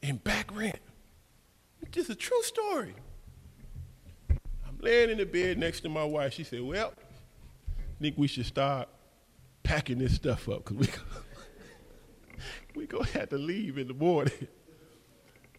in 0.04 0.18
back 0.18 0.56
rent. 0.56 0.78
It's 1.82 1.92
just 1.92 2.12
a 2.12 2.16
true 2.16 2.44
story 2.44 2.94
laying 4.84 5.10
in 5.10 5.18
the 5.18 5.26
bed 5.26 5.58
next 5.58 5.82
to 5.82 5.90
my 5.90 6.04
wife. 6.04 6.34
She 6.34 6.44
said, 6.44 6.62
Well, 6.62 6.94
I 7.78 8.02
think 8.02 8.18
we 8.18 8.28
should 8.28 8.46
start 8.46 8.90
packing 9.64 9.98
this 9.98 10.14
stuff 10.16 10.50
up 10.50 10.66
because 10.66 10.78
we, 10.78 10.88
we 12.82 12.86
going 12.86 13.06
to 13.06 13.20
have 13.20 13.30
to 13.30 13.38
leave 13.38 13.78
in 13.78 13.88
the 13.88 13.94
morning. 13.94 14.48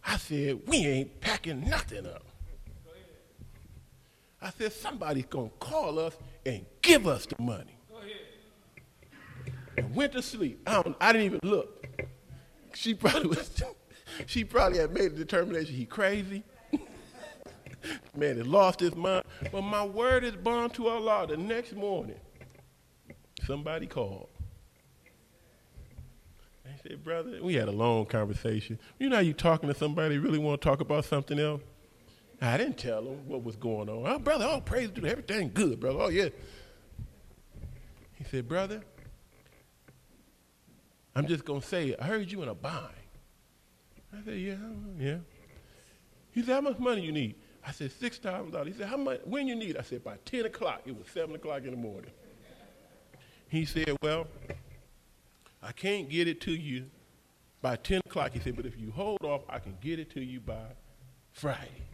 I 0.05 0.17
said, 0.17 0.59
We 0.67 0.85
ain't 0.85 1.19
packing 1.19 1.67
nothing 1.67 2.05
up. 2.05 2.23
I 4.41 4.51
said, 4.51 4.71
Somebody's 4.71 5.25
going 5.25 5.49
to 5.49 5.55
call 5.57 5.99
us 5.99 6.15
and 6.45 6.65
give 6.81 7.07
us 7.07 7.25
the 7.25 7.41
money. 7.41 7.71
And 9.77 9.93
went 9.93 10.13
to 10.13 10.21
sleep. 10.21 10.61
I, 10.65 10.81
I 11.01 11.11
didn't 11.11 11.25
even 11.25 11.39
look. 11.43 11.85
She 12.73 12.93
probably 12.93 13.27
was. 13.27 13.61
she 14.25 14.45
probably 14.45 14.79
had 14.79 14.93
made 14.93 15.11
a 15.11 15.15
determination. 15.15 15.75
He 15.75 15.85
crazy 15.85 16.43
man 18.15 18.37
he 18.37 18.43
lost 18.43 18.79
his 18.79 18.95
mind. 18.95 19.23
But 19.51 19.61
my 19.61 19.85
word 19.85 20.23
is 20.23 20.35
bound 20.35 20.73
to 20.75 20.87
Allah. 20.87 21.27
The 21.27 21.37
next 21.37 21.73
morning, 21.73 22.19
somebody 23.45 23.87
called. 23.87 24.29
I 26.65 26.87
said, 26.87 27.03
brother, 27.03 27.39
we 27.41 27.55
had 27.55 27.67
a 27.67 27.71
long 27.71 28.05
conversation. 28.05 28.79
You 28.99 29.09
know 29.09 29.19
you 29.19 29.33
talking 29.33 29.69
to 29.69 29.75
somebody, 29.75 30.17
really 30.17 30.39
want 30.39 30.61
to 30.61 30.67
talk 30.67 30.81
about 30.81 31.05
something 31.05 31.39
else? 31.39 31.61
I 32.41 32.57
didn't 32.57 32.77
tell 32.77 33.01
him 33.03 33.27
what 33.27 33.43
was 33.43 33.55
going 33.55 33.89
on. 33.89 34.03
Oh, 34.05 34.19
brother, 34.19 34.45
oh, 34.49 34.61
praise 34.61 34.91
to 34.91 35.05
everything 35.05 35.51
good, 35.53 35.79
brother. 35.79 35.99
Oh, 35.99 36.09
yeah. 36.09 36.29
He 38.15 38.23
said, 38.25 38.47
brother, 38.47 38.81
I'm 41.15 41.27
just 41.27 41.45
going 41.45 41.61
to 41.61 41.67
say, 41.67 41.95
I 41.99 42.05
heard 42.05 42.31
you 42.31 42.43
in 42.43 42.49
a 42.49 42.55
bind. 42.55 42.89
I 44.13 44.23
said, 44.25 44.37
yeah, 44.37 44.55
yeah. 44.99 45.17
He 46.31 46.41
said, 46.41 46.55
how 46.55 46.61
much 46.61 46.77
money 46.77 47.01
you 47.01 47.11
need? 47.11 47.35
I 47.67 47.71
said, 47.71 47.91
$6,000. 47.91 48.67
He 48.67 48.73
said, 48.73 48.87
how 48.87 48.97
much, 48.97 49.21
when 49.23 49.47
you 49.47 49.55
need? 49.55 49.75
I 49.77 49.81
said, 49.81 50.03
by 50.03 50.17
10 50.25 50.45
o'clock. 50.45 50.81
It 50.85 50.95
was 50.95 51.07
7 51.07 51.33
o'clock 51.35 51.63
in 51.63 51.71
the 51.71 51.77
morning. 51.77 52.11
He 53.47 53.65
said, 53.65 53.95
well, 54.01 54.27
I 55.63 55.71
can't 55.71 56.07
get 56.09 56.27
it 56.27 56.41
to 56.41 56.51
you 56.51 56.85
by 57.61 57.75
10 57.77 58.01
o'clock. 58.05 58.33
He 58.33 58.39
said, 58.39 58.55
but 58.55 58.65
if 58.65 58.79
you 58.79 58.91
hold 58.91 59.23
off, 59.23 59.41
I 59.49 59.57
can 59.59 59.77
get 59.81 59.99
it 59.99 60.11
to 60.11 60.23
you 60.23 60.39
by 60.39 60.73
Friday. 61.31 61.87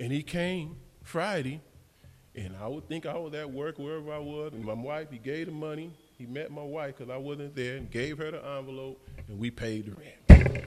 And 0.00 0.12
he 0.12 0.22
came 0.22 0.76
Friday, 1.02 1.60
and 2.34 2.56
I 2.60 2.66
would 2.66 2.88
think 2.88 3.06
I 3.06 3.16
was 3.16 3.32
at 3.34 3.50
work 3.50 3.78
wherever 3.78 4.12
I 4.12 4.18
was, 4.18 4.52
and 4.54 4.64
my 4.64 4.74
wife, 4.74 5.10
he 5.10 5.18
gave 5.18 5.46
the 5.46 5.52
money. 5.52 5.92
He 6.18 6.26
met 6.26 6.50
my 6.50 6.62
wife 6.62 6.96
because 6.96 7.12
I 7.12 7.16
wasn't 7.16 7.54
there 7.54 7.76
and 7.76 7.90
gave 7.90 8.18
her 8.18 8.30
the 8.30 8.44
envelope, 8.44 9.00
and 9.28 9.38
we 9.38 9.50
paid 9.50 9.86
the 9.86 9.92
rent. 9.92 10.66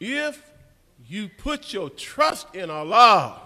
If 0.00 0.42
you 1.06 1.28
put 1.28 1.72
your 1.72 1.90
trust 1.90 2.54
in 2.54 2.70
Allah 2.70 3.42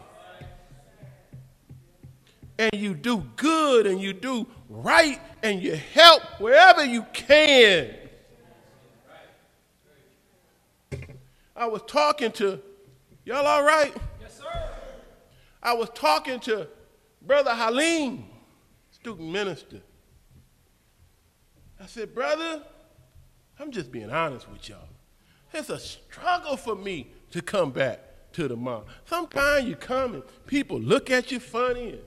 and 2.59 2.71
you 2.73 2.95
do 2.95 3.25
good 3.37 3.87
and 3.87 4.01
you 4.01 4.13
do 4.13 4.47
right 4.69 5.21
and 5.43 5.61
you 5.61 5.75
help 5.75 6.23
wherever 6.39 6.85
you 6.85 7.05
can. 7.13 7.95
I 11.57 11.67
was 11.67 11.83
talking 11.87 12.33
to, 12.33 12.61
y'all 13.25 13.47
all 13.47 13.63
right? 13.63 13.95
Yes, 14.21 14.39
sir. 14.39 14.69
I 15.63 15.73
was 15.73 15.89
talking 15.95 16.41
to 16.41 16.69
Brother 17.23 17.55
Halim, 17.55 18.25
student 18.91 19.31
minister. 19.31 19.81
I 21.81 21.87
said, 21.87 22.15
Brother, 22.15 22.63
I'm 23.59 23.71
just 23.71 23.91
being 23.93 24.11
honest 24.11 24.51
with 24.51 24.69
y'all. 24.69 24.89
It's 25.55 25.71
a 25.71 25.79
struggle 25.79 26.57
for 26.57 26.75
me 26.75 27.13
to 27.31 27.41
come 27.41 27.71
back 27.71 28.01
to 28.33 28.49
the 28.49 28.57
mom. 28.57 28.83
Sometimes 29.07 29.69
you 29.69 29.77
come 29.77 30.15
and 30.15 30.23
people 30.47 30.81
look 30.81 31.11
at 31.11 31.31
you 31.31 31.39
funny, 31.39 31.91
and 31.91 32.03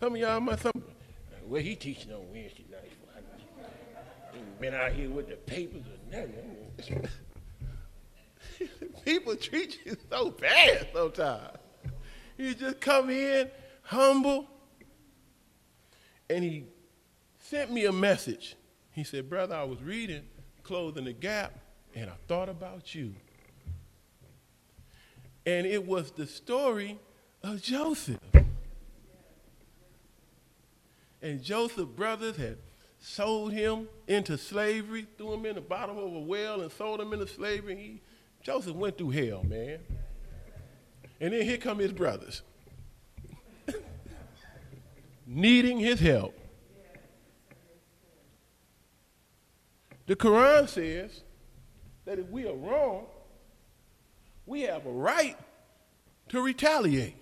some 0.00 0.14
of 0.14 0.20
y'all 0.20 0.40
might 0.40 0.58
some. 0.58 0.72
Well, 1.46 1.62
he 1.62 1.76
teaching 1.76 2.12
on 2.12 2.28
Wednesday 2.32 2.64
night. 2.70 2.90
Been 4.60 4.74
out 4.74 4.92
here 4.92 5.10
with 5.10 5.28
the 5.28 5.36
papers 5.36 5.82
or 5.82 6.16
nothing. 6.16 7.08
people 9.04 9.36
treat 9.36 9.78
you 9.84 9.96
so 10.10 10.30
bad 10.30 10.88
sometimes. 10.92 11.58
You 12.36 12.54
just 12.54 12.80
come 12.80 13.10
in 13.10 13.48
humble, 13.82 14.48
and 16.28 16.42
he 16.42 16.64
sent 17.38 17.70
me 17.70 17.84
a 17.84 17.92
message. 17.92 18.56
He 18.90 19.04
said, 19.04 19.28
Brother, 19.28 19.54
I 19.54 19.64
was 19.64 19.80
reading 19.82 20.22
Closing 20.62 21.04
the 21.04 21.12
Gap, 21.12 21.58
and 21.94 22.10
I 22.10 22.14
thought 22.28 22.48
about 22.48 22.94
you. 22.94 23.14
And 25.44 25.66
it 25.66 25.86
was 25.86 26.12
the 26.12 26.26
story 26.26 26.98
of 27.42 27.60
Joseph. 27.62 28.20
And 31.20 31.42
Joseph's 31.42 31.90
brothers 31.92 32.36
had 32.36 32.58
sold 32.98 33.52
him 33.52 33.88
into 34.06 34.38
slavery, 34.38 35.06
threw 35.18 35.34
him 35.34 35.46
in 35.46 35.56
the 35.56 35.60
bottom 35.60 35.98
of 35.98 36.12
a 36.14 36.20
well 36.20 36.60
and 36.60 36.70
sold 36.72 37.00
him 37.00 37.12
into 37.12 37.26
slavery. 37.26 37.76
He, 37.76 38.00
Joseph 38.42 38.74
went 38.74 38.98
through 38.98 39.10
hell, 39.10 39.44
man. 39.44 39.78
And 41.20 41.32
then 41.32 41.42
here 41.42 41.58
come 41.58 41.78
his 41.78 41.92
brothers, 41.92 42.42
needing 45.26 45.78
his 45.78 46.00
help. 46.00 46.36
The 50.06 50.16
Quran 50.16 50.68
says 50.68 51.22
that 52.04 52.18
if 52.18 52.28
we 52.28 52.46
are 52.46 52.54
wrong, 52.54 53.06
we 54.46 54.62
have 54.62 54.86
a 54.86 54.90
right 54.90 55.36
to 56.28 56.40
retaliate. 56.40 57.14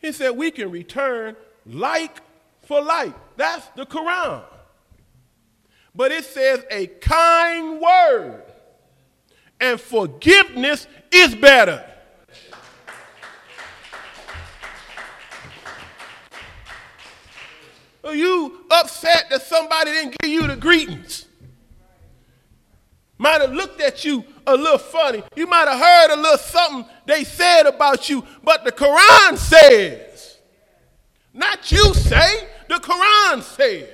He 0.00 0.12
said 0.12 0.30
we 0.30 0.50
can 0.50 0.70
return 0.70 1.36
like 1.66 2.20
for 2.62 2.82
like. 2.82 3.14
That's 3.36 3.66
the 3.76 3.86
Quran. 3.86 4.42
But 5.94 6.10
it 6.10 6.24
says 6.24 6.64
a 6.70 6.88
kind 6.88 7.80
word 7.80 8.42
and 9.60 9.80
forgiveness 9.80 10.86
is 11.12 11.34
better. 11.34 11.84
Are 18.02 18.14
you 18.14 18.66
upset 18.70 19.30
that 19.30 19.42
somebody 19.42 19.92
didn't 19.92 20.18
give 20.18 20.30
you 20.30 20.46
the 20.46 20.56
greetings? 20.56 21.26
Might 23.24 23.40
have 23.40 23.54
looked 23.54 23.80
at 23.80 24.04
you 24.04 24.22
a 24.46 24.54
little 24.54 24.76
funny. 24.76 25.22
You 25.34 25.46
might 25.46 25.66
have 25.66 25.80
heard 25.80 26.10
a 26.14 26.20
little 26.20 26.36
something 26.36 26.84
they 27.06 27.24
said 27.24 27.62
about 27.62 28.10
you, 28.10 28.22
but 28.42 28.64
the 28.64 28.70
Quran 28.70 29.38
says, 29.38 30.36
not 31.32 31.72
you 31.72 31.94
say, 31.94 32.46
the 32.68 32.74
Quran 32.74 33.40
says. 33.40 33.88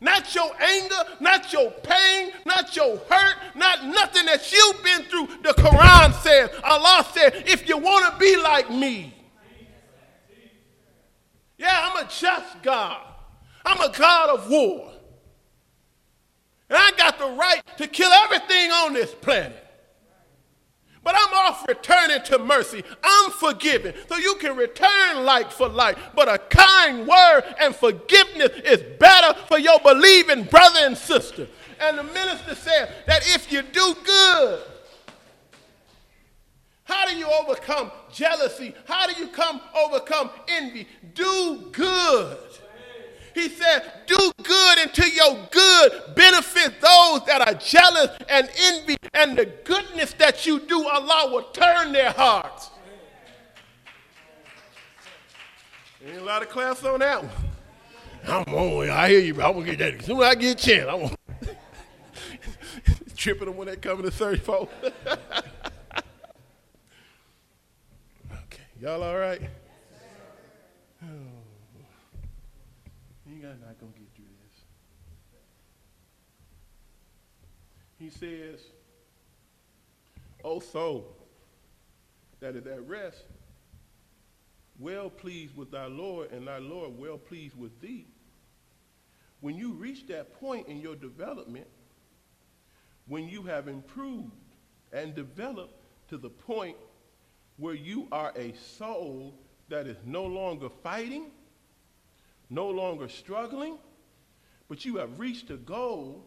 Not 0.00 0.34
your 0.34 0.50
anger, 0.60 0.96
not 1.20 1.52
your 1.52 1.70
pain, 1.70 2.32
not 2.44 2.74
your 2.74 2.96
hurt, 3.08 3.36
not 3.54 3.84
nothing 3.84 4.26
that 4.26 4.52
you've 4.52 4.82
been 4.82 5.04
through. 5.04 5.28
The 5.44 5.54
Quran 5.54 6.12
says, 6.14 6.50
Allah 6.64 7.06
said, 7.12 7.44
if 7.46 7.68
you 7.68 7.78
want 7.78 8.12
to 8.12 8.18
be 8.18 8.36
like 8.38 8.72
me. 8.72 9.14
Yeah, 11.58 11.92
I'm 11.92 12.04
a 12.04 12.10
just 12.10 12.60
God. 12.64 13.02
I'm 13.64 13.80
a 13.80 13.96
God 13.96 14.30
of 14.30 14.50
war. 14.50 14.93
I 16.76 16.92
got 16.96 17.18
the 17.18 17.30
right 17.30 17.62
to 17.78 17.86
kill 17.86 18.10
everything 18.10 18.70
on 18.70 18.92
this 18.94 19.14
planet. 19.14 19.60
But 21.04 21.14
I'm 21.18 21.34
off 21.34 21.68
returning 21.68 22.22
to 22.24 22.38
mercy. 22.38 22.82
I'm 23.02 23.30
forgiving. 23.32 23.92
So 24.08 24.16
you 24.16 24.36
can 24.36 24.56
return 24.56 25.24
like 25.24 25.52
for 25.52 25.68
like. 25.68 25.98
But 26.14 26.28
a 26.28 26.38
kind 26.38 27.06
word 27.06 27.42
and 27.60 27.76
forgiveness 27.76 28.52
is 28.64 28.82
better 28.98 29.38
for 29.46 29.58
your 29.58 29.78
believing 29.80 30.44
brother 30.44 30.80
and 30.80 30.96
sister. 30.96 31.46
And 31.78 31.98
the 31.98 32.04
minister 32.04 32.54
said 32.54 32.90
that 33.06 33.22
if 33.34 33.52
you 33.52 33.60
do 33.60 33.94
good, 34.02 34.62
how 36.84 37.06
do 37.06 37.16
you 37.16 37.26
overcome 37.26 37.90
jealousy? 38.10 38.74
How 38.86 39.06
do 39.06 39.20
you 39.20 39.28
come 39.28 39.60
overcome 39.76 40.30
envy? 40.48 40.86
Do 41.14 41.68
good. 41.72 42.38
He 43.34 43.48
said, 43.48 43.92
Do 44.06 44.32
good 44.42 44.78
until 44.78 45.08
your 45.08 45.48
good 45.50 46.14
benefit 46.14 46.80
those 46.80 47.24
that 47.26 47.42
are 47.46 47.54
jealous 47.54 48.16
and 48.28 48.48
envy, 48.56 48.96
and 49.12 49.36
the 49.36 49.46
goodness 49.64 50.12
that 50.14 50.46
you 50.46 50.60
do, 50.60 50.86
Allah 50.86 51.32
will 51.32 51.42
turn 51.50 51.92
their 51.92 52.12
hearts. 52.12 52.70
Ain't 56.06 56.18
a 56.18 56.24
lot 56.24 56.42
of 56.42 56.48
class 56.48 56.84
on 56.84 57.00
that 57.00 57.24
one. 57.24 57.32
I'm 58.26 58.54
on. 58.54 58.88
I 58.90 59.08
hear 59.08 59.20
you, 59.20 59.34
bro. 59.34 59.46
I'm 59.46 59.52
gonna 59.54 59.66
get 59.66 59.78
that 59.78 59.94
as 59.94 60.04
soon 60.06 60.18
as 60.18 60.24
I 60.24 60.34
get 60.36 60.52
a 60.52 60.66
chance. 60.66 60.88
I'm 60.88 61.00
gonna 61.00 61.16
tripping 63.16 63.46
them 63.46 63.56
when 63.56 63.66
they 63.66 63.76
come 63.76 64.02
to 64.02 64.12
search 64.12 64.40
for. 64.40 64.68
okay, 68.32 68.62
y'all 68.80 69.02
all 69.02 69.18
right? 69.18 69.40
I'm 73.50 73.60
not 73.60 73.78
going 73.78 73.92
to 73.92 73.98
get 73.98 74.08
through 74.14 74.24
this. 74.42 74.60
He 77.98 78.10
says, 78.10 78.60
oh, 80.44 80.56
O 80.56 80.60
soul 80.60 81.16
that 82.40 82.56
is 82.56 82.66
at 82.66 82.86
rest, 82.86 83.24
well 84.78 85.08
pleased 85.08 85.56
with 85.56 85.70
thy 85.70 85.86
Lord, 85.86 86.30
and 86.32 86.46
thy 86.46 86.58
Lord 86.58 86.98
well 86.98 87.16
pleased 87.16 87.56
with 87.56 87.80
thee. 87.80 88.06
When 89.40 89.56
you 89.56 89.72
reach 89.72 90.06
that 90.08 90.38
point 90.40 90.68
in 90.68 90.80
your 90.80 90.96
development, 90.96 91.66
when 93.06 93.28
you 93.28 93.42
have 93.44 93.68
improved 93.68 94.32
and 94.92 95.14
developed 95.14 95.80
to 96.08 96.18
the 96.18 96.28
point 96.28 96.76
where 97.56 97.74
you 97.74 98.08
are 98.10 98.32
a 98.36 98.54
soul 98.54 99.34
that 99.68 99.86
is 99.86 99.96
no 100.04 100.24
longer 100.24 100.68
fighting, 100.68 101.30
no 102.50 102.68
longer 102.68 103.08
struggling, 103.08 103.78
but 104.68 104.84
you 104.84 104.96
have 104.96 105.18
reached 105.18 105.50
a 105.50 105.56
goal 105.56 106.24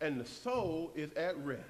and 0.00 0.20
the 0.20 0.24
soul 0.24 0.92
is 0.94 1.12
at 1.14 1.36
rest. 1.44 1.62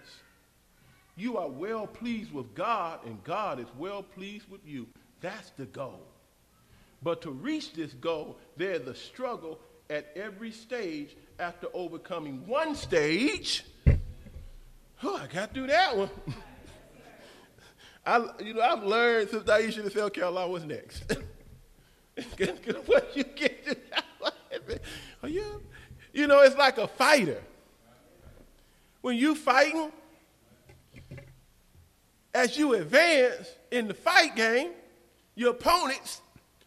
You 1.17 1.37
are 1.39 1.49
well 1.49 1.87
pleased 1.87 2.33
with 2.33 2.55
God 2.55 3.05
and 3.05 3.23
God 3.25 3.59
is 3.59 3.67
well 3.77 4.03
pleased 4.03 4.49
with 4.49 4.61
you. 4.65 4.87
That's 5.21 5.51
the 5.57 5.67
goal. 5.67 6.07
But 7.03 7.23
to 7.23 7.31
reach 7.31 7.75
this 7.75 7.93
goal, 7.95 8.39
there's 8.57 8.87
a 8.87 8.95
struggle 8.95 9.59
at 9.91 10.13
every 10.17 10.51
stage 10.51 11.17
after 11.39 11.69
overcoming 11.73 12.47
one 12.47 12.75
stage. 12.75 13.65
Oh, 15.03 15.17
I 15.17 15.27
got 15.27 15.55
through 15.55 15.69
that 15.69 15.97
one. 15.97 16.11
I, 18.07 18.29
you 18.43 18.55
know, 18.55 18.63
I've 18.63 18.83
learned 18.83 19.31
since 19.31 19.49
I 19.49 19.59
used 19.59 19.77
to 19.77 20.03
okay, 20.05 20.23
Allah, 20.23 20.49
what's 20.49 20.65
next? 20.65 21.17
what 22.87 23.17
you 23.17 23.25
get 23.25 23.79
yeah. 25.27 25.43
You 26.13 26.27
know, 26.27 26.41
it's 26.41 26.57
like 26.57 26.79
a 26.79 26.89
fighter. 26.89 27.43
When 29.01 29.17
you 29.17 29.35
fighting, 29.35 29.93
as 32.35 32.57
you 32.57 32.75
advance 32.75 33.49
in 33.71 33.89
the 33.89 33.95
fight 33.95 34.35
game, 34.35 34.71
your 35.35 35.51
opponents 35.51 36.21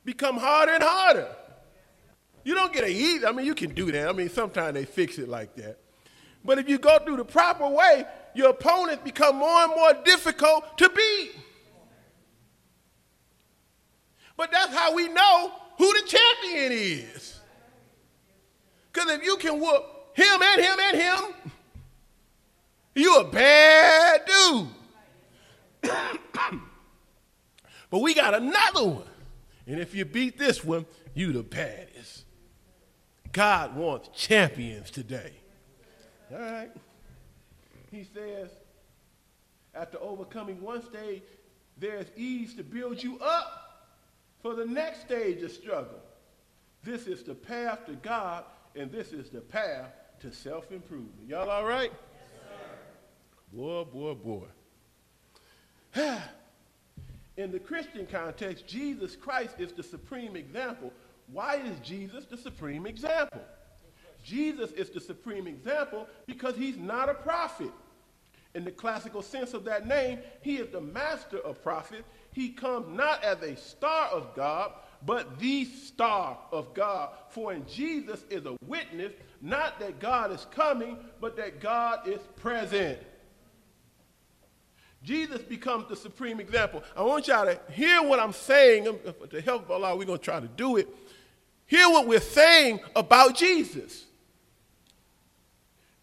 become 0.06 0.38
harder 0.38 0.74
and 0.74 0.84
harder. 0.84 1.28
You 2.44 2.56
don't 2.56 2.74
get 2.74 2.84
a 2.84 2.90
easy, 2.90 3.26
I 3.26 3.32
mean, 3.32 3.46
you 3.46 3.54
can 3.54 3.74
do 3.74 3.92
that. 3.92 4.08
I 4.08 4.12
mean, 4.14 4.30
sometimes 4.30 4.74
they 4.74 4.86
fix 4.86 5.18
it 5.20 5.28
like 5.28 5.56
that. 5.56 5.78
But 6.44 6.58
if 6.58 6.68
you 6.68 6.80
go 6.80 6.98
through 7.00 7.18
the 7.18 7.26
proper 7.26 7.68
way, 7.68 8.06
your 8.34 8.50
opponents 8.50 9.04
become 9.04 9.36
more 9.36 9.64
and 9.64 9.72
more 9.76 9.94
difficult 10.04 10.78
to 10.78 10.90
beat. 10.90 11.32
But 14.42 14.52
that's 14.52 14.74
how 14.74 14.96
we 14.96 15.08
know 15.08 15.52
who 15.78 15.94
the 15.94 16.02
champion 16.08 16.72
is. 16.72 17.40
Because 18.92 19.12
if 19.12 19.24
you 19.24 19.38
can 19.38 19.60
whoop 19.60 19.86
him 20.16 20.42
and 20.42 20.60
him 20.60 20.80
and 20.80 20.98
him, 21.00 21.52
you 22.96 23.18
a 23.18 23.24
bad 23.26 24.22
dude. 24.26 24.68
but 27.92 28.00
we 28.00 28.16
got 28.16 28.34
another 28.34 28.84
one. 28.84 29.04
And 29.68 29.80
if 29.80 29.94
you 29.94 30.06
beat 30.06 30.40
this 30.40 30.64
one, 30.64 30.88
you 31.14 31.34
the 31.34 31.44
baddest. 31.44 32.26
God 33.34 33.76
wants 33.76 34.10
champions 34.16 34.90
today. 34.90 35.34
All 36.34 36.40
right? 36.40 36.72
He 37.92 38.08
says, 38.12 38.50
after 39.76 40.00
overcoming 40.00 40.60
one 40.64 40.84
stage, 40.84 41.22
there's 41.78 42.08
ease 42.16 42.56
to 42.56 42.64
build 42.64 43.04
you 43.04 43.20
up 43.20 43.61
for 44.42 44.56
the 44.56 44.66
next 44.66 45.02
stage 45.02 45.42
of 45.44 45.52
struggle. 45.52 46.00
This 46.84 47.08
is 47.08 47.24
the 47.24 47.36
path 47.36 47.86
to 47.86 47.94
God, 47.94 48.46
and 48.76 48.92
this 48.92 49.12
is 49.12 49.30
the 49.30 49.42
path 49.42 49.92
to 50.22 50.32
self 50.32 50.72
improvement. 50.72 51.28
Y'all 51.28 51.50
all 51.50 51.66
right? 51.66 51.92
Yes, 51.92 53.54
boy, 53.54 53.84
boy, 53.84 54.14
boy. 54.16 54.48
In 57.38 57.52
the 57.52 57.60
Christian 57.60 58.08
context, 58.08 58.68
Jesus 58.68 59.16
Christ 59.16 59.56
is 59.60 59.72
the 59.72 59.84
supreme 59.84 60.36
example. 60.36 60.92
Why 61.32 61.58
is 61.58 61.80
Jesus 61.80 62.26
the 62.26 62.38
supreme 62.38 62.86
example? 62.86 63.42
Jesus 64.24 64.72
is 64.72 64.90
the 64.90 65.00
supreme 65.00 65.48
example 65.48 66.08
because 66.28 66.56
he's 66.56 66.78
not 66.78 67.10
a 67.10 67.14
prophet. 67.14 67.72
In 68.54 68.66
the 68.66 68.72
classical 68.72 69.22
sense 69.22 69.54
of 69.54 69.64
that 69.66 69.88
name, 69.88 70.20
he 70.42 70.58
is 70.58 70.70
the 70.72 70.82
master 70.82 71.38
of 71.40 71.64
prophets. 71.64 72.08
He 72.34 72.50
comes 72.50 72.88
not 72.90 73.24
as 73.24 73.42
a 73.42 73.56
star 73.56 74.08
of 74.08 74.36
God, 74.36 74.74
but 75.06 75.40
the 75.40 75.66
star 75.66 76.38
of 76.52 76.74
God. 76.74 77.12
For 77.30 77.54
in 77.54 77.66
Jesus 77.66 78.26
is 78.30 78.46
a 78.46 78.58
witness, 78.66 79.14
not 79.42 79.80
that 79.80 80.00
God 80.00 80.32
is 80.32 80.46
coming, 80.52 80.98
but 81.20 81.38
that 81.38 81.62
God 81.62 82.08
is 82.08 82.20
present. 82.36 83.00
Jesus 85.04 85.42
becomes 85.42 85.88
the 85.90 85.96
supreme 85.96 86.40
example. 86.40 86.84
I 86.96 87.02
want 87.04 87.28
y'all 87.28 87.46
to 87.46 87.60
hear 87.72 88.04
what 88.04 88.20
I'm 88.20 88.34
saying. 88.34 89.00
To 89.30 89.42
help 89.42 89.70
Allah, 89.70 89.96
we're 89.96 90.06
going 90.06 90.20
to 90.20 90.24
try 90.24 90.40
to 90.40 90.48
do 90.48 90.78
it. 90.78 90.88
Hear 91.66 91.90
what 91.90 92.06
we're 92.06 92.20
saying 92.20 92.82
about 92.96 93.36
Jesus. 93.36 94.06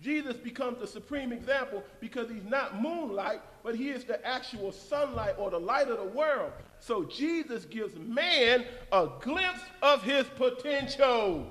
Jesus 0.00 0.36
becomes 0.36 0.78
the 0.78 0.86
supreme 0.86 1.32
example 1.32 1.82
because 2.00 2.30
he's 2.30 2.44
not 2.44 2.80
moonlight, 2.80 3.40
but 3.64 3.74
he 3.74 3.88
is 3.88 4.04
the 4.04 4.24
actual 4.24 4.70
sunlight 4.70 5.34
or 5.38 5.50
the 5.50 5.58
light 5.58 5.88
of 5.88 5.98
the 5.98 6.16
world. 6.16 6.52
So 6.78 7.04
Jesus 7.04 7.64
gives 7.64 7.96
man 7.96 8.64
a 8.92 9.08
glimpse 9.20 9.62
of 9.82 10.02
his 10.02 10.24
potential. 10.36 11.50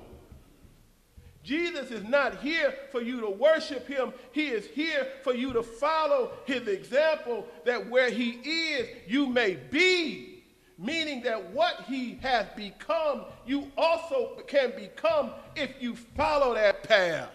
Jesus 1.42 1.90
is 1.90 2.04
not 2.04 2.40
here 2.40 2.74
for 2.90 3.02
you 3.02 3.20
to 3.20 3.30
worship 3.30 3.86
him. 3.86 4.12
He 4.32 4.48
is 4.48 4.66
here 4.66 5.06
for 5.22 5.34
you 5.34 5.52
to 5.52 5.62
follow 5.62 6.32
his 6.46 6.68
example 6.68 7.46
that 7.64 7.88
where 7.88 8.10
he 8.10 8.30
is, 8.30 8.88
you 9.06 9.26
may 9.26 9.54
be. 9.70 10.44
Meaning 10.78 11.22
that 11.22 11.50
what 11.50 11.84
he 11.88 12.18
has 12.22 12.46
become, 12.54 13.24
you 13.46 13.70
also 13.76 14.42
can 14.46 14.72
become 14.76 15.32
if 15.56 15.70
you 15.80 15.96
follow 16.16 16.54
that 16.54 16.82
path. 16.84 17.30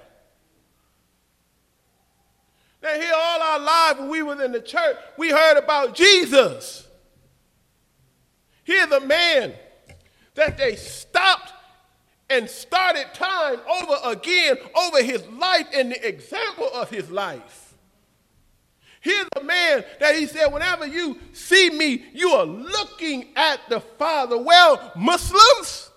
Now, 2.84 2.95
here 2.95 3.13
all 3.15 3.41
our 3.41 3.59
lives 3.59 3.99
when 4.01 4.09
we 4.09 4.21
was 4.23 4.41
in 4.41 4.51
the 4.51 4.59
church, 4.59 4.97
we 5.17 5.29
heard 5.29 5.57
about 5.57 5.95
Jesus. 5.95 6.86
Here's 8.65 8.91
a 8.91 8.99
man 8.99 9.53
that 10.36 10.57
they 10.57 10.75
stopped 10.75 11.53
and 12.29 12.49
started 12.49 13.13
time 13.13 13.59
over 13.71 13.95
again 14.03 14.57
over 14.75 15.01
his 15.01 15.25
life 15.27 15.67
and 15.73 15.91
the 15.91 16.07
example 16.07 16.69
of 16.73 16.89
his 16.89 17.09
life. 17.09 17.73
Here's 18.99 19.27
a 19.38 19.43
man 19.43 19.86
that 19.99 20.15
he 20.15 20.25
said, 20.25 20.47
whenever 20.47 20.86
you 20.86 21.19
see 21.31 21.69
me, 21.69 22.03
you 22.13 22.31
are 22.31 22.45
looking 22.45 23.29
at 23.36 23.59
the 23.69 23.79
Father. 23.79 24.38
Well, 24.38 24.91
Muslims, 24.95 25.89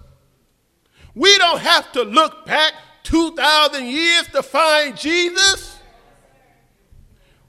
we 1.14 1.36
don't 1.38 1.60
have 1.60 1.90
to 1.92 2.02
look 2.02 2.46
back 2.46 2.74
2,000 3.04 3.86
years 3.86 4.28
to 4.28 4.42
find 4.42 4.96
Jesus. 4.96 5.75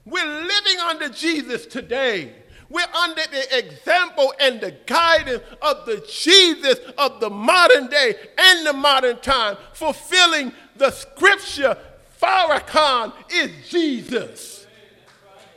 We're 0.08 0.26
living 0.26 0.78
under 0.88 1.08
Jesus 1.08 1.66
today. 1.66 2.32
We're 2.70 2.92
under 2.94 3.22
the 3.30 3.58
example 3.58 4.32
and 4.40 4.60
the 4.60 4.72
guidance 4.86 5.42
of 5.62 5.86
the 5.86 6.06
Jesus 6.10 6.78
of 6.98 7.20
the 7.20 7.30
modern 7.30 7.88
day 7.88 8.14
and 8.36 8.66
the 8.66 8.74
modern 8.74 9.18
time, 9.20 9.56
fulfilling 9.72 10.52
the 10.76 10.90
scripture. 10.90 11.76
Farrakhan 12.20 13.12
is 13.30 13.50
Jesus. 13.68 14.66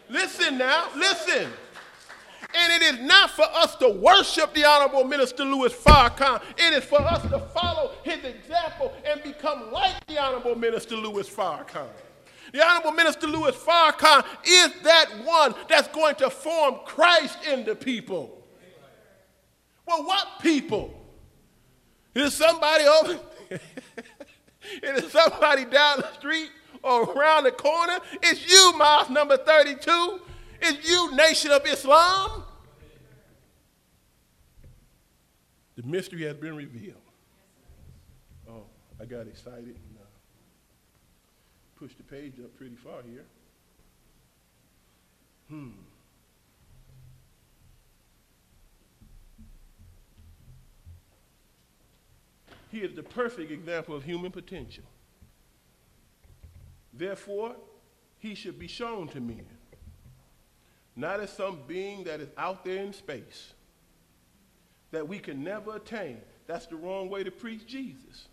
Listen 0.10 0.58
now, 0.58 0.88
listen. 0.96 1.48
And 2.54 2.74
it 2.74 2.94
is 2.94 3.08
not 3.08 3.32
for 3.32 3.46
us 3.54 3.76
to 3.78 3.90
worship 3.90 4.54
the 4.54 4.66
Honorable 4.66 5.06
Minister 5.06 5.46
Louis 5.46 5.74
Farrakhan. 5.74 6.42
It 6.58 6.74
is 6.74 6.84
for 6.84 7.02
us 7.02 7.22
to 7.24 7.40
follow 7.54 7.92
his 8.04 8.24
example 8.24 8.94
and 9.06 9.24
become 9.24 9.72
like 9.72 10.06
the 10.08 10.22
Honorable 10.22 10.56
Minister 10.56 10.98
Louis 10.98 11.30
Farrakhan. 11.30 11.88
The 12.52 12.66
Honorable 12.66 12.92
Minister 12.92 13.28
Louis 13.28 13.56
Farrakhan 13.56 14.26
is 14.46 14.74
that 14.84 15.08
one 15.24 15.56
that's 15.70 15.88
going 15.88 16.16
to 16.16 16.30
form 16.30 16.80
Christ 16.86 17.38
in 17.50 17.64
the 17.64 17.76
people. 17.76 18.46
Well, 19.86 20.04
what 20.04 20.28
people? 20.42 20.98
Is 22.14 22.34
somebody 22.34 22.84
over? 22.84 23.20
is 24.84 25.12
somebody 25.12 25.66
down 25.66 26.00
the 26.02 26.14
street 26.14 26.50
or 26.84 27.04
around 27.04 27.46
the 27.46 27.52
corner? 27.52 28.00
It's 28.22 28.50
you, 28.52 28.74
Mosque 28.78 29.10
number 29.10 29.38
32. 29.38 30.22
It's 30.62 30.90
you, 30.90 31.16
Nation 31.16 31.52
of 31.52 31.66
Islam. 31.66 32.44
The 35.78 35.84
mystery 35.84 36.24
has 36.24 36.36
been 36.36 36.56
revealed. 36.56 36.98
Oh, 38.48 38.64
I 39.00 39.06
got 39.06 39.28
excited 39.28 39.76
page 42.12 42.34
up 42.44 42.56
pretty 42.58 42.76
far 42.76 43.02
here. 43.10 43.24
Hmm. 45.48 45.70
He 52.70 52.80
is 52.80 52.94
the 52.94 53.04
perfect 53.04 53.52
example 53.52 53.96
of 53.96 54.04
human 54.04 54.32
potential. 54.32 54.84
Therefore, 56.94 57.56
he 58.20 58.36
should 58.36 58.60
be 58.60 58.68
shown 58.68 59.08
to 59.10 59.22
men, 59.22 59.46
not 60.96 61.22
as 61.22 61.32
some 61.32 61.60
being 61.68 62.04
that 62.04 62.20
is 62.20 62.30
out 62.38 62.66
there 62.66 62.84
in 62.84 62.94
space 62.94 63.54
that 64.92 65.08
we 65.08 65.18
can 65.20 65.44
never 65.44 65.78
attain. 65.78 66.18
That's 66.48 66.66
the 66.66 66.76
wrong 66.76 67.10
way 67.10 67.24
to 67.24 67.32
preach 67.32 67.66
Jesus. 67.66 68.28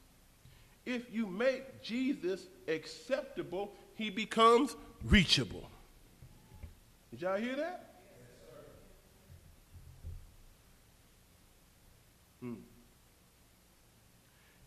If 0.85 1.13
you 1.13 1.27
make 1.27 1.83
Jesus 1.83 2.49
acceptable, 2.69 3.73
he 3.95 4.11
becomes 4.11 4.77
reachable. 5.05 5.69
Did 7.11 7.23
y'all 7.23 7.39
hear 7.39 7.57
that? 7.57 7.85
Hmm. 12.41 12.55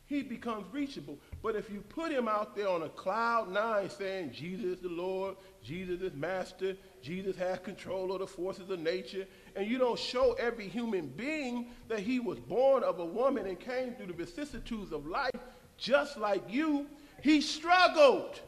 He 0.08 0.24
becomes 0.24 0.66
reachable. 0.74 1.18
But 1.42 1.56
if 1.56 1.70
you 1.70 1.80
put 1.82 2.12
him 2.12 2.28
out 2.28 2.56
there 2.56 2.68
on 2.68 2.82
a 2.82 2.90
cloud 2.90 3.50
nine 3.50 3.90
saying 3.90 4.34
Jesus 4.34 4.66
is 4.66 4.80
the 4.80 4.90
Lord, 4.90 5.36
Jesus 5.64 6.02
is 6.02 6.14
master, 6.14 6.76
Jesus 7.02 7.38
has 7.38 7.60
control 7.60 8.12
of 8.12 8.20
the 8.20 8.28
forces 8.28 8.70
of 8.70 8.80
nature, 8.80 9.26
and 9.56 9.66
you 9.66 9.78
don't 9.78 9.98
show 9.98 10.34
every 10.34 10.68
human 10.68 11.08
being 11.08 11.68
that 11.88 12.00
he 12.00 12.20
was 12.20 12.40
born 12.40 12.84
of 12.84 13.00
a 13.00 13.06
woman 13.06 13.46
and 13.46 13.58
came 13.60 13.94
through 13.94 14.08
the 14.08 14.14
vicissitudes 14.14 14.92
of 14.92 15.08
life 15.08 15.32
just 15.78 16.18
like 16.18 16.44
you, 16.48 16.86
he 17.22 17.42
struggled 17.42 18.40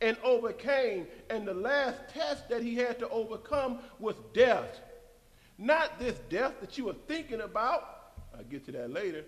and 0.00 0.16
overcame. 0.22 1.06
And 1.30 1.46
the 1.46 1.54
last 1.54 1.98
test 2.12 2.48
that 2.48 2.62
he 2.62 2.74
had 2.74 2.98
to 2.98 3.08
overcome 3.08 3.78
was 3.98 4.16
death. 4.32 4.80
Not 5.56 5.98
this 5.98 6.18
death 6.28 6.54
that 6.60 6.76
you 6.76 6.86
were 6.86 6.96
thinking 7.06 7.40
about. 7.40 8.12
I'll 8.36 8.44
get 8.44 8.64
to 8.66 8.72
that 8.72 8.90
later. 8.90 9.24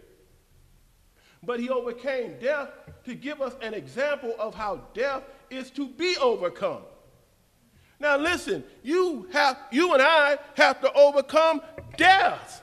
But 1.42 1.60
he 1.60 1.70
overcame 1.70 2.34
death 2.40 2.70
to 3.04 3.14
give 3.14 3.40
us 3.40 3.54
an 3.62 3.74
example 3.74 4.34
of 4.38 4.54
how 4.54 4.82
death 4.94 5.22
is 5.50 5.70
to 5.72 5.88
be 5.88 6.16
overcome. 6.20 6.82
Now 8.00 8.16
listen, 8.16 8.64
you 8.82 9.28
have 9.32 9.58
you 9.70 9.94
and 9.94 10.02
I 10.02 10.38
have 10.56 10.80
to 10.80 10.92
overcome 10.92 11.62
death. 11.96 12.62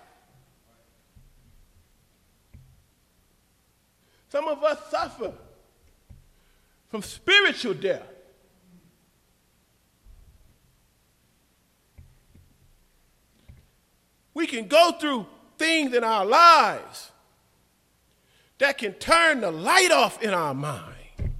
Some 4.29 4.47
of 4.47 4.63
us 4.63 4.79
suffer 4.89 5.33
from 6.93 7.01
spiritual 7.01 7.73
death. 7.73 8.05
We 14.35 14.45
can 14.45 14.67
go 14.67 14.91
through 14.91 15.25
things 15.57 15.95
in 15.95 16.03
our 16.03 16.23
lives 16.23 17.11
that 18.59 18.77
can 18.77 18.93
turn 18.93 19.41
the 19.41 19.49
light 19.49 19.89
off 19.89 20.21
in 20.21 20.35
our 20.35 20.53
mind. 20.53 21.31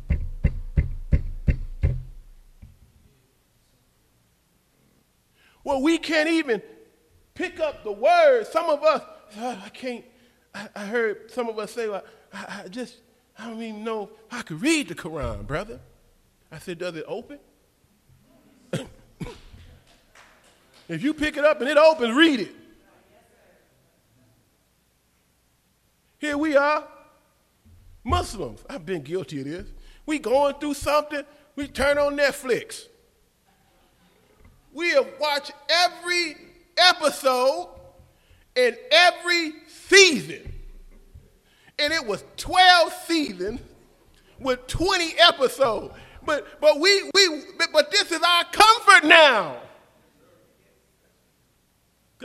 Well, 5.64 5.84
we 5.84 6.00
can't 6.00 6.30
even 6.30 6.64
pick 7.36 7.60
up 7.60 7.84
the 7.84 7.92
words. 7.92 8.50
Some 8.50 8.72
of 8.72 8.84
us, 8.84 9.04
oh, 9.38 9.62
I 9.64 9.70
can't, 9.70 10.04
I, 10.56 10.70
I, 10.76 10.86
heard 10.86 11.30
some 11.30 11.48
of 11.48 11.60
us 11.60 11.74
say, 11.74 11.90
well, 11.90 12.04
I, 12.34 12.64
I 12.64 12.68
just, 12.70 12.96
I 13.44 13.48
don't 13.48 13.62
even 13.62 13.84
know 13.84 14.10
I 14.32 14.42
could 14.42 14.62
read 14.62 14.88
the 14.88 14.96
Quran, 14.96 15.46
brother. 15.46 15.82
I 16.50 16.60
said, 16.60 16.78
does 16.78 16.96
it 16.96 17.04
open? 17.06 17.40
if 20.88 21.04
you 21.04 21.14
pick 21.14 21.36
it 21.36 21.44
up 21.44 21.60
and 21.60 21.70
it 21.70 21.76
opens, 21.76 22.16
read 22.16 22.40
it. 22.40 22.56
Here 26.20 26.38
we 26.38 26.56
are, 26.56 26.88
Muslims. 28.06 28.64
I've 28.70 28.86
been 28.86 29.02
guilty 29.02 29.40
of 29.40 29.46
this. 29.46 29.68
We 30.06 30.20
going 30.20 30.56
through 30.56 30.76
something, 30.76 31.24
we 31.58 31.68
turn 31.68 31.98
on 31.98 32.16
Netflix. 32.16 32.88
We 34.72 34.92
have 34.92 35.08
watched 35.20 35.52
every 35.70 36.38
episode 36.78 37.68
in 38.56 38.78
every 38.90 39.52
season. 39.68 40.53
And 41.80 41.92
it 41.92 42.06
was 42.06 42.24
12 42.38 42.94
seasons 43.06 43.60
with 44.40 44.66
20 44.68 45.16
episodes. 45.20 45.94
But 46.26 46.62
but 46.62 46.80
we 46.80 47.10
we 47.14 47.44
but 47.72 47.92
this 47.92 48.12
is 48.12 48.22
our 48.22 48.46
comfort 48.46 49.08
now. 49.08 49.58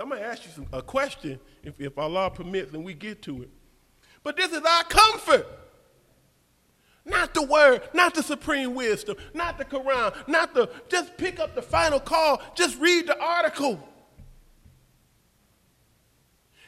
I'm 0.00 0.10
gonna 0.10 0.20
ask 0.20 0.44
you 0.44 0.52
some, 0.52 0.66
a 0.72 0.80
question 0.80 1.40
if, 1.64 1.74
if 1.80 1.98
Allah 1.98 2.30
permits 2.30 2.72
and 2.72 2.84
we 2.84 2.94
get 2.94 3.20
to 3.22 3.42
it. 3.42 3.50
But 4.22 4.36
this 4.36 4.52
is 4.52 4.62
our 4.62 4.84
comfort. 4.84 5.46
Not 7.04 7.32
the 7.32 7.42
word, 7.42 7.82
not 7.94 8.14
the 8.14 8.22
supreme 8.22 8.74
wisdom, 8.74 9.16
not 9.32 9.56
the 9.56 9.64
Quran, 9.64 10.14
not 10.28 10.54
the, 10.54 10.68
just 10.88 11.16
pick 11.16 11.40
up 11.40 11.54
the 11.54 11.62
final 11.62 11.98
call, 11.98 12.40
just 12.54 12.78
read 12.78 13.06
the 13.06 13.18
article. 13.18 13.82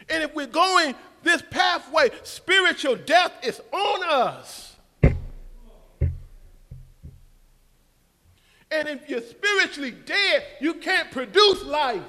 And 0.09 0.25
if 0.25 0.35
we're 0.35 0.47
going 0.47 0.95
this 1.23 1.43
pathway, 1.51 2.11
spiritual 2.23 2.97
death 2.97 3.33
is 3.43 3.61
on 3.73 4.05
us. 4.09 4.77
And 8.73 8.89
if 8.89 9.09
you're 9.09 9.21
spiritually 9.21 9.91
dead, 9.91 10.45
you 10.61 10.75
can't 10.75 11.11
produce 11.11 11.65
life. 11.65 12.03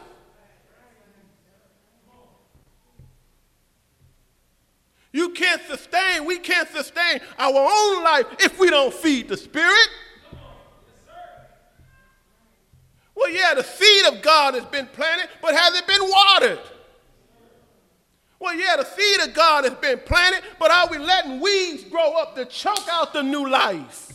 You 5.13 5.29
can't 5.29 5.61
sustain, 5.63 6.25
we 6.25 6.39
can't 6.39 6.69
sustain 6.69 7.19
our 7.37 7.53
own 7.53 8.03
life 8.03 8.27
if 8.39 8.57
we 8.59 8.69
don't 8.69 8.93
feed 8.93 9.27
the 9.27 9.35
Spirit. 9.35 9.89
Well, 13.13 13.29
yeah, 13.29 13.53
the 13.55 13.63
seed 13.63 14.05
of 14.05 14.21
God 14.21 14.53
has 14.53 14.65
been 14.65 14.87
planted, 14.87 15.29
but 15.41 15.53
has 15.53 15.75
it 15.75 15.85
been 15.85 16.01
watered? 16.01 16.59
Well, 18.41 18.55
yeah, 18.55 18.75
the 18.75 18.85
seed 18.85 19.19
of 19.19 19.35
God 19.35 19.65
has 19.65 19.75
been 19.75 19.99
planted, 19.99 20.41
but 20.57 20.71
are 20.71 20.87
we 20.89 20.97
letting 20.97 21.39
weeds 21.39 21.83
grow 21.83 22.13
up 22.13 22.35
to 22.35 22.45
choke 22.45 22.87
out 22.89 23.13
the 23.13 23.21
new 23.21 23.47
life? 23.47 24.13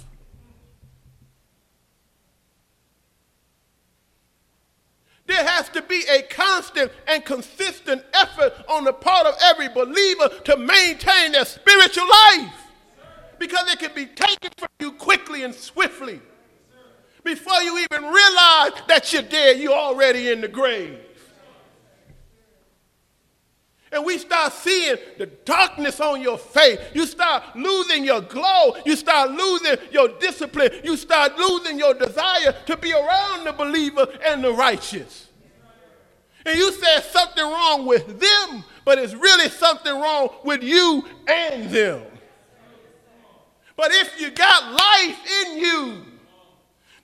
There 5.27 5.47
has 5.47 5.69
to 5.71 5.83
be 5.83 6.03
a 6.11 6.23
constant 6.23 6.91
and 7.07 7.25
consistent 7.25 8.03
effort 8.13 8.53
on 8.69 8.83
the 8.83 8.93
part 8.93 9.29
of 9.29 9.35
every 9.45 9.69
believer 9.69 10.29
to 10.29 10.57
maintain 10.57 11.31
their 11.31 11.45
spiritual 11.45 12.09
life 12.09 12.53
because 13.39 13.73
it 13.73 13.79
can 13.79 13.93
be 13.95 14.07
taken 14.07 14.51
from 14.57 14.69
you 14.81 14.91
quickly 14.91 15.45
and 15.45 15.55
swiftly. 15.55 16.21
Before 17.23 17.63
you 17.63 17.79
even 17.79 18.03
realize 18.03 18.73
that 18.89 19.13
you're 19.13 19.23
dead, 19.23 19.61
you're 19.61 19.73
already 19.73 20.31
in 20.31 20.41
the 20.41 20.49
grave. 20.49 21.06
And 23.93 24.05
we 24.05 24.19
start 24.19 24.53
seeing 24.53 24.97
the 25.17 25.27
darkness 25.27 26.01
on 26.01 26.21
your 26.21 26.39
face. 26.39 26.79
You 26.93 27.07
start 27.07 27.45
losing 27.55 28.05
your 28.05 28.21
glow. 28.21 28.77
You 28.85 28.97
start 28.97 29.31
losing 29.31 29.77
your 29.93 30.09
discipline. 30.09 30.71
You 30.83 30.97
start 30.97 31.39
losing 31.39 31.79
your 31.79 31.95
desire 31.95 32.53
to 32.67 32.77
be 32.77 32.93
around 32.93 33.45
the 33.45 33.53
believer 33.53 34.07
and 34.27 34.43
the 34.43 34.53
righteous. 34.53 35.29
And 36.45 36.59
you 36.59 36.73
said 36.73 37.01
something 37.01 37.45
wrong 37.45 37.87
with 37.87 38.21
them, 38.21 38.65
but 38.85 38.99
it's 38.99 39.15
really 39.15 39.49
something 39.49 39.93
wrong 39.93 40.31
with 40.45 40.63
you 40.63 41.05
and 41.29 41.71
them. 41.71 42.03
But 43.77 43.91
if 43.93 44.21
you 44.21 44.31
got 44.31 44.73
life 44.73 45.19
in 45.43 45.59
you, 45.59 46.03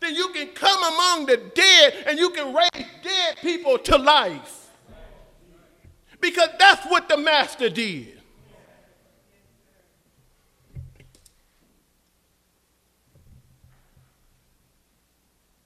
then 0.01 0.15
you 0.15 0.29
can 0.31 0.49
come 0.49 0.83
among 0.95 1.27
the 1.27 1.37
dead 1.55 2.05
and 2.07 2.19
you 2.19 2.31
can 2.31 2.55
raise 2.55 2.87
dead 3.03 3.37
people 3.41 3.79
to 3.79 3.99
life. 3.99 4.62
Because 6.23 6.51
that's 6.57 6.87
what 6.87 7.09
the 7.09 7.17
master 7.17 7.69
did. 7.69 8.21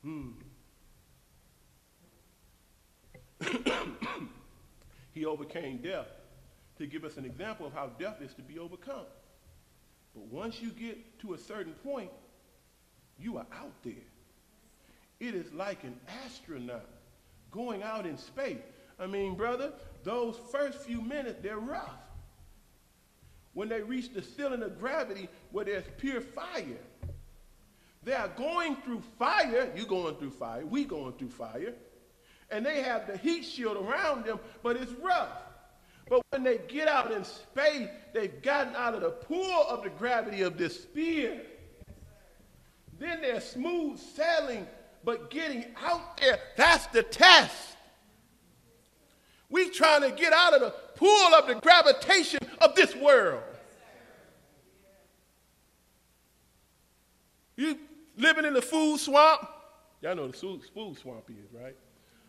Hmm. 0.02 0.30
he 5.12 5.26
overcame 5.26 5.76
death 5.76 6.06
to 6.78 6.86
give 6.86 7.04
us 7.04 7.18
an 7.18 7.26
example 7.26 7.66
of 7.66 7.74
how 7.74 7.90
death 7.98 8.22
is 8.22 8.32
to 8.34 8.42
be 8.42 8.58
overcome. 8.58 9.04
But 10.14 10.24
once 10.28 10.62
you 10.62 10.70
get 10.70 11.20
to 11.20 11.34
a 11.34 11.38
certain 11.38 11.74
point, 11.84 12.10
you 13.18 13.36
are 13.36 13.46
out 13.52 13.74
there. 13.84 13.92
It 15.20 15.34
is 15.34 15.52
like 15.52 15.84
an 15.84 16.00
astronaut 16.24 16.88
going 17.50 17.82
out 17.82 18.06
in 18.06 18.16
space. 18.16 18.56
I 18.98 19.06
mean, 19.06 19.34
brother, 19.34 19.72
those 20.04 20.38
first 20.50 20.78
few 20.78 21.00
minutes, 21.00 21.40
they're 21.42 21.58
rough. 21.58 21.90
When 23.54 23.68
they 23.68 23.80
reach 23.80 24.12
the 24.12 24.22
ceiling 24.22 24.62
of 24.62 24.78
gravity 24.78 25.28
where 25.50 25.64
there's 25.64 25.84
pure 25.96 26.20
fire, 26.20 26.78
they 28.02 28.12
are 28.12 28.28
going 28.28 28.76
through 28.76 29.02
fire. 29.18 29.72
You're 29.74 29.86
going 29.86 30.14
through 30.16 30.30
fire. 30.30 30.64
We 30.64 30.84
going 30.84 31.14
through 31.14 31.30
fire. 31.30 31.74
And 32.50 32.64
they 32.64 32.82
have 32.82 33.06
the 33.06 33.16
heat 33.16 33.44
shield 33.44 33.76
around 33.76 34.24
them, 34.24 34.38
but 34.62 34.76
it's 34.76 34.92
rough. 34.92 35.42
But 36.08 36.22
when 36.30 36.44
they 36.44 36.58
get 36.68 36.86
out 36.86 37.10
in 37.10 37.24
space, 37.24 37.88
they've 38.14 38.40
gotten 38.42 38.76
out 38.76 38.94
of 38.94 39.00
the 39.00 39.10
pool 39.10 39.66
of 39.68 39.82
the 39.82 39.90
gravity 39.90 40.42
of 40.42 40.56
this 40.56 40.82
sphere. 40.82 41.42
Then 42.98 43.20
they're 43.20 43.40
smooth 43.40 43.98
sailing, 43.98 44.66
but 45.04 45.30
getting 45.30 45.64
out 45.82 46.16
there, 46.18 46.38
that's 46.56 46.86
the 46.88 47.02
test. 47.02 47.75
We 49.48 49.70
trying 49.70 50.02
to 50.02 50.10
get 50.10 50.32
out 50.32 50.54
of 50.54 50.60
the 50.60 50.70
pool 50.96 51.34
of 51.34 51.46
the 51.46 51.54
gravitation 51.54 52.40
of 52.60 52.74
this 52.74 52.94
world. 52.96 53.42
You 57.56 57.78
living 58.16 58.44
in 58.44 58.54
the 58.54 58.62
food 58.62 58.98
swamp? 58.98 59.48
Y'all 60.02 60.14
know 60.14 60.28
the 60.28 60.36
food 60.36 60.62
swamp 60.98 61.30
is, 61.30 61.52
right? 61.52 61.76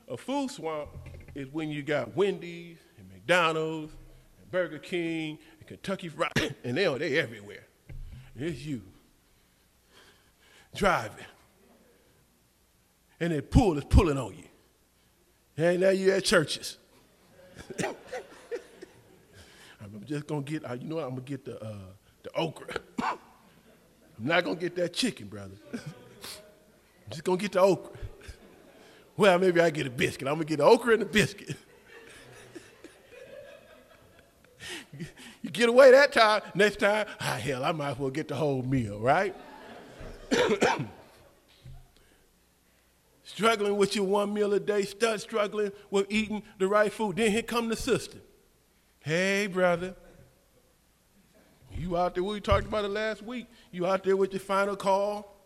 A 0.08 0.16
food 0.16 0.50
swamp 0.52 0.90
is 1.36 1.48
when 1.52 1.70
you 1.70 1.84
got 1.84 2.16
Wendy's 2.16 2.78
and 2.98 3.10
McDonald's 3.10 3.94
and 4.40 4.50
Burger 4.52 4.80
King 4.80 5.38
and 5.60 5.68
Kentucky 5.68 6.08
Fried, 6.08 6.56
and 6.64 6.78
they 6.78 6.86
are 6.86 6.98
they 6.98 7.18
everywhere. 7.18 7.66
It's 8.36 8.62
you 8.62 8.84
driving, 10.76 11.26
and 13.20 13.34
that 13.34 13.50
pool 13.50 13.78
is 13.78 13.84
pulling 13.86 14.18
on 14.18 14.34
you. 14.36 14.44
And 15.58 15.82
now 15.82 15.90
you 15.90 16.12
at 16.12 16.24
Church's. 16.24 16.78
I'm 19.82 20.04
just 20.06 20.28
gonna 20.28 20.42
get, 20.42 20.64
you 20.82 20.88
know 20.88 20.96
what? 20.96 21.06
I'm 21.06 21.12
gonna 21.12 21.22
get 21.22 21.46
the 21.46 21.64
uh, 21.64 21.76
the 22.24 22.32
okra. 22.36 22.76
I'm 23.04 23.18
not 24.20 24.44
gonna 24.44 24.56
get 24.56 24.76
that 24.76 24.94
chicken, 24.94 25.28
brother. 25.28 25.56
I'm 25.74 25.80
just 27.12 27.24
gonna 27.24 27.38
get 27.38 27.54
the 27.54 27.62
okra. 27.62 27.98
Well, 29.16 29.40
maybe 29.40 29.62
I 29.62 29.70
get 29.70 29.88
a 29.88 29.90
biscuit. 29.90 30.28
I'm 30.28 30.36
gonna 30.36 30.46
get 30.46 30.58
the 30.58 30.66
okra 30.66 30.94
and 30.94 31.02
the 31.02 31.06
biscuit. 31.06 31.56
You 35.44 35.52
get 35.52 35.70
away 35.70 35.92
that 35.92 36.12
time, 36.12 36.42
next 36.56 36.80
time, 36.80 37.06
ah, 37.22 37.40
hell, 37.42 37.64
I 37.64 37.72
might 37.72 37.92
as 37.92 38.00
well 38.00 38.10
get 38.10 38.28
the 38.28 38.36
whole 38.36 38.64
meal, 38.64 39.00
right? 39.00 39.36
struggling 43.38 43.78
with 43.78 43.96
your 43.96 44.04
one 44.04 44.34
meal 44.34 44.52
a 44.54 44.60
day, 44.60 44.82
start 44.82 45.22
struggling 45.22 45.72
with 45.92 46.08
eating 46.10 46.42
the 46.58 46.68
right 46.68 46.92
food. 46.92 47.18
Then 47.18 47.30
here 47.30 47.44
come 47.44 47.70
the 47.70 47.76
sister. 47.76 48.18
Hey, 49.00 49.46
brother. 49.46 49.96
You 51.78 51.98
out 51.98 52.16
there, 52.16 52.24
we 52.24 52.40
talked 52.40 52.66
about 52.66 52.84
it 52.84 52.88
last 52.88 53.22
week. 53.22 53.46
You 53.72 53.86
out 53.86 54.04
there 54.04 54.18
with 54.18 54.34
your 54.34 54.40
final 54.40 54.76
call, 54.76 55.38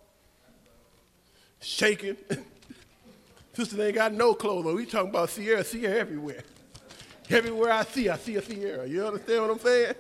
shaking. 1.60 2.16
Sister 3.54 3.84
ain't 3.84 3.96
got 3.96 4.14
no 4.14 4.34
clothes 4.36 4.66
on. 4.68 4.76
We 4.76 4.86
talking 4.86 5.10
about 5.10 5.28
Ciara, 5.28 5.62
Ciara 5.62 5.94
everywhere. 5.94 6.44
Everywhere 7.30 7.74
I 7.74 7.84
see, 7.84 8.08
I 8.08 8.16
see 8.16 8.38
a 8.38 8.42
Ciara. 8.42 8.88
You 8.88 9.06
understand 9.06 9.42
what 9.42 9.52
I'm 9.52 9.60
saying? 9.60 9.96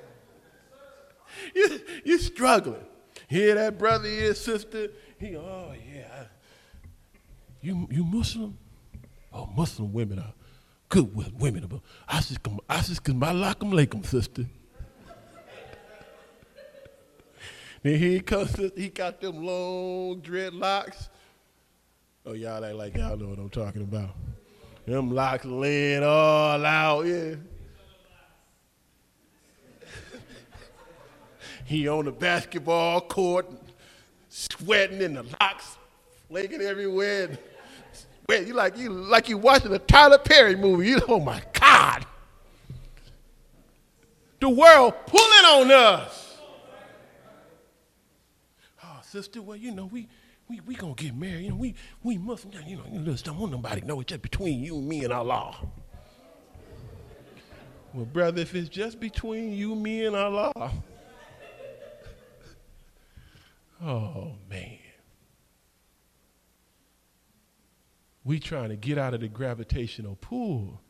You, 1.54 1.82
you're 2.06 2.20
struggling. 2.20 2.86
Here 3.28 3.56
that 3.56 3.78
brother 3.78 4.08
is, 4.08 4.40
sister. 4.40 4.88
He, 5.20 5.36
oh 5.36 5.74
yeah. 5.94 6.28
You 7.62 7.88
you 7.92 8.04
Muslim? 8.04 8.58
Oh, 9.32 9.48
Muslim 9.56 9.94
women 9.94 10.20
are 10.20 10.34
good 10.90 11.16
with 11.16 11.34
women. 11.34 11.66
But 11.68 11.82
I 12.08 12.18
just 12.18 12.40
I 12.70 12.82
just 12.82 13.04
cause 13.04 13.16
my 13.16 13.32
lakum 13.32 13.72
lakum, 13.72 14.06
sister. 14.06 14.46
then 17.84 18.00
here 18.00 18.12
he 18.12 18.20
comes. 18.22 18.56
He 18.76 18.90
got 18.90 19.22
them 19.22 19.46
long 19.46 20.22
dreadlocks. 20.22 21.10
Oh, 22.26 22.34
y'all 22.34 22.64
act 22.64 22.76
like 22.76 22.98
y'all 22.98 23.18
know 23.18 23.30
what 23.30 23.40
I'm 23.40 23.50
talking 23.50 23.84
about. 23.84 24.12
Them 24.86 25.12
locks 25.12 25.46
laying 25.46 26.04
all 26.04 26.66
out, 26.66 27.06
yeah. 27.06 27.36
he 31.66 31.88
on 31.88 32.06
the 32.06 32.12
basketball 32.12 33.02
court, 33.02 33.48
sweating 34.30 35.02
in 35.02 35.14
the 35.14 35.24
locks, 35.40 35.78
flaking 36.28 36.62
everywhere. 36.62 37.38
You 38.40 38.54
like 38.54 38.78
you 38.78 38.90
like 38.90 39.30
you 39.30 39.38
watching 39.38 39.74
a 39.74 39.80
Tyler 39.80 40.18
Perry 40.18 40.56
movie. 40.56 40.90
You, 40.90 41.02
oh 41.08 41.20
my 41.20 41.42
God. 41.54 42.06
The 44.40 44.50
world 44.50 44.94
pulling 45.06 45.46
on 45.46 45.72
us. 45.72 46.38
Oh, 48.84 49.00
sister, 49.04 49.42
well, 49.42 49.58
you 49.58 49.72
know, 49.72 49.86
we 49.86 50.08
we 50.50 50.60
we 50.62 50.76
gonna 50.76 50.94
get 50.96 51.16
married. 51.16 51.44
You 51.44 51.50
know, 51.50 51.56
we 51.56 51.76
we 52.04 52.18
must. 52.18 52.46
You 52.66 52.78
know, 52.78 52.84
you 52.92 53.06
just 53.06 53.26
don't 53.26 53.38
want 53.38 53.52
nobody 53.52 53.82
to 53.82 53.88
know 53.88 54.00
it's 54.00 54.10
just 54.10 54.22
between 54.22 54.64
you, 54.64 54.78
and 54.78 54.88
me, 54.88 55.04
and 55.04 55.14
Allah. 55.14 55.56
Well, 57.94 58.06
brother, 58.06 58.42
if 58.42 58.56
it's 58.56 58.70
just 58.70 59.00
between 59.00 59.52
you, 59.52 59.76
me, 59.76 60.06
and 60.06 60.16
Allah, 60.16 60.54
oh 63.84 64.32
man, 64.50 64.78
we 68.24 68.40
trying 68.40 68.70
to 68.70 68.76
get 68.76 68.98
out 68.98 69.14
of 69.14 69.22
the 69.22 69.28
gravitational 69.28 70.18
pull 70.22 70.82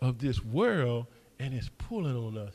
of 0.00 0.18
this 0.18 0.42
world, 0.44 1.06
and 1.38 1.52
it's 1.54 1.70
pulling 1.78 2.16
on 2.16 2.38
us 2.38 2.54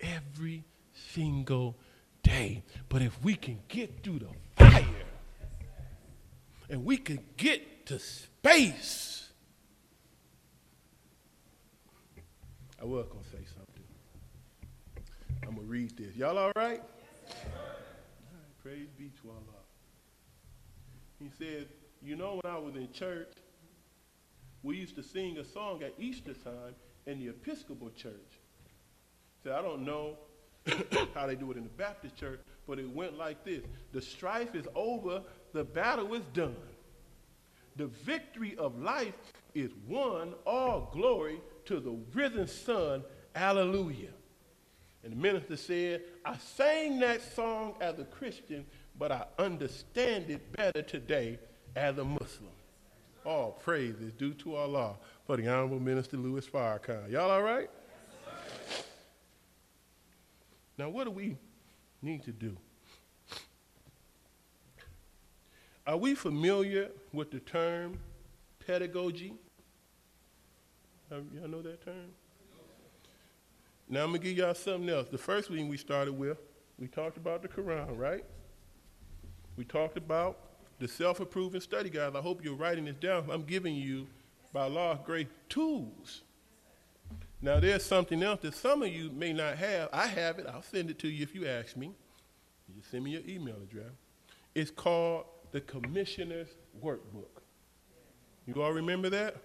every 0.00 0.64
single 0.92 1.76
day. 2.22 2.64
But 2.88 3.02
if 3.02 3.22
we 3.22 3.34
can 3.34 3.60
get 3.68 4.02
through 4.02 4.20
the 4.20 4.28
fire 4.56 4.84
and 6.68 6.84
we 6.84 6.96
can 6.96 7.20
get 7.36 7.86
to 7.86 7.98
space. 7.98 9.28
I 12.80 12.84
was 12.84 13.06
going 13.06 13.24
to 13.24 13.30
say 13.30 13.44
something. 13.56 13.84
I'm 15.42 15.54
going 15.54 15.66
to 15.66 15.72
read 15.72 15.96
this. 15.96 16.14
Y'all 16.16 16.36
all 16.36 16.52
right? 16.56 16.82
Yes, 17.26 17.36
all 17.44 17.60
right, 18.32 18.62
praise 18.62 18.88
be 18.98 19.10
to 19.22 19.30
Allah. 19.30 19.40
He 21.18 21.30
said, 21.38 21.68
You 22.06 22.14
know, 22.14 22.38
when 22.40 22.52
I 22.52 22.56
was 22.56 22.76
in 22.76 22.88
church, 22.92 23.32
we 24.62 24.76
used 24.76 24.94
to 24.94 25.02
sing 25.02 25.38
a 25.38 25.44
song 25.44 25.82
at 25.82 25.92
Easter 25.98 26.34
time 26.34 26.76
in 27.04 27.18
the 27.18 27.30
Episcopal 27.30 27.90
church. 27.90 28.38
So 29.42 29.52
I 29.52 29.60
don't 29.60 29.84
know 29.84 30.16
how 31.14 31.26
they 31.26 31.34
do 31.34 31.50
it 31.50 31.56
in 31.56 31.64
the 31.64 31.70
Baptist 31.70 32.14
church, 32.14 32.38
but 32.68 32.78
it 32.78 32.88
went 32.88 33.18
like 33.18 33.44
this 33.44 33.64
The 33.90 34.00
strife 34.00 34.54
is 34.54 34.66
over, 34.76 35.20
the 35.52 35.64
battle 35.64 36.14
is 36.14 36.22
done. 36.32 36.54
The 37.74 37.88
victory 37.88 38.54
of 38.56 38.78
life 38.78 39.14
is 39.56 39.72
won, 39.88 40.34
all 40.46 40.88
glory 40.92 41.40
to 41.64 41.80
the 41.80 41.98
risen 42.14 42.46
Son. 42.46 43.02
Hallelujah. 43.34 44.14
And 45.02 45.10
the 45.10 45.16
minister 45.16 45.56
said, 45.56 46.02
I 46.24 46.36
sang 46.36 47.00
that 47.00 47.20
song 47.34 47.74
as 47.80 47.98
a 47.98 48.04
Christian, 48.04 48.64
but 48.96 49.10
I 49.10 49.24
understand 49.40 50.30
it 50.30 50.52
better 50.52 50.82
today 50.82 51.40
as 51.76 51.98
a 51.98 52.04
Muslim. 52.04 52.50
All 53.24 53.52
praise 53.52 53.96
is 54.00 54.12
due 54.12 54.32
to 54.34 54.56
Allah 54.56 54.96
for 55.26 55.36
the 55.36 55.46
Honorable 55.46 55.78
Minister 55.78 56.16
Louis 56.16 56.46
Farrakhan. 56.46 57.10
Y'all 57.10 57.30
all 57.30 57.42
right? 57.42 57.68
Now, 60.78 60.88
what 60.88 61.04
do 61.04 61.10
we 61.10 61.36
need 62.02 62.24
to 62.24 62.32
do? 62.32 62.56
Are 65.86 65.96
we 65.96 66.14
familiar 66.14 66.90
with 67.12 67.30
the 67.30 67.40
term 67.40 67.98
pedagogy? 68.66 69.34
Y'all 71.10 71.48
know 71.48 71.62
that 71.62 71.84
term? 71.84 72.10
Now 73.88 74.02
I'm 74.02 74.08
gonna 74.08 74.18
give 74.18 74.36
y'all 74.36 74.54
something 74.54 74.88
else. 74.88 75.08
The 75.08 75.18
first 75.18 75.48
thing 75.48 75.68
we 75.68 75.76
started 75.76 76.12
with, 76.12 76.38
we 76.78 76.88
talked 76.88 77.16
about 77.16 77.42
the 77.42 77.48
Quran, 77.48 77.96
right? 77.96 78.24
We 79.56 79.64
talked 79.64 79.96
about 79.96 80.38
the 80.78 80.88
self-approving 80.88 81.60
study 81.60 81.90
guides. 81.90 82.16
I 82.16 82.20
hope 82.20 82.44
you're 82.44 82.54
writing 82.54 82.84
this 82.84 82.96
down. 82.96 83.30
I'm 83.30 83.44
giving 83.44 83.74
you, 83.74 84.06
by 84.52 84.66
law 84.66 84.94
great 84.94 85.28
tools. 85.48 86.22
Now 87.42 87.60
there's 87.60 87.84
something 87.84 88.22
else 88.22 88.40
that 88.40 88.54
some 88.54 88.82
of 88.82 88.88
you 88.88 89.10
may 89.10 89.32
not 89.32 89.56
have. 89.56 89.88
I 89.92 90.06
have 90.06 90.38
it. 90.38 90.46
I'll 90.46 90.62
send 90.62 90.90
it 90.90 90.98
to 91.00 91.08
you 91.08 91.22
if 91.22 91.34
you 91.34 91.46
ask 91.46 91.76
me. 91.76 91.92
You 92.74 92.82
send 92.90 93.04
me 93.04 93.12
your 93.12 93.22
email 93.28 93.56
address. 93.62 93.92
It's 94.54 94.70
called 94.70 95.26
the 95.52 95.60
Commissioner's 95.60 96.48
Workbook. 96.82 97.42
You 98.46 98.62
all 98.62 98.72
remember 98.72 99.10
that? 99.10 99.36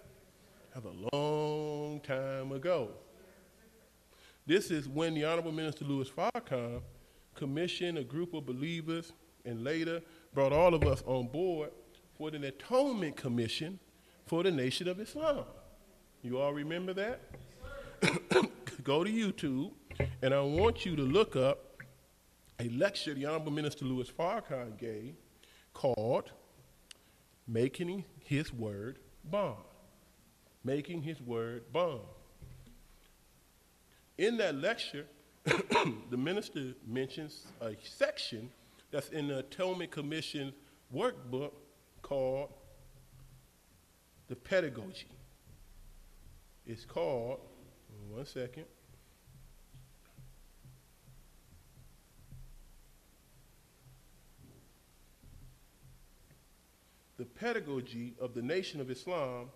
That 0.74 0.84
was 0.84 0.94
a 1.12 1.16
long 1.16 2.00
time 2.00 2.52
ago. 2.52 2.90
This 4.46 4.70
is 4.70 4.88
when 4.88 5.14
the 5.14 5.24
Honorable 5.24 5.52
Minister 5.52 5.84
Louis 5.84 6.08
Farrakhan 6.08 6.80
commissioned 7.34 7.98
a 7.98 8.04
group 8.04 8.34
of 8.34 8.46
believers 8.46 9.12
and 9.44 9.62
later 9.62 10.00
brought 10.34 10.52
all 10.52 10.74
of 10.74 10.84
us 10.84 11.02
on 11.06 11.26
board 11.26 11.70
for 12.16 12.28
an 12.30 12.44
atonement 12.44 13.16
commission 13.16 13.78
for 14.26 14.42
the 14.42 14.50
nation 14.50 14.88
of 14.88 15.00
Islam. 15.00 15.44
You 16.22 16.38
all 16.38 16.54
remember 16.54 16.94
that? 16.94 17.20
Go 18.84 19.04
to 19.04 19.10
YouTube, 19.10 19.72
and 20.22 20.32
I 20.32 20.40
want 20.40 20.86
you 20.86 20.96
to 20.96 21.02
look 21.02 21.36
up 21.36 21.82
a 22.58 22.68
lecture 22.68 23.14
the 23.14 23.26
Honorable 23.26 23.52
Minister 23.52 23.84
Louis 23.84 24.08
Farrakhan 24.10 24.78
gave 24.78 25.14
called 25.74 26.30
Making 27.46 28.04
His 28.24 28.52
Word 28.52 28.98
Bond. 29.24 29.56
Making 30.64 31.02
His 31.02 31.20
Word 31.20 31.64
Bond. 31.72 32.00
In 34.18 34.36
that 34.36 34.54
lecture, 34.54 35.06
the 35.44 36.16
minister 36.16 36.74
mentions 36.86 37.46
a 37.60 37.74
section 37.82 38.48
that's 38.92 39.08
in 39.08 39.28
the 39.28 39.38
Atonement 39.38 39.90
Commission 39.90 40.52
workbook 40.94 41.52
called 42.02 42.50
the 44.28 44.36
pedagogy. 44.36 45.08
It's 46.66 46.84
called, 46.84 47.40
one 48.08 48.26
second. 48.26 48.66
the 57.18 57.26
pedagogy 57.26 58.14
of 58.20 58.34
the 58.34 58.42
Nation 58.42 58.80
of 58.80 58.90
Islam, 58.90 59.48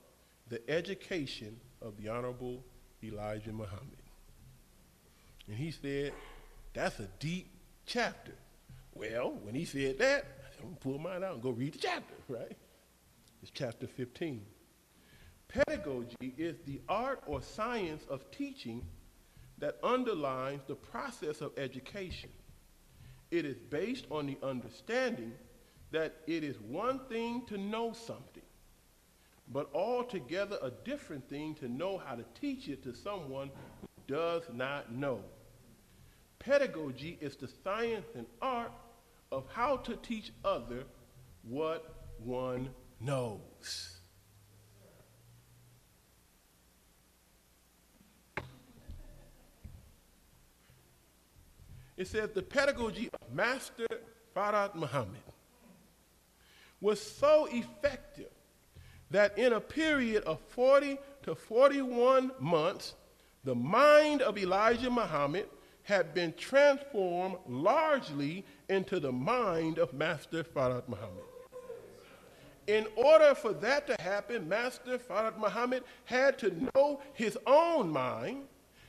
the 0.49 0.61
education 0.71 1.59
of 1.83 1.97
the 1.97 2.09
Honorable 2.09 2.63
Elijah 3.03 3.51
Muhammad. 3.51 4.03
And 5.49 5.57
he 5.57 5.73
said, 5.73 6.13
that's 6.75 7.01
a 7.01 7.09
deep 7.19 7.49
chapter. 7.85 8.35
Well, 8.99 9.39
when 9.43 9.55
he 9.55 9.65
said 9.65 9.99
that, 9.99 10.25
I'm 10.59 10.65
going 10.65 10.75
to 10.75 10.81
pull 10.81 10.99
mine 10.99 11.23
out 11.23 11.35
and 11.35 11.43
go 11.43 11.51
read 11.51 11.75
the 11.75 11.79
chapter, 11.79 12.15
right? 12.29 12.57
It's 13.43 13.51
chapter 13.51 13.87
15. 13.87 14.41
Pedagogy 15.49 16.35
is 16.39 16.57
the 16.65 16.81
art 16.89 17.23
or 17.27 17.43
science 17.43 18.05
of 18.09 18.31
teaching 18.31 18.87
that 19.59 19.79
underlines 19.83 20.63
the 20.67 20.75
process 20.75 21.41
of 21.41 21.53
education. 21.59 22.31
It 23.31 23.45
is 23.45 23.57
based 23.71 24.07
on 24.11 24.27
the 24.27 24.39
understanding 24.43 25.33
that 25.93 26.17
it 26.27 26.43
is 26.43 26.59
one 26.61 27.01
thing 27.09 27.43
to 27.47 27.59
know 27.59 27.93
something, 27.93 28.43
but 29.53 29.71
altogether 29.75 30.59
a 30.63 30.71
different 30.85 31.29
thing 31.29 31.55
to 31.57 31.69
know 31.69 31.99
how 31.99 32.15
to 32.15 32.25
teach 32.41 32.69
it 32.69 32.83
to 32.85 32.95
someone 32.95 33.51
who 33.81 34.15
does 34.15 34.43
not 34.53 34.93
know. 34.93 35.21
pedagogy 36.39 37.19
is 37.21 37.37
the 37.37 37.49
science 37.63 38.07
and 38.15 38.27
art 38.41 38.73
of 39.37 39.45
how 39.53 39.77
to 39.77 39.95
teach 39.97 40.33
other 40.47 40.85
what 41.43 41.95
one 42.25 42.71
knows. 43.03 43.99
It 51.99 52.09
says 52.09 52.31
the 52.31 52.41
pedagogy 52.41 53.11
of 53.13 53.35
Master 53.35 53.87
Fard 54.35 54.75
Muhammad 54.75 55.21
was 56.81 56.99
so 56.99 57.47
effective 57.53 58.31
that 59.11 59.37
in 59.37 59.53
a 59.53 59.61
period 59.61 60.25
of 60.25 60.41
40 60.49 60.97
to 61.25 61.35
41 61.35 62.31
months, 62.41 62.95
the 63.45 63.55
mind 63.55 64.23
of 64.23 64.39
Elijah 64.39 64.91
Muhammad 64.91 65.47
had 65.83 66.13
been 66.15 66.33
transformed 66.33 67.37
largely 67.47 68.45
into 68.69 69.01
the 69.01 69.13
mind 69.13 69.79
of 69.79 69.93
Master 69.93 70.45
Fard 70.45 70.89
Muhammad. 70.89 71.25
In 72.67 72.87
order 72.97 73.35
for 73.35 73.53
that 73.53 73.87
to 73.87 73.97
happen, 74.03 74.49
Master 74.49 74.99
Fard 74.99 75.39
Muhammad 75.39 75.85
had 76.05 76.39
to 76.41 76.69
know 76.75 77.01
his 77.15 77.39
own 77.47 77.91
mind 77.91 78.45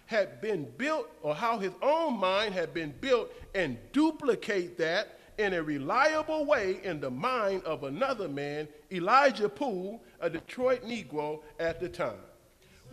had 0.08 0.42
been 0.42 0.66
built, 0.78 1.10
or 1.22 1.36
how 1.36 1.60
his 1.60 1.74
own 1.82 2.18
mind 2.18 2.54
had 2.54 2.74
been 2.74 2.94
built, 3.02 3.30
and 3.54 3.78
duplicate 3.92 4.78
that 4.78 5.20
in 5.38 5.54
a 5.54 5.62
reliable 5.62 6.46
way 6.46 6.80
in 6.84 7.00
the 7.00 7.12
mind 7.12 7.62
of 7.64 7.84
another 7.84 8.28
man, 8.28 8.68
Elijah 8.92 9.50
Poole, 9.50 10.02
a 10.22 10.30
Detroit 10.30 10.84
Negro 10.84 11.42
at 11.60 11.80
the 11.80 11.90
time. 11.90 12.16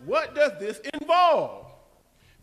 What 0.03 0.35
does 0.35 0.51
this 0.59 0.79
involve? 0.93 1.64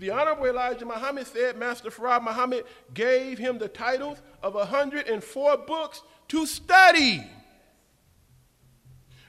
The 0.03 0.11
Honorable 0.11 0.47
Elijah 0.47 0.85
Muhammad 0.85 1.29
said 1.29 1.57
Master 1.57 1.89
Fard 1.89 2.25
Muhammad 2.25 2.65
gave 2.93 3.39
him 3.39 3.57
the 3.57 3.69
titles 3.69 4.21
of 4.43 4.55
104 4.55 5.57
books 5.59 6.03
to 6.27 6.45
study. 6.45 7.25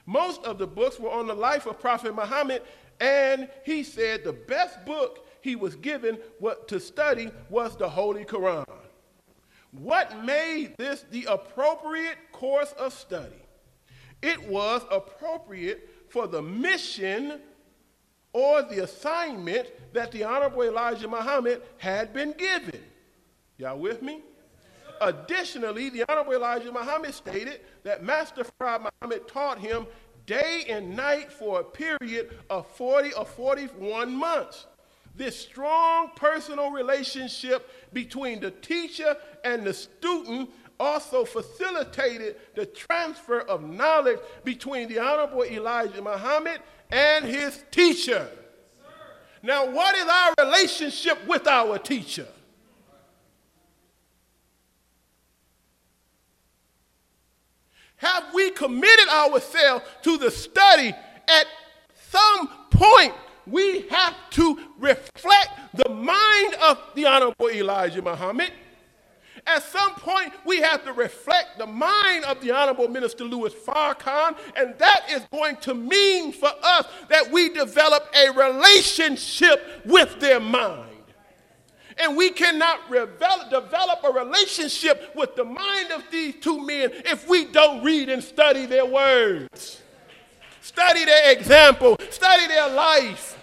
Most 0.04 0.42
of 0.42 0.58
the 0.58 0.66
books 0.66 0.98
were 0.98 1.12
on 1.12 1.28
the 1.28 1.34
life 1.34 1.66
of 1.66 1.78
Prophet 1.78 2.12
Muhammad, 2.12 2.62
and 2.98 3.48
he 3.64 3.84
said 3.84 4.24
the 4.24 4.32
best 4.32 4.84
book 4.84 5.24
he 5.42 5.54
was 5.54 5.76
given 5.76 6.18
what 6.40 6.66
to 6.66 6.80
study 6.80 7.30
was 7.48 7.76
the 7.76 7.88
Holy 7.88 8.24
Quran. 8.24 8.66
What 9.70 10.24
made 10.24 10.74
this 10.76 11.04
the 11.08 11.26
appropriate 11.26 12.18
course 12.32 12.72
of 12.72 12.92
study? 12.92 13.46
It 14.22 14.48
was 14.48 14.82
appropriate 14.90 15.88
for 16.08 16.26
the 16.26 16.42
mission 16.42 17.40
or 18.34 18.62
the 18.62 18.82
assignment 18.82 19.68
that 19.94 20.12
the 20.12 20.24
Honorable 20.24 20.64
Elijah 20.64 21.08
Muhammad 21.08 21.62
had 21.78 22.12
been 22.12 22.32
given. 22.32 22.80
Y'all 23.56 23.78
with 23.78 24.02
me? 24.02 24.20
Additionally, 25.00 25.88
the 25.88 26.04
Honorable 26.08 26.34
Elijah 26.34 26.72
Muhammad 26.72 27.14
stated 27.14 27.60
that 27.84 28.04
Master 28.04 28.44
Fard 28.60 28.90
Muhammad 29.00 29.28
taught 29.28 29.58
him 29.58 29.86
day 30.26 30.64
and 30.68 30.96
night 30.96 31.32
for 31.32 31.60
a 31.60 31.64
period 31.64 32.36
of 32.50 32.66
40 32.72 33.12
or 33.12 33.24
41 33.24 34.12
months. 34.12 34.66
This 35.14 35.38
strong 35.38 36.10
personal 36.16 36.70
relationship 36.70 37.70
between 37.92 38.40
the 38.40 38.50
teacher 38.50 39.16
and 39.44 39.62
the 39.64 39.72
student 39.72 40.50
also 40.80 41.24
facilitated 41.24 42.36
the 42.56 42.66
transfer 42.66 43.40
of 43.42 43.62
knowledge 43.62 44.18
between 44.42 44.88
the 44.88 44.98
Honorable 44.98 45.44
Elijah 45.44 46.02
Muhammad 46.02 46.60
and 46.94 47.24
his 47.24 47.64
teacher. 47.72 48.28
Now, 49.42 49.68
what 49.68 49.96
is 49.96 50.06
our 50.06 50.34
relationship 50.38 51.26
with 51.26 51.46
our 51.48 51.76
teacher? 51.76 52.28
Have 57.96 58.32
we 58.32 58.50
committed 58.50 59.08
ourselves 59.08 59.84
to 60.02 60.18
the 60.18 60.30
study 60.30 60.94
at 61.28 61.46
some 62.10 62.48
point 62.70 63.14
we 63.46 63.82
have 63.88 64.14
to 64.30 64.58
reflect 64.78 65.48
the 65.74 65.88
mind 65.90 66.54
of 66.62 66.78
the 66.94 67.06
Honorable 67.06 67.50
Elijah 67.50 68.02
Muhammad. 68.02 68.52
At 69.46 69.62
some 69.62 69.94
point, 69.96 70.32
we 70.46 70.62
have 70.62 70.84
to 70.84 70.92
reflect 70.92 71.58
the 71.58 71.66
mind 71.66 72.24
of 72.24 72.40
the 72.40 72.50
Honorable 72.50 72.88
Minister 72.88 73.24
Louis 73.24 73.52
Farrakhan, 73.52 74.36
and 74.56 74.74
that 74.78 75.06
is 75.10 75.22
going 75.30 75.56
to 75.58 75.74
mean 75.74 76.32
for 76.32 76.50
us 76.62 76.86
that 77.10 77.30
we 77.30 77.50
develop 77.50 78.08
a 78.16 78.30
relationship 78.30 79.82
with 79.84 80.18
their 80.18 80.40
mind. 80.40 80.90
And 81.98 82.16
we 82.16 82.30
cannot 82.30 82.90
develop, 82.90 83.50
develop 83.50 84.00
a 84.02 84.10
relationship 84.10 85.14
with 85.14 85.36
the 85.36 85.44
mind 85.44 85.92
of 85.92 86.02
these 86.10 86.34
two 86.40 86.64
men 86.64 86.90
if 87.04 87.28
we 87.28 87.44
don't 87.44 87.84
read 87.84 88.08
and 88.08 88.24
study 88.24 88.66
their 88.66 88.86
words. 88.86 89.82
Study 90.60 91.04
their 91.04 91.32
example, 91.32 91.98
study 92.10 92.46
their 92.48 92.70
life. 92.70 93.38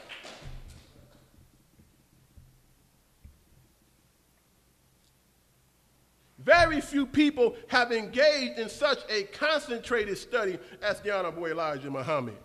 Very 6.43 6.81
few 6.81 7.05
people 7.05 7.55
have 7.67 7.91
engaged 7.91 8.57
in 8.57 8.69
such 8.69 8.99
a 9.09 9.23
concentrated 9.23 10.17
study 10.17 10.57
as 10.81 10.99
the 11.01 11.15
Honorable 11.15 11.45
Elijah 11.45 11.91
Muhammad. 11.91 12.37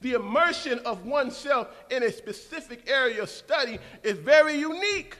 The 0.00 0.12
immersion 0.14 0.78
of 0.80 1.04
oneself 1.04 1.68
in 1.90 2.02
a 2.02 2.12
specific 2.12 2.88
area 2.88 3.22
of 3.22 3.28
study 3.28 3.78
is 4.02 4.16
very 4.18 4.54
unique. 4.54 5.18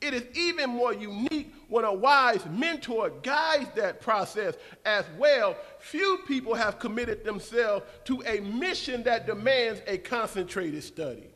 It 0.00 0.14
is 0.14 0.24
even 0.34 0.70
more 0.70 0.92
unique 0.92 1.54
when 1.68 1.84
a 1.84 1.92
wise 1.92 2.44
mentor 2.46 3.10
guides 3.22 3.70
that 3.76 4.00
process 4.00 4.54
as 4.84 5.04
well. 5.16 5.56
Few 5.78 6.18
people 6.26 6.54
have 6.54 6.80
committed 6.80 7.22
themselves 7.22 7.84
to 8.06 8.22
a 8.26 8.40
mission 8.40 9.04
that 9.04 9.26
demands 9.26 9.82
a 9.86 9.98
concentrated 9.98 10.82
study. 10.82 11.31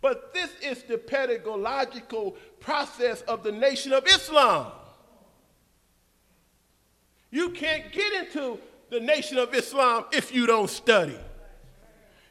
But 0.00 0.32
this 0.32 0.50
is 0.62 0.82
the 0.84 0.96
pedagogical 0.96 2.36
process 2.60 3.22
of 3.22 3.42
the 3.42 3.52
Nation 3.52 3.92
of 3.92 4.06
Islam. 4.06 4.72
You 7.30 7.50
can't 7.50 7.92
get 7.92 8.12
into 8.12 8.58
the 8.90 9.00
Nation 9.00 9.38
of 9.38 9.54
Islam 9.54 10.04
if 10.12 10.32
you 10.32 10.46
don't 10.46 10.70
study. 10.70 11.18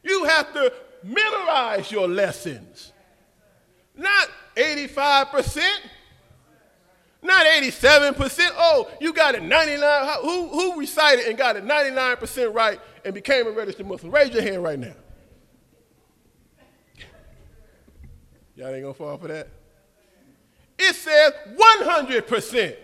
You 0.03 0.23
have 0.25 0.53
to 0.53 0.73
memorize 1.03 1.91
your 1.91 2.07
lessons. 2.07 2.93
Not 3.95 4.29
85%, 4.55 5.61
not 7.21 7.45
87%. 7.45 8.49
Oh, 8.55 8.89
you 9.01 9.11
got 9.11 9.35
it 9.35 9.43
99. 9.43 10.17
Who, 10.21 10.47
who 10.47 10.79
recited 10.79 11.27
and 11.27 11.37
got 11.37 11.57
it 11.57 11.65
99% 11.65 12.53
right 12.53 12.79
and 13.03 13.13
became 13.13 13.47
a 13.47 13.51
registered 13.51 13.87
Muslim? 13.87 14.11
Raise 14.11 14.33
your 14.33 14.43
hand 14.43 14.63
right 14.63 14.79
now. 14.79 14.93
Y'all 18.57 18.73
ain't 18.73 18.81
gonna 18.81 18.93
fall 18.95 19.17
for 19.19 19.27
that? 19.27 19.47
It 20.79 20.95
says 20.95 21.31
100%. 21.55 22.75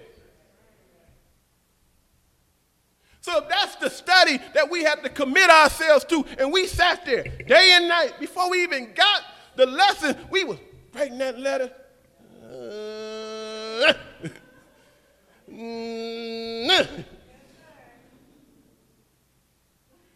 So 3.21 3.43
that's 3.49 3.75
the 3.77 3.89
study 3.89 4.37
that 4.53 4.69
we 4.69 4.83
have 4.83 5.01
to 5.01 5.09
commit 5.09 5.49
ourselves 5.49 6.05
to. 6.05 6.23
And 6.37 6.53
we 6.53 6.67
sat 6.67 7.05
there 7.05 7.23
day 7.23 7.71
and 7.73 7.87
night 7.87 8.19
before 8.19 8.51
we 8.51 8.61
even 8.61 8.93
got 8.93 9.23
the 9.55 9.65
lesson. 9.65 10.15
We 10.29 10.43
was 10.43 10.59
writing 10.93 11.17
that 11.17 11.39
letter. 11.39 11.71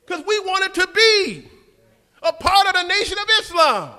Because 0.05 0.25
we 0.25 0.39
wanted 0.39 0.73
to 0.75 0.87
be 0.87 1.49
a 2.23 2.31
part 2.31 2.67
of 2.67 2.73
the 2.73 2.83
nation 2.83 3.17
of 3.19 3.25
Islam. 3.41 3.93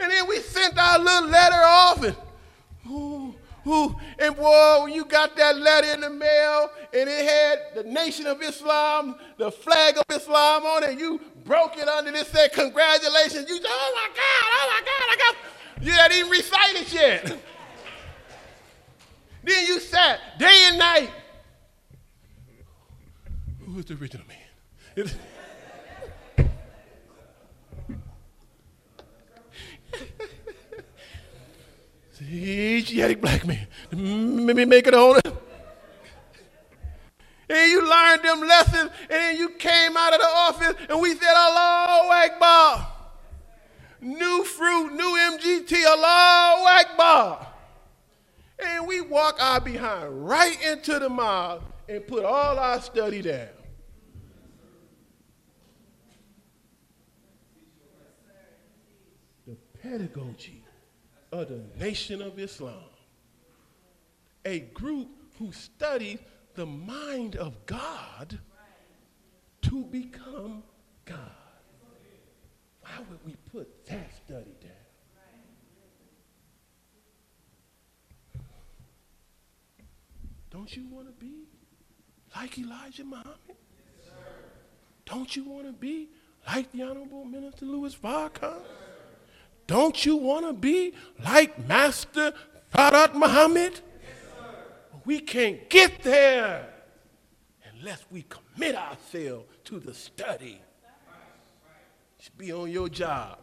And 0.00 0.10
then 0.10 0.26
we 0.28 0.38
sent 0.38 0.78
our 0.78 0.98
little 0.98 1.28
letter 1.28 1.62
off 1.62 2.02
and 2.02 2.16
ooh, 2.90 3.34
ooh, 3.66 3.96
and 4.18 4.34
boy, 4.34 4.86
you 4.86 5.04
got 5.04 5.36
that 5.36 5.58
letter 5.58 5.92
in 5.92 6.00
the 6.00 6.10
mail 6.10 6.70
and 6.94 7.08
it 7.08 7.28
had 7.28 7.58
the 7.74 7.90
Nation 7.90 8.26
of 8.26 8.40
Islam, 8.42 9.16
the 9.36 9.50
flag 9.50 9.98
of 9.98 10.04
Islam 10.10 10.64
on 10.64 10.84
it, 10.84 10.98
you 10.98 11.20
broke 11.44 11.76
it 11.76 11.86
under 11.86 12.12
this 12.12 12.28
said 12.28 12.52
congratulations. 12.52 13.48
You 13.48 13.56
said, 13.56 13.66
oh 13.66 13.92
my 13.94 14.08
God, 14.08 14.46
oh 14.52 14.70
my 14.70 14.80
God, 14.80 15.08
I 15.10 15.16
got 15.18 15.36
you 15.82 15.92
hadn't 15.92 16.18
even 16.18 16.30
recite 16.30 16.76
it 16.76 16.92
yet. 16.92 17.24
then 19.44 19.66
you 19.66 19.80
sat 19.80 20.38
day 20.38 20.66
and 20.68 20.78
night. 20.78 21.10
Who 23.66 23.78
is 23.78 23.84
the 23.86 23.94
original 23.94 24.26
man? 24.26 25.10
Asiatic 32.32 33.20
black 33.20 33.46
man. 33.46 33.66
Maybe 33.92 34.64
make 34.64 34.86
it 34.86 34.94
on 34.94 35.16
it. 35.18 35.34
And 37.48 37.70
you 37.72 37.88
learned 37.88 38.22
them 38.22 38.40
lessons, 38.46 38.90
and 39.02 39.10
then 39.10 39.36
you 39.36 39.48
came 39.50 39.96
out 39.96 40.14
of 40.14 40.20
the 40.20 40.26
office, 40.26 40.74
and 40.88 41.00
we 41.00 41.14
said, 41.14 41.34
Allahu 41.34 42.08
Akbar. 42.08 42.92
New 44.00 44.44
fruit, 44.44 44.92
new 44.92 45.38
MGT, 45.38 45.84
Allah 45.84 46.84
Akbar. 46.86 47.46
And 48.62 48.86
we 48.86 49.00
walk 49.00 49.36
our 49.40 49.60
behind 49.60 50.28
right 50.28 50.62
into 50.62 50.98
the 50.98 51.08
mosque 51.08 51.64
and 51.88 52.06
put 52.06 52.24
all 52.24 52.58
our 52.58 52.80
study 52.80 53.20
down. 53.22 53.48
The 59.46 59.56
pedagogy 59.82 60.59
of 61.32 61.48
the 61.48 61.62
Nation 61.78 62.22
of 62.22 62.38
Islam. 62.38 62.84
A 64.44 64.60
group 64.60 65.08
who 65.38 65.52
studied 65.52 66.18
the 66.54 66.66
mind 66.66 67.36
of 67.36 67.66
God 67.66 68.38
to 69.62 69.84
become 69.84 70.62
God. 71.04 71.18
Why 72.80 72.90
would 73.08 73.20
we 73.24 73.36
put 73.52 73.86
that 73.86 74.10
study 74.24 74.54
down? 74.60 74.70
Don't 80.50 80.76
you 80.76 80.86
want 80.90 81.06
to 81.06 81.12
be 81.12 81.44
like 82.34 82.58
Elijah 82.58 83.04
Muhammad? 83.04 83.36
Yes, 83.48 83.56
Don't 85.06 85.36
you 85.36 85.44
want 85.44 85.66
to 85.66 85.72
be 85.72 86.08
like 86.46 86.72
the 86.72 86.82
Honorable 86.82 87.24
Minister 87.24 87.66
Louis 87.66 87.94
Farrakhan? 87.94 88.60
Don't 89.70 90.04
you 90.04 90.16
want 90.16 90.44
to 90.48 90.52
be 90.52 90.94
like 91.24 91.68
Master 91.68 92.32
Fard 92.74 93.14
Muhammad? 93.14 93.74
Yes, 93.74 95.00
we 95.04 95.20
can't 95.20 95.70
get 95.70 96.02
there 96.02 96.68
unless 97.72 98.04
we 98.10 98.24
commit 98.28 98.74
ourselves 98.74 99.46
to 99.66 99.78
the 99.78 99.94
study. 99.94 100.60
Be 102.36 102.52
on 102.52 102.68
your 102.68 102.88
job 102.88 103.38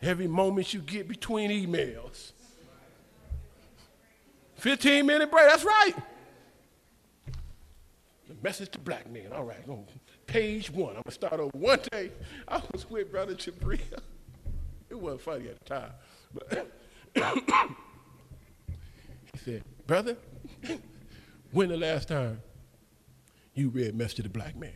every 0.00 0.26
moment 0.26 0.72
you 0.72 0.80
get 0.80 1.06
between 1.06 1.50
emails. 1.50 2.32
15 4.54 5.04
minute 5.04 5.30
break, 5.30 5.50
that's 5.50 5.64
right. 5.64 5.92
The 8.26 8.36
message 8.42 8.70
to 8.70 8.78
black 8.78 9.10
men. 9.10 9.34
All 9.34 9.44
right, 9.44 9.68
on 9.68 9.84
page 10.26 10.70
one. 10.70 10.96
I'm 10.96 11.02
gonna 11.02 11.12
start 11.12 11.34
over. 11.34 11.50
One 11.58 11.80
day, 11.92 12.10
I 12.48 12.62
was 12.72 12.88
with 12.88 13.12
Brother 13.12 13.34
Jabria. 13.34 14.00
It 14.96 15.02
wasn't 15.02 15.20
funny 15.20 15.48
at 15.48 15.58
the 15.58 15.64
time, 15.66 15.90
but 16.32 16.72
he 19.32 19.38
said, 19.44 19.62
"Brother, 19.86 20.16
when 21.52 21.68
the 21.68 21.76
last 21.76 22.08
time 22.08 22.40
you 23.52 23.68
read 23.68 23.94
Message 23.94 24.16
to 24.16 24.22
the 24.22 24.30
Black 24.30 24.56
Man?" 24.56 24.72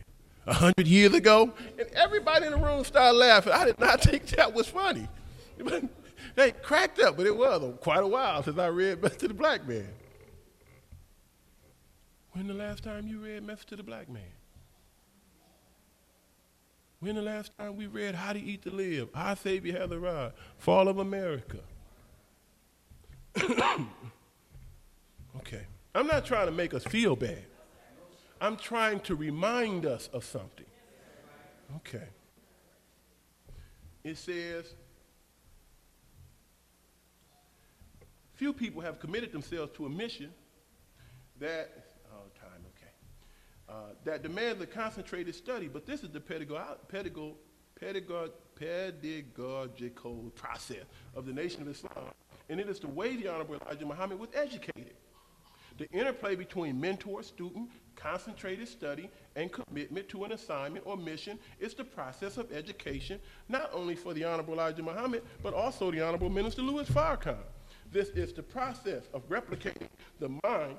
A 0.47 0.53
hundred 0.53 0.87
years 0.87 1.15
ago, 1.15 1.55
and 1.79 1.89
everybody 1.95 2.45
in 2.45 2.53
the 2.53 2.59
room 2.59 2.85
started 2.85 3.17
laughing. 3.17 3.55
I 3.55 3.65
did 3.65 3.81
not 3.81 4.01
think 4.05 4.27
that 4.27 4.53
was 4.53 4.67
funny. 4.67 5.09
they 6.35 6.53
cracked 6.53 7.01
up, 7.01 7.17
but 7.17 7.27
it 7.27 7.35
was 7.35 7.79
quite 7.81 8.03
a 8.03 8.07
while 8.07 8.43
since 8.43 8.59
I 8.59 8.67
read 8.67 9.03
Message 9.03 9.21
to 9.21 9.29
the 9.29 9.35
Black 9.35 9.67
Man. 9.67 9.89
When 12.33 12.47
the 12.47 12.53
last 12.55 12.85
time 12.85 13.09
you 13.09 13.21
read 13.21 13.43
Message 13.43 13.69
to 13.69 13.77
the 13.77 13.83
Black 13.83 14.11
Man? 14.11 14.23
When 17.01 17.15
the 17.15 17.23
last 17.23 17.53
time 17.59 17.77
we 17.77 17.87
read 17.87 18.15
How 18.15 18.35
to 18.35 18.39
Eat 18.39 18.63
to 18.63 18.71
Live, 18.71 19.09
Our 19.15 19.35
Savior 19.35 19.79
Has 19.79 19.91
Arrived, 19.91 20.35
Fall 20.59 20.87
of 20.87 20.99
America? 20.99 21.61
okay. 25.39 25.67
I'm 25.95 26.07
not 26.07 26.27
trying 26.27 26.47
to 26.47 26.53
make 26.53 26.75
us 26.75 26.85
feel 26.85 27.17
bad. 27.17 27.45
I'm 28.39 28.57
trying 28.57 29.01
to 29.01 29.15
remind 29.15 29.87
us 29.87 30.11
of 30.13 30.25
something. 30.25 30.67
Okay. 31.77 32.07
It 34.05 34.19
says, 34.19 34.67
few 38.35 38.53
people 38.53 38.83
have 38.83 39.01
committed 39.01 39.33
themselves 39.33 39.73
to 39.77 39.87
a 39.87 39.89
mission 39.89 40.33
that 41.39 41.80
uh, 43.71 43.75
that 44.05 44.23
demands 44.23 44.61
a 44.61 44.67
concentrated 44.67 45.35
study, 45.35 45.69
but 45.69 45.87
this 45.87 46.03
is 46.03 46.11
the 46.11 46.21
pedagogical, 46.21 47.37
process 50.35 50.85
of 51.15 51.25
the 51.25 51.33
Nation 51.33 51.63
of 51.63 51.69
Islam. 51.69 52.11
And 52.49 52.59
it 52.59 52.69
is 52.69 52.81
the 52.81 52.89
way 52.89 53.15
the 53.17 53.29
Honorable 53.29 53.57
Elijah 53.65 53.87
Muhammad 53.87 54.19
was 54.19 54.29
educated. 54.35 54.95
The 55.79 55.89
interplay 55.93 56.35
between 56.35 56.79
mentor, 56.81 57.23
student, 57.23 57.71
concentrated 57.95 58.69
study, 58.69 59.09
and 59.37 59.51
commitment 59.53 60.09
to 60.11 60.25
an 60.25 60.33
assignment 60.33 60.85
or 60.85 60.97
mission 60.97 61.39
is 61.59 61.75
the 61.75 61.85
process 61.85 62.37
of 62.37 62.53
education, 62.53 63.21
not 63.49 63.71
only 63.73 63.95
for 63.95 64.13
the 64.13 64.25
Honorable 64.25 64.55
Elijah 64.55 64.83
Muhammad, 64.83 65.23
but 65.43 65.55
also 65.55 65.91
the 65.91 66.01
Honorable 66.01 66.29
Minister 66.29 66.61
Louis 66.63 66.89
Farrakhan. 66.91 67.39
This 67.93 68.09
is 68.11 68.33
the 68.33 68.43
process 68.43 69.05
of 69.15 69.27
replicating 69.29 69.89
the 70.19 70.29
mind 70.45 70.77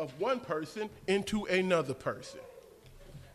of 0.00 0.18
one 0.18 0.40
person 0.40 0.88
into 1.06 1.44
another 1.44 1.94
person. 1.94 2.40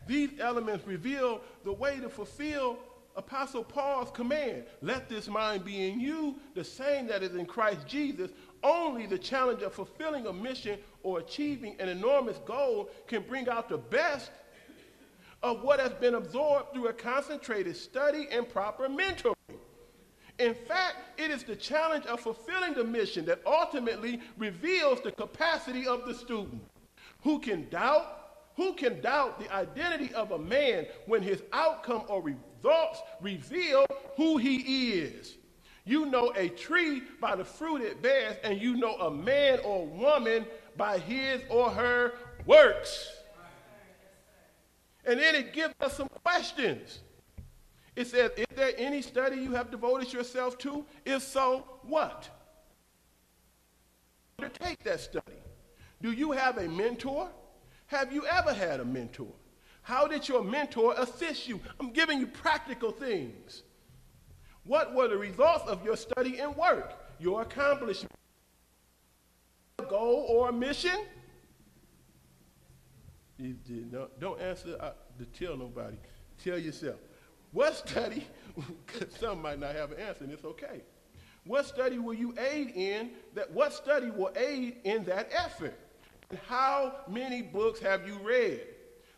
These 0.06 0.40
elements 0.40 0.86
reveal 0.86 1.40
the 1.64 1.72
way 1.72 1.98
to 2.00 2.08
fulfill 2.08 2.78
Apostle 3.16 3.64
Paul's 3.64 4.10
command 4.10 4.64
let 4.82 5.08
this 5.08 5.26
mind 5.26 5.64
be 5.64 5.88
in 5.88 5.98
you, 5.98 6.36
the 6.54 6.64
same 6.64 7.06
that 7.06 7.22
is 7.22 7.34
in 7.34 7.46
Christ 7.46 7.86
Jesus. 7.86 8.30
Only 8.62 9.06
the 9.06 9.16
challenge 9.16 9.62
of 9.62 9.72
fulfilling 9.72 10.26
a 10.26 10.32
mission 10.32 10.78
or 11.02 11.20
achieving 11.20 11.76
an 11.80 11.88
enormous 11.88 12.38
goal 12.44 12.90
can 13.06 13.22
bring 13.22 13.48
out 13.48 13.68
the 13.68 13.78
best 13.78 14.30
of 15.42 15.62
what 15.62 15.78
has 15.80 15.92
been 15.92 16.14
absorbed 16.14 16.72
through 16.72 16.88
a 16.88 16.92
concentrated 16.92 17.76
study 17.76 18.26
and 18.30 18.48
proper 18.48 18.88
mentoring. 18.88 19.35
In 20.38 20.54
fact, 20.54 20.96
it 21.18 21.30
is 21.30 21.44
the 21.44 21.56
challenge 21.56 22.04
of 22.06 22.20
fulfilling 22.20 22.74
the 22.74 22.84
mission 22.84 23.24
that 23.24 23.40
ultimately 23.46 24.20
reveals 24.36 25.00
the 25.00 25.12
capacity 25.12 25.86
of 25.86 26.04
the 26.06 26.14
student. 26.14 26.62
Who 27.22 27.38
can 27.38 27.68
doubt? 27.70 28.12
Who 28.56 28.74
can 28.74 29.00
doubt 29.00 29.38
the 29.38 29.52
identity 29.54 30.12
of 30.14 30.32
a 30.32 30.38
man 30.38 30.86
when 31.06 31.22
his 31.22 31.42
outcome 31.52 32.04
or 32.08 32.22
results 32.22 33.00
reveal 33.20 33.86
who 34.16 34.36
he 34.36 34.92
is? 34.92 35.36
You 35.84 36.06
know 36.06 36.32
a 36.36 36.48
tree 36.48 37.02
by 37.20 37.36
the 37.36 37.44
fruit 37.44 37.80
it 37.80 38.02
bears, 38.02 38.36
and 38.42 38.60
you 38.60 38.76
know 38.76 38.94
a 38.96 39.10
man 39.10 39.60
or 39.64 39.86
woman 39.86 40.44
by 40.76 40.98
his 40.98 41.42
or 41.48 41.70
her 41.70 42.14
works. 42.44 43.12
And 45.04 45.20
then 45.20 45.34
it 45.36 45.52
gives 45.52 45.74
us 45.80 45.96
some 45.96 46.08
questions. 46.24 47.00
It 47.96 48.06
says, 48.06 48.30
Is 48.36 48.46
there 48.54 48.72
any 48.76 49.00
study 49.00 49.36
you 49.36 49.52
have 49.52 49.70
devoted 49.70 50.12
yourself 50.12 50.58
to? 50.58 50.84
If 51.04 51.22
so, 51.22 51.64
what? 51.82 52.28
Undertake 54.38 54.84
that 54.84 55.00
study. 55.00 55.38
Do 56.02 56.12
you 56.12 56.32
have 56.32 56.58
a 56.58 56.68
mentor? 56.68 57.30
Have 57.86 58.12
you 58.12 58.26
ever 58.26 58.52
had 58.52 58.80
a 58.80 58.84
mentor? 58.84 59.32
How 59.80 60.06
did 60.06 60.28
your 60.28 60.42
mentor 60.42 60.94
assist 60.98 61.48
you? 61.48 61.60
I'm 61.80 61.90
giving 61.90 62.18
you 62.18 62.26
practical 62.26 62.90
things. 62.90 63.62
What 64.64 64.94
were 64.94 65.08
the 65.08 65.16
results 65.16 65.64
of 65.68 65.84
your 65.84 65.96
study 65.96 66.38
and 66.38 66.54
work? 66.56 66.94
Your 67.18 67.42
accomplishment? 67.42 68.12
A 69.78 69.84
goal 69.84 70.26
or 70.28 70.48
a 70.50 70.52
mission? 70.52 70.98
You 73.38 73.52
did 73.52 73.92
not, 73.92 74.18
don't 74.18 74.40
answer 74.40 74.76
uh, 74.80 74.90
to 75.18 75.24
tell 75.26 75.56
nobody. 75.56 75.96
Tell 76.42 76.58
yourself. 76.58 76.96
What 77.56 77.74
study, 77.74 78.26
some 79.18 79.40
might 79.40 79.58
not 79.58 79.74
have 79.74 79.90
an 79.90 79.98
answer, 79.98 80.24
and 80.24 80.30
it's 80.30 80.44
okay. 80.44 80.82
What 81.46 81.64
study 81.64 81.98
will 81.98 82.12
you 82.12 82.34
aid 82.38 82.72
in 82.76 83.12
that 83.32 83.50
what 83.50 83.72
study 83.72 84.10
will 84.10 84.30
aid 84.36 84.76
in 84.84 85.04
that 85.04 85.30
effort? 85.32 85.74
How 86.46 86.92
many 87.08 87.40
books 87.40 87.80
have 87.80 88.06
you 88.06 88.18
read? 88.22 88.60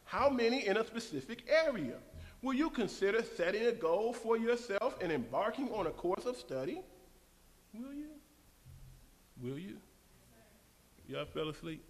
How 0.05 0.31
many 0.31 0.69
in 0.69 0.77
a 0.77 0.87
specific 0.87 1.49
area? 1.49 1.95
Will 2.41 2.55
you 2.55 2.71
consider 2.71 3.25
setting 3.37 3.67
a 3.67 3.73
goal 3.73 4.13
for 4.13 4.37
yourself 4.37 4.95
and 5.03 5.11
embarking 5.11 5.73
on 5.73 5.89
a 5.89 5.91
course 5.91 6.25
of 6.25 6.37
study? 6.37 6.81
Will 7.75 7.93
you? 7.93 8.11
Will 9.43 9.59
you? 9.59 9.79
Y'all 11.09 11.27
fell 11.27 11.49
asleep? 11.49 11.85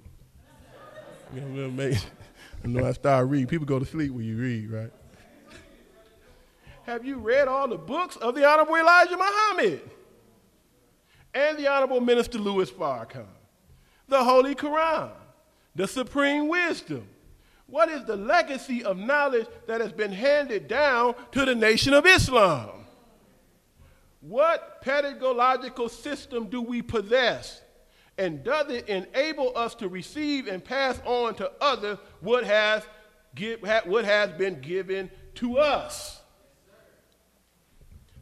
I 2.65 2.67
know 2.69 2.87
I 2.87 2.93
start 2.93 3.29
reading. 3.29 3.49
People 3.49 3.67
go 3.67 3.79
to 3.79 3.85
sleep 3.85 4.13
when 4.13 4.25
you 4.25 4.39
read, 4.39 4.71
right? 4.71 4.91
Have 6.89 7.05
you 7.05 7.19
read 7.19 7.49
all 7.49 7.69
the 7.69 7.77
books 7.77 8.17
of 8.17 8.35
the 8.35 8.49
Honorable 8.49 8.75
Elijah 8.75 9.19
Muhammad 9.19 9.83
and 11.35 11.59
the 11.59 11.69
Honorable 11.69 12.01
Minister 12.01 12.39
Louis 12.39 12.71
Farrakhan? 12.71 13.27
The 14.09 14.25
Holy 14.25 14.55
Quran, 14.55 15.11
the 15.75 15.87
Supreme 15.87 16.49
Wisdom. 16.49 17.07
What 17.67 17.91
is 17.91 18.07
the 18.07 18.17
legacy 18.17 18.85
of 18.85 18.97
knowledge 18.97 19.47
that 19.67 19.83
has 19.83 19.93
been 19.93 20.13
handed 20.13 20.67
down 20.67 21.15
to 21.33 21.45
the 21.45 21.55
Nation 21.55 21.93
of 21.93 22.07
Islam? 22.07 22.87
What 24.23 24.81
pedagogical 24.81 25.91
system 25.91 26.49
do 26.49 26.63
we 26.63 26.81
possess? 26.81 27.61
And 28.17 28.43
does 28.43 28.71
it 28.71 28.89
enable 28.89 29.55
us 29.55 29.75
to 29.75 29.89
receive 29.91 30.47
and 30.47 30.65
pass 30.65 30.99
on 31.05 31.35
to 31.35 31.53
others 31.61 31.99
what 32.21 32.45
has, 32.45 32.83
what 33.85 34.07
has 34.07 34.31
been 34.33 34.63
given 34.63 35.11
to 35.35 35.59
us? 35.59 36.18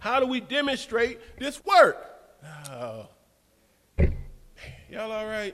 How 0.06 0.20
do 0.20 0.26
we 0.26 0.38
demonstrate 0.38 1.18
this 1.36 1.64
work? 1.64 1.96
Oh. 2.70 3.08
Y'all 4.88 5.10
all 5.10 5.26
right? 5.26 5.52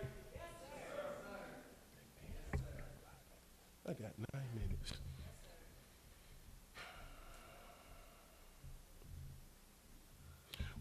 I 3.89 3.93
got 3.95 4.13
nine 4.35 4.45
minutes. 4.55 4.93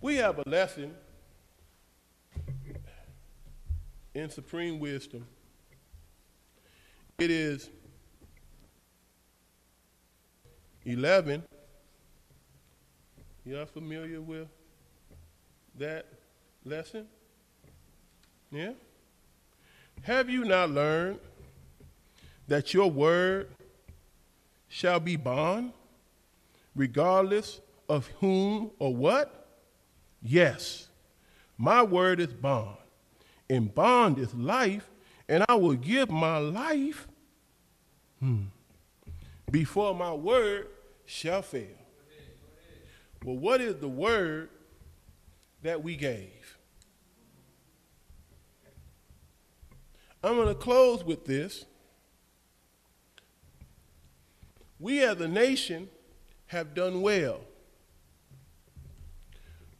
We 0.01 0.17
have 0.17 0.37
a 0.39 0.49
lesson 0.49 0.93
in 4.13 4.29
supreme 4.29 4.81
wisdom. 4.81 5.25
It 7.17 7.31
is 7.31 7.69
11. 10.83 11.45
Are 13.47 13.65
familiar 13.65 14.21
with 14.21 14.47
that 15.77 16.05
lesson? 16.63 17.07
Yeah? 18.51 18.71
Have 20.03 20.29
you 20.29 20.45
not 20.45 20.69
learned 20.69 21.19
that 22.47 22.73
your 22.73 22.89
word 22.89 23.49
shall 24.67 24.99
be 24.99 25.15
bond, 25.15 25.73
regardless 26.75 27.59
of 27.89 28.07
whom 28.19 28.71
or 28.79 28.95
what? 28.95 29.47
Yes, 30.21 30.87
my 31.57 31.81
word 31.81 32.19
is 32.19 32.33
bond, 32.33 32.77
and 33.49 33.73
bond 33.73 34.19
is 34.19 34.33
life, 34.33 34.89
and 35.27 35.43
I 35.49 35.55
will 35.55 35.75
give 35.75 36.09
my 36.09 36.37
life 36.37 37.07
hmm, 38.19 38.43
before 39.49 39.95
my 39.95 40.13
word 40.13 40.67
shall 41.05 41.41
fail. 41.41 41.80
Well, 43.23 43.37
what 43.37 43.61
is 43.61 43.75
the 43.75 43.87
word 43.87 44.49
that 45.61 45.83
we 45.83 45.95
gave? 45.95 46.57
I'm 50.23 50.35
going 50.35 50.47
to 50.47 50.55
close 50.55 51.03
with 51.03 51.25
this. 51.25 51.65
We 54.79 55.03
as 55.03 55.19
a 55.21 55.27
nation 55.27 55.89
have 56.47 56.73
done 56.73 57.01
well. 57.01 57.41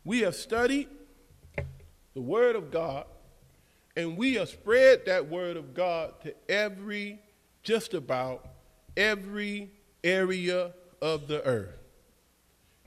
We 0.04 0.22
have 0.22 0.36
studied 0.36 0.90
the 2.14 2.22
Word 2.22 2.56
of 2.56 2.72
God, 2.72 3.06
and 3.96 4.18
we 4.18 4.36
have 4.36 4.50
spread 4.50 5.06
that 5.06 5.28
Word 5.28 5.58
of 5.58 5.74
God 5.74 6.14
to 6.22 6.34
every, 6.50 7.20
just 7.62 7.94
about 7.94 8.48
every 8.98 9.72
area 10.04 10.74
of 11.02 11.28
the 11.28 11.44
earth. 11.46 11.81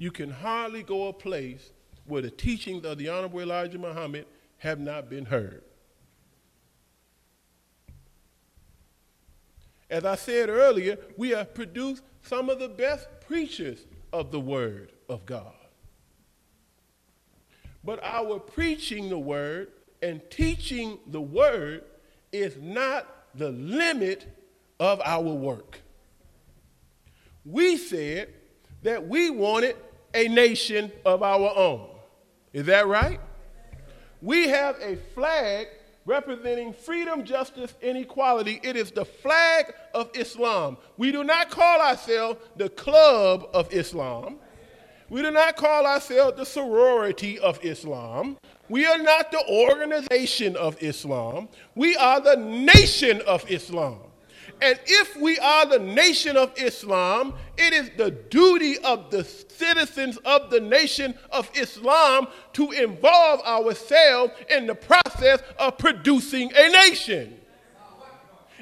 You 0.05 0.11
can 0.11 0.29
hardly 0.29 0.83
go 0.83 1.09
a 1.09 1.15
place 1.15 1.73
where 2.05 2.21
the 2.21 2.31
teachings 2.31 2.85
of 2.85 2.99
the 2.99 3.09
Honorable 3.09 3.41
Elijah 3.41 3.79
Muhammad 3.79 4.27
have 4.59 4.79
not 4.79 5.09
been 5.09 5.25
heard. 5.25 5.63
As 9.89 10.05
I 10.05 10.17
said 10.17 10.51
earlier, 10.51 10.99
we 11.17 11.31
have 11.31 11.55
produced 11.55 12.03
some 12.21 12.51
of 12.51 12.59
the 12.59 12.69
best 12.69 13.09
preachers 13.27 13.87
of 14.13 14.31
the 14.31 14.39
Word 14.39 14.93
of 15.09 15.25
God. 15.25 15.55
But 17.83 17.99
our 18.05 18.39
preaching 18.39 19.09
the 19.09 19.19
Word 19.19 19.69
and 20.03 20.21
teaching 20.29 20.99
the 21.07 21.23
Word 21.23 21.83
is 22.31 22.59
not 22.61 23.07
the 23.35 23.53
limit 23.53 24.27
of 24.79 25.01
our 25.03 25.23
work. 25.23 25.81
We 27.47 27.79
said 27.79 28.29
that 28.83 29.09
we 29.09 29.31
wanted 29.31 29.77
a 30.15 30.29
nation 30.29 30.93
of 31.05 31.23
our 31.23 31.53
own. 31.57 31.89
Is 32.53 32.67
that 32.67 32.87
right? 32.87 33.21
We 34.23 34.49
have 34.49 34.77
a 34.81 34.97
flag 35.15 35.67
representing 36.07 36.73
freedom, 36.73 37.25
justice, 37.25 37.75
and 37.83 37.99
equality. 37.99 38.61
It 38.63 38.77
is 38.77 38.91
the 38.91 39.05
flag 39.05 39.75
of 39.93 40.11
Islam. 40.15 40.77
We 40.97 41.13
do 41.13 41.25
not 41.25 41.51
call 41.51 41.81
ourselves 41.81 42.41
the 42.57 42.69
club 42.69 43.49
of 43.53 43.73
Islam. 43.73 44.39
We 45.09 45.23
do 45.23 45.31
not 45.31 45.57
call 45.57 45.87
ourselves 45.87 46.39
the 46.39 46.47
sorority 46.47 47.39
of 47.39 47.63
Islam. 47.65 48.37
We 48.69 48.87
are 48.87 48.99
not 48.99 49.31
the 49.31 49.45
organization 49.49 50.57
of 50.57 50.83
Islam. 50.83 51.49
We 51.75 51.97
are 51.97 52.21
the 52.21 52.37
nation 52.37 53.21
of 53.27 53.49
Islam. 53.51 54.01
And 54.61 54.79
if 54.87 55.17
we 55.17 55.39
are 55.39 55.67
the 55.67 55.79
nation 55.79 56.37
of 56.37 56.53
Islam, 56.57 57.35
it 57.57 57.73
is 57.73 57.91
the 57.97 58.11
duty 58.11 58.79
of 58.79 59.11
the 59.11 59.25
citizens 59.25 60.17
of 60.19 60.51
the 60.51 60.61
nation 60.61 61.15
of 61.31 61.51
Islam 61.55 62.29
to 62.55 62.71
involve 62.71 63.41
ourselves 63.41 64.33
in 64.49 64.67
the 64.67 64.75
process 64.75 65.43
of 65.59 65.79
producing 65.79 66.51
a 66.55 66.69
nation. 66.71 67.41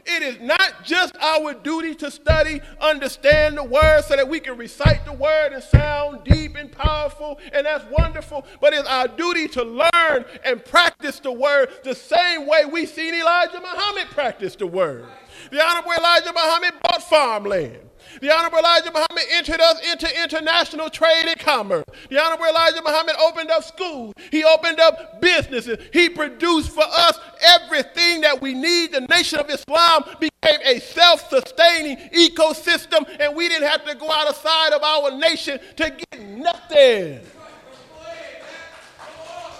It 0.04 0.22
is 0.22 0.40
not 0.40 0.84
just 0.84 1.16
our 1.20 1.54
duty 1.54 1.94
to 1.96 2.10
study, 2.10 2.60
understand 2.80 3.56
the 3.56 3.62
word 3.62 4.02
so 4.02 4.16
that 4.16 4.28
we 4.28 4.40
can 4.40 4.56
recite 4.56 5.04
the 5.04 5.12
word 5.12 5.52
and 5.52 5.62
sound 5.62 6.24
deep 6.24 6.56
and 6.56 6.72
powerful, 6.72 7.38
and 7.52 7.66
that's 7.66 7.84
wonderful, 7.90 8.44
but 8.60 8.72
it's 8.72 8.88
our 8.88 9.06
duty 9.06 9.46
to 9.48 9.62
learn 9.62 10.24
and 10.44 10.64
practice 10.64 11.20
the 11.20 11.30
word 11.30 11.68
the 11.84 11.94
same 11.94 12.46
way 12.48 12.64
we 12.64 12.84
seen 12.84 13.14
Elijah 13.14 13.60
Muhammad 13.60 14.08
practice 14.08 14.56
the 14.56 14.66
word. 14.66 15.06
The 15.52 15.62
Honorable 15.62 15.92
Elijah 15.92 16.32
Muhammad 16.32 16.72
bought 16.82 17.02
farmland. 17.02 17.78
The 18.22 18.32
Honorable 18.34 18.60
Elijah 18.60 18.90
Muhammad 18.90 19.24
entered 19.32 19.60
us 19.60 19.86
into 19.86 20.22
international 20.22 20.88
trade 20.88 21.26
and 21.28 21.38
commerce. 21.38 21.84
The 22.08 22.18
Honorable 22.18 22.46
Elijah 22.46 22.80
Muhammad 22.82 23.16
opened 23.22 23.50
up 23.50 23.62
schools. 23.62 24.14
He 24.30 24.44
opened 24.44 24.80
up 24.80 25.20
businesses. 25.20 25.76
He 25.92 26.08
produced 26.08 26.70
for 26.70 26.84
us 26.86 27.18
everything 27.46 28.22
that 28.22 28.40
we 28.40 28.54
need. 28.54 28.92
The 28.92 29.02
nation 29.02 29.40
of 29.40 29.50
Islam 29.50 30.04
became 30.18 30.60
a 30.64 30.80
self 30.80 31.28
sustaining 31.28 31.98
ecosystem, 32.14 33.06
and 33.20 33.36
we 33.36 33.46
didn't 33.50 33.68
have 33.68 33.84
to 33.84 33.94
go 33.94 34.10
outside 34.10 34.72
of 34.72 34.82
our 34.82 35.18
nation 35.18 35.60
to 35.76 35.90
get 35.90 36.22
nothing. 36.28 37.20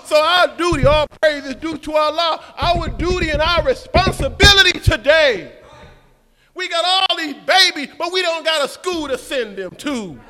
So 0.07 0.17
our 0.17 0.57
duty, 0.57 0.87
all 0.87 1.07
praise 1.21 1.45
is 1.45 1.57
due 1.57 1.77
to 1.77 1.93
Allah. 1.97 2.43
Our 2.57 2.89
duty 2.89 3.29
and 3.29 3.43
our 3.43 3.63
responsibility 3.63 4.81
today 4.81 5.53
we 6.55 6.69
got 6.69 6.85
all 6.85 7.17
these 7.17 7.35
babies, 7.35 7.95
but 7.99 8.13
we 8.13 8.23
don't 8.23 8.45
got 8.45 8.65
a 8.65 8.69
school 8.69 9.09
to 9.09 9.17
send 9.17 9.57
them 9.57 9.71
to. 9.77 10.21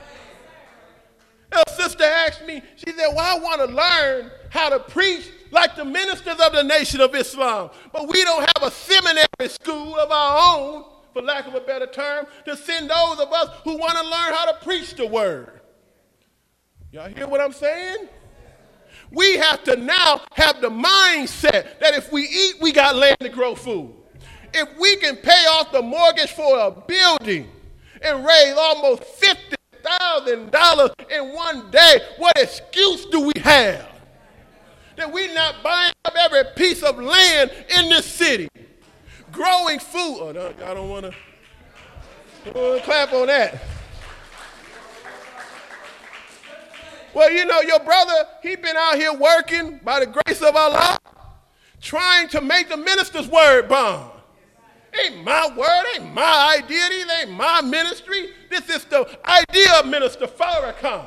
A 1.52 1.70
sister 1.70 2.04
asked 2.04 2.46
me, 2.46 2.62
she 2.76 2.92
said, 2.92 3.08
Well, 3.14 3.18
I 3.18 3.38
want 3.38 3.60
to 3.60 3.74
learn 3.74 4.30
how 4.48 4.70
to 4.70 4.78
preach 4.78 5.28
like 5.50 5.76
the 5.76 5.84
ministers 5.84 6.38
of 6.40 6.52
the 6.52 6.62
Nation 6.62 7.00
of 7.00 7.14
Islam, 7.14 7.70
but 7.92 8.08
we 8.08 8.22
don't 8.24 8.40
have 8.40 8.62
a 8.62 8.70
seminary 8.70 9.48
school 9.48 9.96
of 9.96 10.10
our 10.10 10.56
own, 10.56 10.84
for 11.12 11.20
lack 11.20 11.46
of 11.46 11.54
a 11.54 11.60
better 11.60 11.86
term, 11.86 12.26
to 12.46 12.56
send 12.56 12.88
those 12.88 13.18
of 13.18 13.30
us 13.32 13.50
who 13.64 13.76
want 13.76 13.98
to 13.98 14.04
learn 14.04 14.32
how 14.32 14.50
to 14.50 14.64
preach 14.64 14.94
the 14.94 15.06
word. 15.06 15.60
Y'all 16.90 17.08
hear 17.08 17.26
what 17.26 17.40
I'm 17.40 17.52
saying? 17.52 18.08
We 19.10 19.36
have 19.36 19.62
to 19.64 19.76
now 19.76 20.22
have 20.34 20.62
the 20.62 20.70
mindset 20.70 21.80
that 21.80 21.94
if 21.94 22.10
we 22.10 22.22
eat, 22.22 22.54
we 22.62 22.72
got 22.72 22.96
land 22.96 23.18
to 23.20 23.28
grow 23.28 23.54
food 23.54 24.01
if 24.54 24.68
we 24.78 24.96
can 24.96 25.16
pay 25.16 25.46
off 25.50 25.72
the 25.72 25.82
mortgage 25.82 26.30
for 26.32 26.58
a 26.58 26.70
building 26.70 27.48
and 28.02 28.24
raise 28.24 28.54
almost 28.56 29.02
$50,000 29.84 31.10
in 31.10 31.32
one 31.32 31.70
day, 31.70 32.00
what 32.18 32.36
excuse 32.36 33.06
do 33.06 33.20
we 33.20 33.32
have? 33.40 33.88
That 34.96 35.12
we're 35.12 35.32
not 35.32 35.62
buying 35.62 35.92
up 36.04 36.14
every 36.18 36.44
piece 36.54 36.82
of 36.82 36.98
land 36.98 37.50
in 37.78 37.88
this 37.88 38.06
city, 38.06 38.48
growing 39.30 39.78
food. 39.78 40.18
Oh, 40.20 40.32
no, 40.32 40.52
I 40.64 40.74
don't 40.74 40.90
want 40.90 41.06
to 41.06 42.80
clap 42.82 43.12
on 43.12 43.28
that. 43.28 43.62
Well, 47.14 47.30
you 47.30 47.44
know, 47.44 47.60
your 47.60 47.80
brother, 47.80 48.26
he 48.42 48.56
been 48.56 48.76
out 48.76 48.96
here 48.96 49.12
working 49.12 49.80
by 49.84 50.00
the 50.00 50.06
grace 50.06 50.40
of 50.42 50.56
Allah, 50.56 50.98
trying 51.80 52.28
to 52.28 52.40
make 52.40 52.68
the 52.68 52.76
minister's 52.76 53.28
word 53.28 53.68
bond. 53.68 54.10
Ain't 55.00 55.24
my 55.24 55.48
word, 55.56 55.84
ain't 55.94 56.12
my 56.12 56.58
idea, 56.58 56.88
ain't 57.20 57.30
my 57.30 57.62
ministry. 57.62 58.30
This 58.50 58.68
is 58.68 58.84
the 58.84 59.08
idea 59.24 59.80
of 59.80 59.86
Minister 59.86 60.26
Farrakhan. 60.26 61.06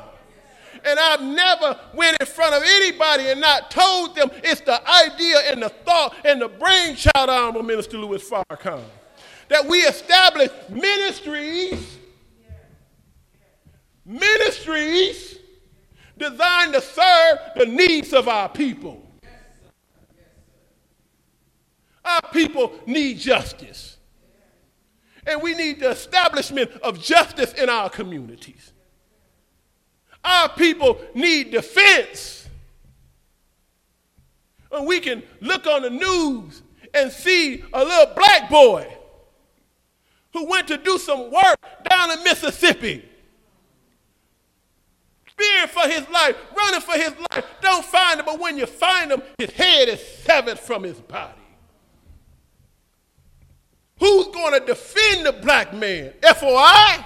And 0.84 0.98
I've 0.98 1.22
never 1.22 1.78
went 1.94 2.16
in 2.20 2.26
front 2.26 2.54
of 2.54 2.62
anybody 2.64 3.28
and 3.28 3.40
not 3.40 3.70
told 3.70 4.14
them 4.16 4.30
it's 4.34 4.60
the 4.60 4.80
idea 4.88 5.38
and 5.50 5.62
the 5.62 5.68
thought 5.68 6.14
and 6.24 6.40
the 6.40 6.48
brainchild 6.48 7.30
of 7.30 7.64
Minister 7.64 7.98
Louis 7.98 8.28
Farrakhan. 8.28 8.82
That 9.48 9.66
we 9.66 9.78
establish 9.78 10.50
ministries, 10.68 11.98
ministries 14.04 15.38
designed 16.18 16.72
to 16.74 16.80
serve 16.80 17.38
the 17.56 17.66
needs 17.66 18.12
of 18.12 18.28
our 18.28 18.48
people. 18.48 19.05
Our 22.06 22.22
people 22.32 22.72
need 22.86 23.18
justice. 23.18 23.96
And 25.26 25.42
we 25.42 25.54
need 25.54 25.80
the 25.80 25.90
establishment 25.90 26.70
of 26.82 27.02
justice 27.02 27.52
in 27.54 27.68
our 27.68 27.90
communities. 27.90 28.72
Our 30.24 30.48
people 30.50 31.00
need 31.14 31.50
defense. 31.50 32.48
And 34.70 34.86
we 34.86 35.00
can 35.00 35.24
look 35.40 35.66
on 35.66 35.82
the 35.82 35.90
news 35.90 36.62
and 36.94 37.10
see 37.10 37.64
a 37.72 37.84
little 37.84 38.14
black 38.14 38.48
boy 38.48 38.86
who 40.32 40.46
went 40.46 40.68
to 40.68 40.76
do 40.76 40.98
some 40.98 41.30
work 41.32 41.56
down 41.88 42.12
in 42.12 42.22
Mississippi. 42.22 43.04
Fearing 45.36 45.68
for 45.68 45.88
his 45.88 46.08
life, 46.08 46.36
running 46.56 46.80
for 46.80 46.94
his 46.94 47.12
life. 47.30 47.44
Don't 47.60 47.84
find 47.84 48.20
him, 48.20 48.26
but 48.26 48.38
when 48.38 48.56
you 48.56 48.66
find 48.66 49.10
him, 49.10 49.22
his 49.38 49.50
head 49.50 49.88
is 49.88 50.00
severed 50.00 50.58
from 50.58 50.84
his 50.84 51.00
body. 51.00 51.45
Who's 53.98 54.26
going 54.28 54.58
to 54.60 54.66
defend 54.66 55.26
the 55.26 55.32
black 55.32 55.72
man? 55.72 56.12
FOI? 56.22 57.04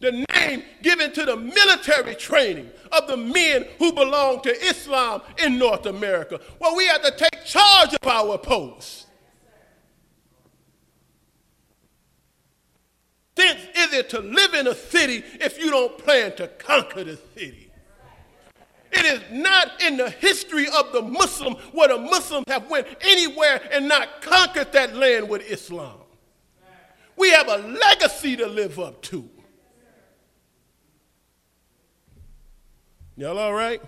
The 0.00 0.26
name 0.34 0.62
given 0.82 1.12
to 1.12 1.24
the 1.24 1.36
military 1.36 2.14
training 2.14 2.70
of 2.92 3.06
the 3.06 3.16
men 3.16 3.66
who 3.78 3.92
belong 3.92 4.42
to 4.42 4.50
Islam 4.50 5.22
in 5.42 5.58
North 5.58 5.86
America. 5.86 6.40
Well, 6.60 6.76
we 6.76 6.86
have 6.88 7.02
to 7.02 7.10
take 7.10 7.44
charge 7.44 7.94
of 7.94 8.06
our 8.06 8.36
posts. 8.36 9.06
Since 13.36 13.60
is 13.76 13.92
it 13.94 14.10
to 14.10 14.20
live 14.20 14.54
in 14.54 14.66
a 14.66 14.74
city 14.74 15.24
if 15.40 15.58
you 15.58 15.70
don't 15.70 15.98
plan 15.98 16.36
to 16.36 16.48
conquer 16.48 17.02
the 17.02 17.18
city? 17.34 17.63
It 18.96 19.06
is 19.06 19.20
not 19.32 19.82
in 19.82 19.96
the 19.96 20.10
history 20.10 20.66
of 20.68 20.92
the 20.92 21.02
Muslim 21.02 21.54
where 21.72 21.88
the 21.88 21.98
Muslims 21.98 22.44
have 22.48 22.70
went 22.70 22.86
anywhere 23.00 23.60
and 23.72 23.88
not 23.88 24.22
conquered 24.22 24.72
that 24.72 24.94
land 24.94 25.28
with 25.28 25.42
Islam. 25.50 25.98
We 27.16 27.30
have 27.30 27.48
a 27.48 27.56
legacy 27.56 28.36
to 28.36 28.46
live 28.46 28.78
up 28.78 29.02
to. 29.02 29.28
Y'all 33.16 33.38
all 33.38 33.54
right? 33.54 33.80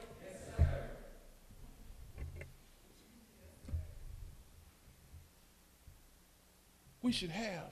we 7.07 7.13
should 7.13 7.31
have 7.31 7.71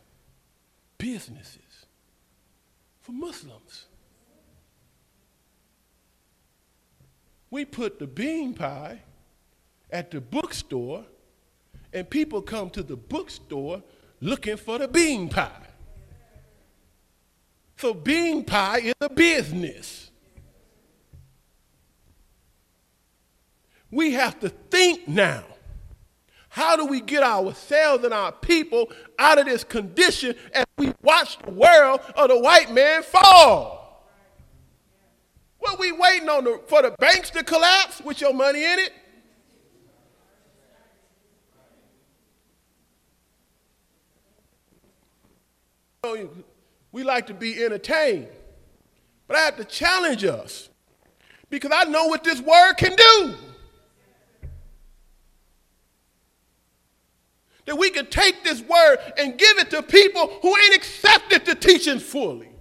businesses 0.96 1.86
for 3.00 3.10
Muslims. 3.10 3.86
We 7.54 7.64
put 7.64 8.00
the 8.00 8.08
bean 8.08 8.52
pie 8.52 9.00
at 9.88 10.10
the 10.10 10.20
bookstore, 10.20 11.04
and 11.92 12.10
people 12.10 12.42
come 12.42 12.68
to 12.70 12.82
the 12.82 12.96
bookstore 12.96 13.80
looking 14.20 14.56
for 14.56 14.76
the 14.76 14.88
bean 14.88 15.28
pie. 15.28 15.68
So, 17.76 17.94
bean 17.94 18.44
pie 18.44 18.78
is 18.78 18.94
a 19.00 19.08
business. 19.08 20.10
We 23.88 24.14
have 24.14 24.40
to 24.40 24.48
think 24.48 25.06
now. 25.06 25.44
How 26.48 26.74
do 26.74 26.86
we 26.86 27.00
get 27.00 27.22
ourselves 27.22 28.02
and 28.02 28.12
our 28.12 28.32
people 28.32 28.90
out 29.16 29.38
of 29.38 29.46
this 29.46 29.62
condition 29.62 30.34
as 30.52 30.64
we 30.76 30.92
watch 31.02 31.38
the 31.38 31.52
world 31.52 32.00
of 32.16 32.30
the 32.30 32.38
white 32.40 32.72
man 32.72 33.04
fall? 33.04 33.83
What 35.64 35.78
we 35.78 35.92
waiting 35.92 36.28
on 36.28 36.44
the, 36.44 36.60
for 36.66 36.82
the 36.82 36.90
banks 36.98 37.30
to 37.30 37.42
collapse 37.42 38.02
with 38.02 38.20
your 38.20 38.34
money 38.34 38.62
in 38.64 38.78
it? 38.80 38.92
We 46.92 47.02
like 47.02 47.26
to 47.28 47.34
be 47.34 47.64
entertained, 47.64 48.28
but 49.26 49.38
I 49.38 49.40
have 49.40 49.56
to 49.56 49.64
challenge 49.64 50.22
us 50.22 50.68
because 51.48 51.70
I 51.74 51.84
know 51.84 52.08
what 52.08 52.22
this 52.24 52.42
word 52.42 52.74
can 52.74 52.94
do. 52.94 53.34
that 57.66 57.78
we 57.78 57.88
can 57.88 58.04
take 58.06 58.44
this 58.44 58.60
word 58.60 58.98
and 59.16 59.38
give 59.38 59.58
it 59.58 59.70
to 59.70 59.82
people 59.82 60.38
who 60.42 60.54
ain't 60.54 60.74
accepted 60.74 61.46
the 61.46 61.54
teachings 61.54 62.02
fully, 62.02 62.53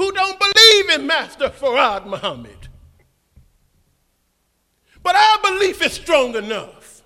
who 0.00 0.10
don't 0.12 0.38
believe 0.40 0.88
in 0.98 1.06
Master 1.06 1.50
Fard 1.50 2.06
Muhammad. 2.06 2.68
But 5.02 5.14
our 5.14 5.42
belief 5.42 5.82
is 5.82 5.92
strong 5.92 6.34
enough 6.36 7.02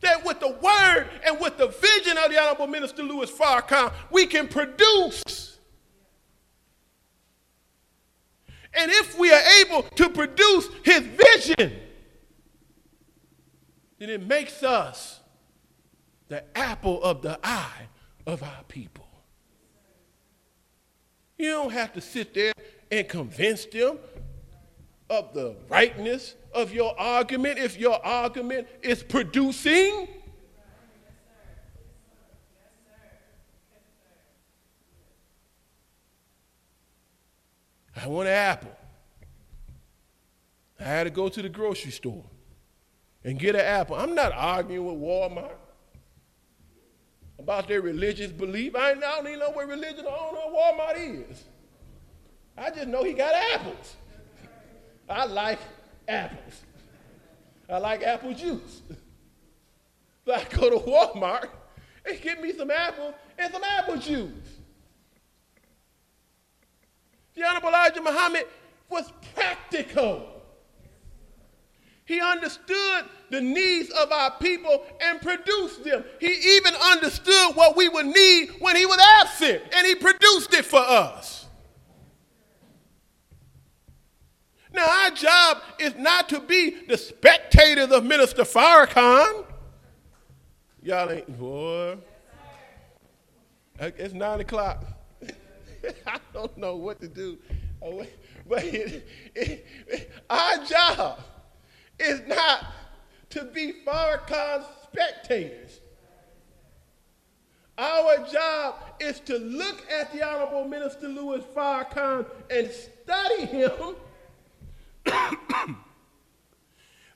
that 0.00 0.24
with 0.24 0.40
the 0.40 0.48
word 0.48 1.08
and 1.26 1.38
with 1.38 1.58
the 1.58 1.66
vision 1.66 2.16
of 2.16 2.30
the 2.30 2.40
Honorable 2.40 2.68
Minister 2.68 3.02
Louis 3.02 3.30
Farrakhan, 3.30 3.92
we 4.10 4.24
can 4.24 4.48
produce. 4.48 5.58
And 8.72 8.90
if 8.90 9.18
we 9.18 9.30
are 9.30 9.42
able 9.60 9.82
to 9.82 10.08
produce 10.08 10.70
his 10.84 11.00
vision, 11.00 11.80
then 13.98 14.08
it 14.08 14.26
makes 14.26 14.62
us 14.62 15.20
the 16.28 16.44
apple 16.56 17.02
of 17.02 17.20
the 17.20 17.38
eye 17.42 17.88
of 18.26 18.42
our 18.42 18.62
people. 18.68 19.07
You 21.38 21.50
don't 21.50 21.72
have 21.72 21.92
to 21.92 22.00
sit 22.00 22.34
there 22.34 22.52
and 22.90 23.08
convince 23.08 23.64
them 23.66 23.98
of 25.08 25.32
the 25.32 25.54
rightness 25.68 26.34
of 26.52 26.72
your 26.72 26.98
argument 26.98 27.58
if 27.58 27.78
your 27.78 28.04
argument 28.04 28.66
is 28.82 29.02
producing. 29.04 30.08
I 37.96 38.06
want 38.06 38.28
an 38.28 38.34
apple. 38.34 38.76
I 40.80 40.84
had 40.84 41.04
to 41.04 41.10
go 41.10 41.28
to 41.28 41.42
the 41.42 41.48
grocery 41.48 41.90
store 41.90 42.24
and 43.24 43.38
get 43.38 43.54
an 43.54 43.60
apple. 43.60 43.96
I'm 43.96 44.14
not 44.14 44.32
arguing 44.32 44.86
with 44.86 44.96
Walmart 44.96 45.56
about 47.48 47.66
their 47.66 47.80
religious 47.80 48.30
belief. 48.30 48.76
I, 48.76 48.92
don't 48.92 49.26
even 49.26 49.38
know 49.38 49.48
what 49.48 49.66
religion 49.66 50.00
I 50.00 50.10
don't 50.10 50.34
know 50.34 50.50
what 50.50 50.76
Walmart 50.76 51.30
is. 51.30 51.44
I 52.58 52.68
just 52.68 52.88
know 52.88 53.02
he 53.02 53.14
got 53.14 53.34
apples. 53.34 53.96
I 55.08 55.24
like 55.24 55.58
apples. 56.06 56.60
I 57.66 57.78
like 57.78 58.02
apple 58.02 58.34
juice. 58.34 58.82
So 60.26 60.34
I 60.34 60.44
go 60.44 60.68
to 60.68 60.76
Walmart 60.76 61.48
and 62.04 62.20
get 62.20 62.42
me 62.42 62.52
some 62.52 62.70
apples 62.70 63.14
and 63.38 63.50
some 63.50 63.64
apple 63.64 63.96
juice. 63.96 64.30
The 67.34 67.44
Honorable 67.44 67.70
Elijah 67.70 68.02
Muhammad 68.02 68.46
was 68.90 69.10
practical. 69.34 70.37
He 72.08 72.22
understood 72.22 73.04
the 73.28 73.42
needs 73.42 73.90
of 73.90 74.10
our 74.10 74.30
people 74.38 74.82
and 74.98 75.20
produced 75.20 75.84
them. 75.84 76.02
He 76.18 76.56
even 76.56 76.74
understood 76.74 77.54
what 77.54 77.76
we 77.76 77.90
would 77.90 78.06
need 78.06 78.48
when 78.60 78.76
he 78.76 78.86
was 78.86 78.98
absent, 79.20 79.62
and 79.74 79.86
he 79.86 79.94
produced 79.94 80.54
it 80.54 80.64
for 80.64 80.80
us. 80.80 81.44
Now, 84.72 84.86
our 84.86 85.10
job 85.10 85.58
is 85.78 85.96
not 85.96 86.30
to 86.30 86.40
be 86.40 86.76
the 86.86 86.96
spectators 86.96 87.90
of 87.90 88.04
Minister 88.04 88.44
Farrakhan. 88.44 89.44
Y'all 90.82 91.10
ain't, 91.10 91.38
boy. 91.38 91.98
It's 93.78 94.14
nine 94.14 94.40
o'clock. 94.40 94.82
I 96.06 96.18
don't 96.32 96.56
know 96.56 96.74
what 96.76 97.02
to 97.02 97.08
do. 97.08 97.36
But 98.48 98.64
it, 98.64 99.06
it, 99.34 99.66
it, 99.86 100.10
our 100.30 100.64
job 100.64 101.20
is 101.98 102.20
not 102.26 102.66
to 103.30 103.44
be 103.44 103.74
Farrakhan's 103.86 104.66
spectators. 104.84 105.80
Our 107.76 108.26
job 108.26 108.74
is 108.98 109.20
to 109.20 109.38
look 109.38 109.84
at 109.90 110.12
the 110.12 110.26
Honorable 110.26 110.66
Minister 110.66 111.08
Louis 111.08 111.42
Farrakhan 111.54 112.26
and 112.50 112.70
study 112.70 113.44
him, 113.46 113.94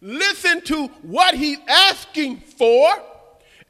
listen 0.00 0.60
to 0.62 0.86
what 1.02 1.34
he's 1.34 1.58
asking 1.68 2.38
for, 2.38 2.86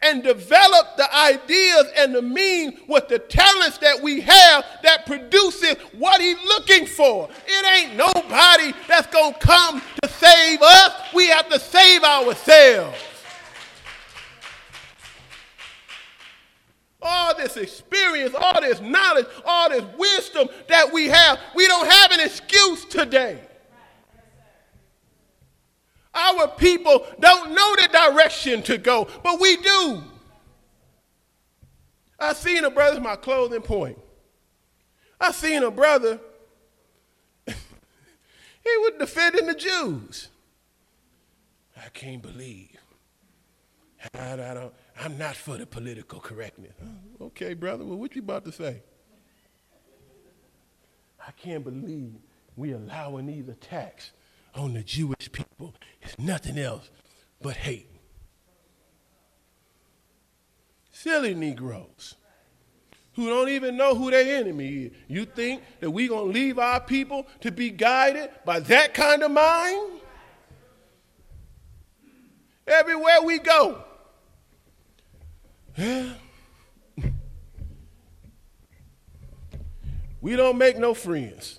and 0.03 0.23
develop 0.23 0.97
the 0.97 1.15
ideas 1.15 1.87
and 1.97 2.15
the 2.15 2.23
means 2.23 2.79
with 2.89 3.09
the 3.09 3.19
talents 3.19 3.79
that 3.79 4.01
we 4.03 4.21
have 4.21 4.65
that 4.83 5.07
produces 5.07 5.77
what 5.97 6.21
he's 6.21 6.43
looking 6.45 6.87
for. 6.87 7.29
It 7.47 7.67
ain't 7.67 7.97
nobody 7.97 8.73
that's 8.89 9.07
going 9.07 9.35
to 9.35 9.39
come 9.39 9.81
to 10.03 10.09
save 10.09 10.61
us. 10.61 10.93
We 11.15 11.29
have 11.29 11.49
to 11.49 11.61
save 11.61 12.03
ourselves. 12.03 12.99
All 17.01 17.37
this 17.37 17.57
experience, 17.57 18.35
all 18.35 18.61
this 18.61 18.81
knowledge, 18.81 19.27
all 19.45 19.71
this 19.71 19.85
wisdom 19.99 20.49
that 20.69 20.93
we 20.93 21.07
have, 21.07 21.39
we 21.55 21.67
don't 21.67 21.91
have 21.91 22.13
an 22.13 22.21
excuse 22.21 22.85
today. 22.85 23.41
Our 26.15 26.49
people 26.49 27.07
don't 27.19 27.53
know 27.53 27.77
the 27.77 27.89
direction 27.89 28.63
to 28.65 28.79
go, 28.79 29.09
but 29.23 29.41
we 29.41 29.57
do. 29.57 30.03
I 32.19 32.35
seen 32.35 32.65
a 32.65 32.71
brother, 32.71 33.01
my 33.01 33.17
clothing 33.17 33.63
point. 33.63 33.99
I 35.21 35.33
seen 35.33 35.63
a 35.63 35.71
brother, 35.71 36.21
he 37.47 37.55
was 38.65 38.93
defending 38.99 39.47
the 39.47 39.55
Jews. 39.55 40.29
I 41.77 41.89
can't 41.91 42.23
believe. 42.23 42.77
I, 44.15 44.37
don't, 44.37 44.75
I'm 45.01 45.17
not 45.17 45.37
for 45.37 45.57
the 45.57 45.67
political 45.67 46.21
correctness. 46.21 46.75
Okay, 47.21 47.55
brother, 47.55 47.85
well, 47.85 47.97
what 47.97 48.15
you 48.15 48.23
about 48.23 48.45
to 48.45 48.53
say? 48.53 48.83
I 51.27 51.31
can't 51.33 51.63
believe 51.63 52.15
we 52.57 52.73
allowing 52.73 53.27
these 53.27 53.49
attacks 53.49 54.11
on 54.55 54.75
the 54.75 54.83
Jewish 54.83 55.31
people. 55.31 55.75
is 56.03 56.19
nothing 56.19 56.59
else 56.59 56.91
but 57.41 57.57
hate. 57.57 57.89
Silly 60.91 61.35
Negroes 61.35 62.17
who 63.15 63.29
don't 63.29 63.49
even 63.51 63.77
know 63.77 63.95
who 63.95 64.11
their 64.11 64.39
enemy 64.39 64.85
is. 64.85 64.93
You 65.07 65.25
think 65.25 65.63
that 65.81 65.91
we're 65.91 66.09
going 66.09 66.33
to 66.33 66.33
leave 66.33 66.59
our 66.59 66.81
people 66.81 67.27
to 67.41 67.51
be 67.51 67.71
guided 67.71 68.31
by 68.45 68.61
that 68.61 68.95
kind 68.95 69.23
of 69.23 69.31
mind? 69.31 70.01
Everywhere 72.67 73.23
we 73.23 73.39
go. 73.39 73.85
Yeah. 75.77 76.13
We 80.21 80.37
don't 80.37 80.57
make 80.57 80.79
no 80.79 80.95
friends. 80.95 81.59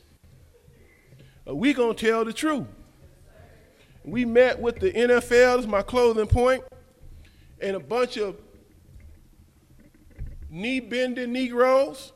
We 1.45 1.73
going 1.73 1.95
to 1.95 2.05
tell 2.05 2.23
the 2.23 2.31
truth. 2.31 2.65
We 4.03 4.25
met 4.25 4.59
with 4.59 4.79
the 4.79 4.91
NFL, 4.91 5.59
is 5.59 5.67
my 5.67 5.81
closing 5.81 6.27
point, 6.27 6.63
and 7.61 7.75
a 7.75 7.79
bunch 7.79 8.17
of 8.17 8.35
knee 10.49 10.79
bending 10.79 11.31
Negroes. 11.31 12.11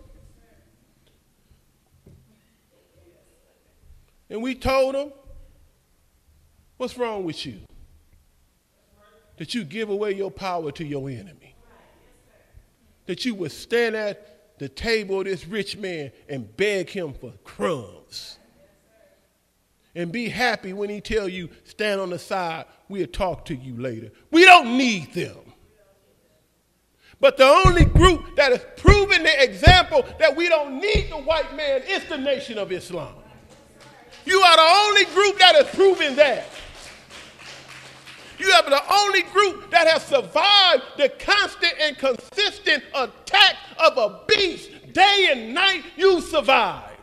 And 4.30 4.42
we 4.42 4.56
told 4.56 4.96
them, 4.96 5.12
What's 6.78 6.98
wrong 6.98 7.24
with 7.24 7.44
you? 7.46 7.62
That 9.38 9.56
you 9.56 9.64
give 9.64 9.90
away 9.90 10.14
your 10.14 10.30
power 10.30 10.72
to 10.72 10.86
your 10.86 11.10
enemy. 11.10 11.56
That 13.08 13.26
you 13.26 13.34
would 13.36 13.52
stand 13.52 13.96
at 13.96 14.60
the 14.60 14.70
table 14.70 15.20
of 15.20 15.26
this 15.26 15.48
rich 15.48 15.78
man 15.78 16.12
and 16.30 16.56
beg 16.56 16.90
him 16.90 17.14
for 17.14 17.32
crumbs. 17.44 18.38
And 19.98 20.12
be 20.12 20.30
happy 20.30 20.74
when 20.74 20.92
he 20.92 21.02
tell 21.02 21.28
you, 21.28 21.50
stand 21.64 22.00
on 22.00 22.12
the 22.12 22.20
side, 22.20 22.66
we'll 22.88 23.08
talk 23.08 23.46
to 23.46 23.56
you 23.56 23.76
later. 23.82 24.12
We 24.30 24.46
don't 24.46 24.78
need 24.78 25.12
them. 25.16 25.40
But 27.20 27.38
the 27.38 27.46
only 27.66 27.86
group 27.86 28.36
that 28.36 28.52
has 28.52 28.64
proven 28.78 29.24
the 29.24 29.44
example 29.44 30.06
that 30.20 30.36
we 30.36 30.50
don't 30.50 30.80
need 30.80 31.10
the 31.10 31.18
white 31.18 31.56
man 31.56 31.82
is 31.88 32.06
the 32.06 32.18
Nation 32.20 32.60
of 32.60 32.72
Islam. 32.72 33.16
You 34.24 34.40
are 34.40 34.56
the 34.56 34.86
only 34.88 35.06
group 35.16 35.40
that 35.40 35.56
has 35.56 35.66
proven 35.74 36.16
that. 36.18 36.46
You 38.38 38.52
are 38.52 38.70
the 38.70 38.94
only 38.94 39.24
group 39.24 39.72
that 39.72 39.88
has 39.88 40.04
survived 40.04 40.84
the 40.98 41.10
constant 41.18 41.74
and 41.82 41.98
consistent 41.98 42.84
attack 42.94 43.56
of 43.80 43.98
a 43.98 44.22
beast 44.28 44.70
day 44.94 45.30
and 45.32 45.56
night. 45.56 45.86
You 45.96 46.22
survived. 46.22 46.97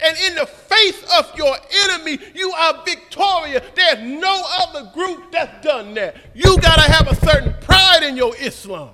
And 0.00 0.16
in 0.26 0.34
the 0.34 0.46
face 0.46 1.02
of 1.18 1.36
your 1.36 1.56
enemy, 1.84 2.18
you 2.34 2.50
are 2.52 2.84
victorious. 2.84 3.62
There's 3.74 4.00
no 4.00 4.42
other 4.60 4.90
group 4.92 5.30
that's 5.32 5.64
done 5.64 5.94
that. 5.94 6.16
You 6.34 6.58
got 6.60 6.76
to 6.76 6.90
have 6.90 7.08
a 7.08 7.14
certain 7.14 7.54
pride 7.60 8.02
in 8.02 8.16
your 8.16 8.34
Islam. 8.36 8.90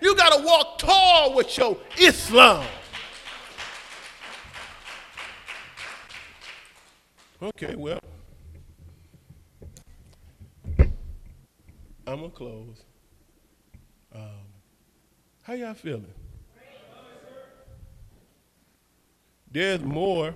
You 0.00 0.16
got 0.16 0.36
to 0.38 0.44
walk 0.44 0.78
tall 0.78 1.34
with 1.34 1.56
your 1.56 1.76
Islam. 1.98 2.66
Okay, 7.42 7.74
well, 7.76 7.98
I'm 12.06 12.18
going 12.18 12.30
to 12.30 12.36
close. 12.36 12.82
Um, 14.14 14.22
how 15.42 15.54
y'all 15.54 15.74
feeling? 15.74 16.06
There's 19.52 19.82
more 19.82 20.34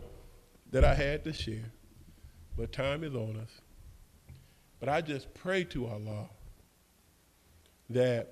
that 0.70 0.84
I 0.84 0.94
had 0.94 1.24
to 1.24 1.32
share, 1.32 1.72
but 2.54 2.70
time 2.70 3.02
is 3.02 3.14
on 3.14 3.36
us. 3.42 3.50
But 4.78 4.90
I 4.90 5.00
just 5.00 5.32
pray 5.32 5.64
to 5.64 5.86
Allah 5.86 6.28
that 7.88 8.28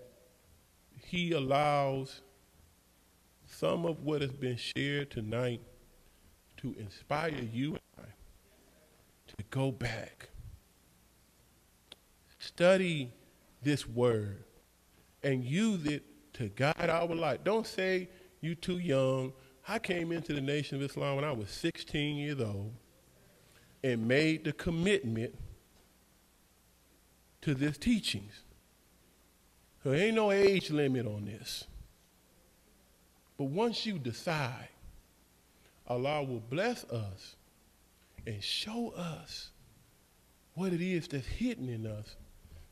He 1.06 1.32
allows 1.32 2.20
some 3.46 3.86
of 3.86 4.04
what 4.04 4.20
has 4.20 4.32
been 4.32 4.58
shared 4.58 5.10
tonight 5.10 5.62
to 6.58 6.74
inspire 6.78 7.32
you 7.50 7.70
and 7.70 7.80
I 7.98 9.32
to 9.38 9.44
go 9.50 9.72
back, 9.72 10.28
study 12.38 13.10
this 13.62 13.88
word, 13.88 14.44
and 15.22 15.42
use 15.42 15.86
it 15.86 16.04
to 16.34 16.50
guide 16.50 16.90
our 16.90 17.14
life. 17.14 17.40
Don't 17.42 17.66
say 17.66 18.10
you 18.42 18.54
too 18.54 18.78
young 18.78 19.32
I 19.66 19.78
came 19.78 20.12
into 20.12 20.34
the 20.34 20.40
Nation 20.40 20.76
of 20.76 20.82
Islam 20.82 21.16
when 21.16 21.24
I 21.24 21.32
was 21.32 21.48
16 21.50 22.16
years 22.16 22.40
old 22.40 22.72
and 23.82 24.06
made 24.06 24.44
the 24.44 24.52
commitment 24.52 25.34
to 27.42 27.54
this 27.54 27.78
teachings. 27.78 28.32
There 29.82 29.94
ain't 29.94 30.16
no 30.16 30.32
age 30.32 30.70
limit 30.70 31.06
on 31.06 31.26
this. 31.26 31.64
But 33.36 33.44
once 33.44 33.84
you 33.84 33.98
decide, 33.98 34.68
Allah 35.86 36.22
will 36.22 36.40
bless 36.40 36.84
us 36.84 37.36
and 38.26 38.42
show 38.42 38.90
us 38.96 39.50
what 40.54 40.72
it 40.72 40.80
is 40.80 41.08
that's 41.08 41.26
hidden 41.26 41.68
in 41.68 41.86
us 41.86 42.16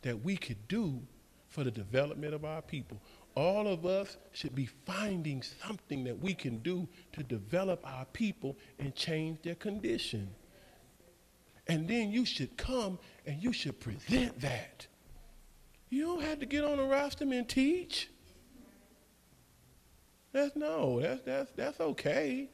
that 0.02 0.24
we 0.24 0.36
could 0.36 0.68
do 0.68 1.00
for 1.48 1.64
the 1.64 1.70
development 1.70 2.32
of 2.32 2.44
our 2.44 2.62
people 2.62 2.98
all 3.34 3.66
of 3.66 3.86
us 3.86 4.16
should 4.32 4.54
be 4.54 4.66
finding 4.86 5.42
something 5.42 6.04
that 6.04 6.18
we 6.18 6.34
can 6.34 6.58
do 6.58 6.88
to 7.12 7.22
develop 7.22 7.80
our 7.84 8.04
people 8.06 8.56
and 8.78 8.94
change 8.94 9.42
their 9.42 9.54
condition. 9.54 10.28
And 11.68 11.88
then 11.88 12.10
you 12.10 12.24
should 12.24 12.56
come 12.56 12.98
and 13.26 13.42
you 13.42 13.52
should 13.52 13.80
present 13.80 14.40
that. 14.40 14.86
You 15.88 16.06
don't 16.06 16.22
have 16.22 16.40
to 16.40 16.46
get 16.46 16.64
on 16.64 16.78
a 16.78 16.84
rostrum 16.84 17.32
and 17.32 17.48
teach. 17.48 18.08
That's 20.32 20.56
no, 20.56 21.00
that's 21.00 21.20
that's 21.22 21.50
that's 21.52 21.80
okay. 21.80 22.48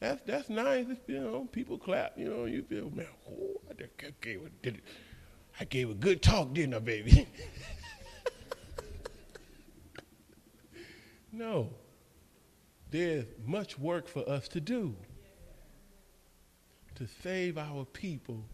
That's 0.00 0.20
that's 0.26 0.50
nice. 0.50 0.86
You 1.06 1.20
know, 1.20 1.48
people 1.50 1.78
clap. 1.78 2.18
You 2.18 2.28
know, 2.28 2.44
you 2.44 2.62
feel 2.62 2.90
man. 2.90 3.06
Oh, 3.30 3.60
I 3.70 3.74
gave 4.20 4.40
gave 5.64 5.90
a 5.90 5.94
good 5.94 6.22
talk, 6.22 6.52
didn't 6.52 6.74
I, 6.74 6.78
baby? 6.78 7.26
No. 11.32 11.70
There's 12.90 13.26
much 13.46 13.78
work 13.78 14.08
for 14.08 14.28
us 14.28 14.48
to 14.48 14.60
do 14.60 14.96
to 16.96 17.06
save 17.22 17.56
our 17.56 17.84
people 17.84 18.44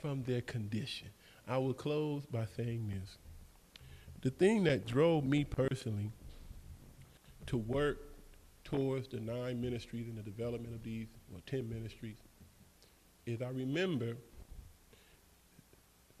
from 0.00 0.22
their 0.22 0.40
condition. 0.40 1.08
I 1.46 1.58
will 1.58 1.74
close 1.74 2.24
by 2.24 2.46
saying 2.56 2.88
this. 2.88 3.18
The 4.22 4.30
thing 4.30 4.64
that 4.64 4.86
drove 4.86 5.24
me 5.24 5.44
personally 5.44 6.10
to 7.46 7.58
work 7.58 7.98
towards 8.64 9.08
the 9.08 9.20
nine 9.20 9.60
ministries 9.60 10.08
and 10.08 10.16
the 10.16 10.22
development 10.22 10.74
of 10.74 10.82
these, 10.82 11.08
or 11.34 11.40
10 11.46 11.68
ministries, 11.68 12.16
is 13.26 13.42
I 13.42 13.48
remember 13.48 14.16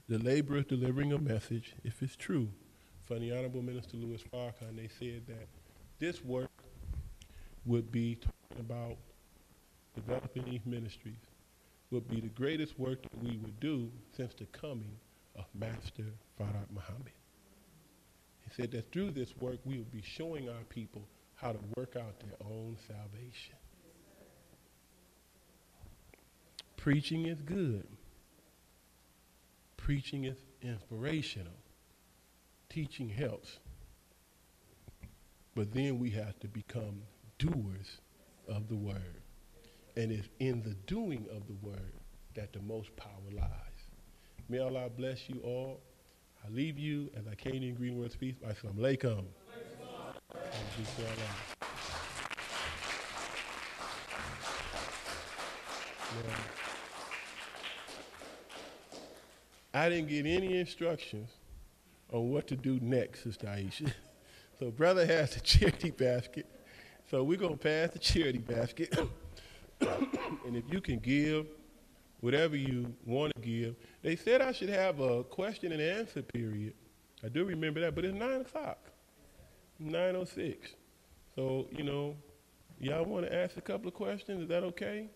the 0.08 0.18
laborers 0.18 0.66
delivering 0.66 1.14
a 1.14 1.18
message, 1.18 1.74
if 1.82 2.02
it's 2.02 2.16
true, 2.16 2.50
from 3.06 3.20
the 3.20 3.32
Honorable 3.32 3.62
Minister 3.62 3.96
Louis 3.96 4.22
Farrakhan. 4.22 4.76
They 4.76 4.88
said 4.88 5.22
that 5.28 5.48
this 6.04 6.22
work 6.22 6.50
would 7.64 7.90
be 7.90 8.14
talking 8.16 8.60
about 8.60 8.96
developing 9.94 10.44
these 10.44 10.60
ministries 10.66 11.16
would 11.90 12.06
be 12.10 12.20
the 12.20 12.28
greatest 12.28 12.78
work 12.78 13.00
that 13.00 13.22
we 13.22 13.38
would 13.38 13.58
do 13.58 13.90
since 14.14 14.34
the 14.34 14.44
coming 14.46 14.96
of 15.34 15.46
Master 15.54 16.04
Fard 16.38 16.66
Muhammad. 16.74 17.14
He 18.42 18.50
said 18.54 18.70
that 18.72 18.92
through 18.92 19.12
this 19.12 19.34
work 19.40 19.56
we 19.64 19.78
would 19.78 19.90
be 19.92 20.02
showing 20.02 20.46
our 20.50 20.64
people 20.68 21.00
how 21.36 21.52
to 21.52 21.58
work 21.74 21.96
out 21.96 22.20
their 22.20 22.36
own 22.46 22.76
salvation. 22.86 23.56
Preaching 26.76 27.26
is 27.26 27.40
good. 27.40 27.86
Preaching 29.78 30.24
is 30.24 30.36
inspirational. 30.60 31.56
Teaching 32.68 33.08
helps. 33.08 33.58
But 35.54 35.72
then 35.72 35.98
we 35.98 36.10
have 36.10 36.38
to 36.40 36.48
become 36.48 37.02
doers 37.38 38.00
of 38.48 38.68
the 38.68 38.76
word. 38.76 39.22
And 39.96 40.10
it's 40.10 40.28
in 40.40 40.62
the 40.62 40.74
doing 40.86 41.26
of 41.30 41.46
the 41.46 41.54
word 41.62 41.92
that 42.34 42.52
the 42.52 42.60
most 42.60 42.94
power 42.96 43.10
lies. 43.32 43.48
May 44.48 44.58
Allah 44.58 44.90
bless 44.90 45.28
you 45.28 45.40
all. 45.44 45.80
I 46.44 46.50
leave 46.50 46.78
you 46.78 47.08
as 47.16 47.26
I 47.26 47.34
came 47.36 47.62
in 47.62 47.74
Greenwood's 47.74 48.16
peace. 48.16 48.34
Assalamu 48.44 48.78
Lakum. 48.78 49.24
I 59.72 59.88
didn't 59.88 60.08
get 60.08 60.26
any 60.26 60.58
instructions 60.58 61.30
on 62.12 62.30
what 62.30 62.46
to 62.48 62.56
do 62.56 62.78
next, 62.80 63.24
Sister 63.24 63.46
Aisha. 63.46 63.92
So 64.58 64.70
brother 64.70 65.06
has 65.06 65.34
the 65.34 65.40
charity 65.42 65.90
basket. 65.90 66.46
So 67.10 67.22
we're 67.22 67.38
gonna 67.38 67.56
pass 67.56 67.90
the 67.90 67.98
charity 67.98 68.38
basket. 68.38 68.96
and 69.80 70.56
if 70.56 70.64
you 70.70 70.80
can 70.80 70.98
give 70.98 71.46
whatever 72.24 72.56
you 72.56 72.90
want 73.04 73.34
to 73.34 73.40
give. 73.42 73.76
They 74.00 74.16
said 74.16 74.40
I 74.40 74.50
should 74.52 74.70
have 74.70 74.98
a 74.98 75.22
question 75.24 75.72
and 75.72 75.82
answer 75.82 76.22
period. 76.22 76.72
I 77.22 77.28
do 77.28 77.44
remember 77.44 77.80
that, 77.80 77.94
but 77.94 78.06
it's 78.06 78.14
nine 78.14 78.40
o'clock. 78.40 78.78
Nine 79.78 80.16
oh 80.16 80.24
six. 80.24 80.70
So, 81.36 81.66
you 81.70 81.84
know, 81.84 82.16
y'all 82.80 83.04
want 83.04 83.26
to 83.26 83.34
ask 83.34 83.58
a 83.58 83.60
couple 83.60 83.88
of 83.88 83.94
questions? 83.94 84.40
Is 84.40 84.48
that 84.48 84.62
okay? 84.62 85.10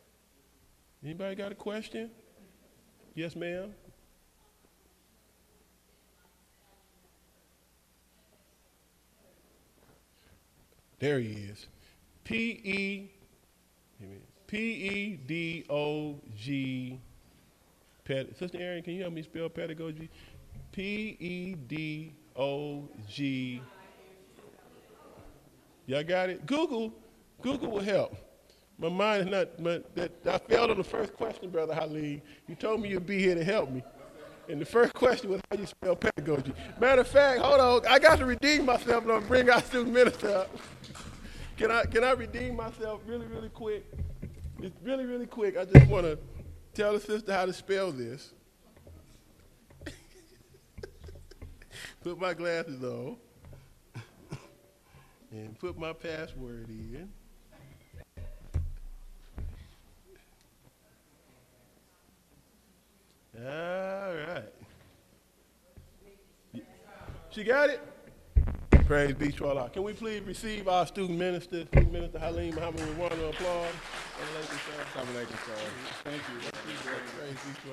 Anybody 1.02 1.35
got 1.35 1.51
a 1.51 1.55
question? 1.55 2.10
Yes, 3.15 3.35
ma'am. 3.35 3.73
There 10.98 11.20
he 11.20 11.32
is. 11.32 11.66
P 12.24 12.60
E 12.64 13.10
P 14.46 14.58
E 14.58 15.20
D 15.26 15.64
O 15.70 16.20
G. 16.36 16.98
Sister 18.38 18.58
Erin, 18.58 18.82
can 18.82 18.94
you 18.94 19.02
help 19.02 19.12
me 19.12 19.22
spell 19.22 19.48
pedagogy? 19.48 20.08
P 20.72 21.16
E 21.20 21.54
D 21.54 22.14
O 22.36 22.88
G. 23.08 23.60
Y'all 25.86 26.04
got 26.04 26.30
it? 26.30 26.44
Google, 26.46 26.92
Google 27.40 27.70
will 27.70 27.80
help. 27.80 28.14
My 28.78 28.88
mind 28.88 29.22
is 29.22 29.30
not, 29.30 29.58
my, 29.58 29.80
that, 29.94 30.12
I 30.26 30.38
failed 30.38 30.70
on 30.70 30.76
the 30.76 30.84
first 30.84 31.14
question, 31.14 31.50
Brother 31.50 31.74
Halim. 31.74 32.22
You 32.46 32.54
told 32.54 32.80
me 32.80 32.90
you'd 32.90 33.06
be 33.06 33.18
here 33.18 33.34
to 33.34 33.42
help 33.42 33.70
me. 33.70 33.82
And 34.48 34.60
the 34.60 34.66
first 34.66 34.94
question 34.94 35.30
was 35.30 35.40
how 35.50 35.58
you 35.58 35.66
spell 35.66 35.96
pedagogy. 35.96 36.52
Matter 36.80 37.02
of 37.02 37.08
fact, 37.08 37.40
hold 37.40 37.60
on, 37.60 37.86
I 37.86 37.98
got 37.98 38.18
to 38.18 38.26
redeem 38.26 38.64
myself 38.66 39.02
and 39.04 39.12
I'm 39.12 39.26
bring 39.26 39.50
our 39.50 39.62
student 39.62 39.92
minister 39.92 40.28
up. 40.28 40.56
Can 41.59 41.72
I, 41.72 41.85
can 41.86 42.05
I 42.05 42.12
redeem 42.12 42.55
myself 42.55 43.01
really, 43.05 43.26
really 43.26 43.48
quick? 43.48 43.85
It's 44.62 44.76
really, 44.80 45.05
really 45.06 45.26
quick. 45.26 45.56
I 45.56 45.64
just 45.64 45.90
want 45.90 46.06
to 46.06 46.16
tell 46.72 46.93
the 46.93 47.01
sister 47.01 47.32
how 47.32 47.47
to 47.47 47.52
spell 47.52 47.90
this. 47.90 48.32
put 52.05 52.16
my 52.20 52.32
glasses 52.32 52.85
on 52.85 53.16
and 55.32 55.59
put 55.59 55.76
my 55.76 55.93
password 55.93 56.68
in. 56.68 57.09
All 63.36 64.14
right. 64.14 64.52
She 67.30 67.43
got 67.43 67.70
it? 67.70 67.97
Praise 68.89 69.12
be 69.12 69.31
to 69.32 69.47
Allah. 69.47 69.69
Can 69.70 69.82
we 69.82 69.93
please 69.93 70.23
receive 70.23 70.66
our 70.66 70.86
student 70.86 71.19
minister, 71.19 71.66
student 71.66 71.93
minister 71.93 72.19
Halim 72.19 72.55
Muhammad 72.55 72.81
with 72.81 72.97
one 72.97 73.12
applause? 73.12 73.69
Assalamu 74.16 75.12
alaikum, 75.12 75.39
sir. 75.44 75.60
Thank 76.05 76.23
you. 76.24 76.40
Praise 76.40 77.36
be 77.44 77.52
to 77.52 77.66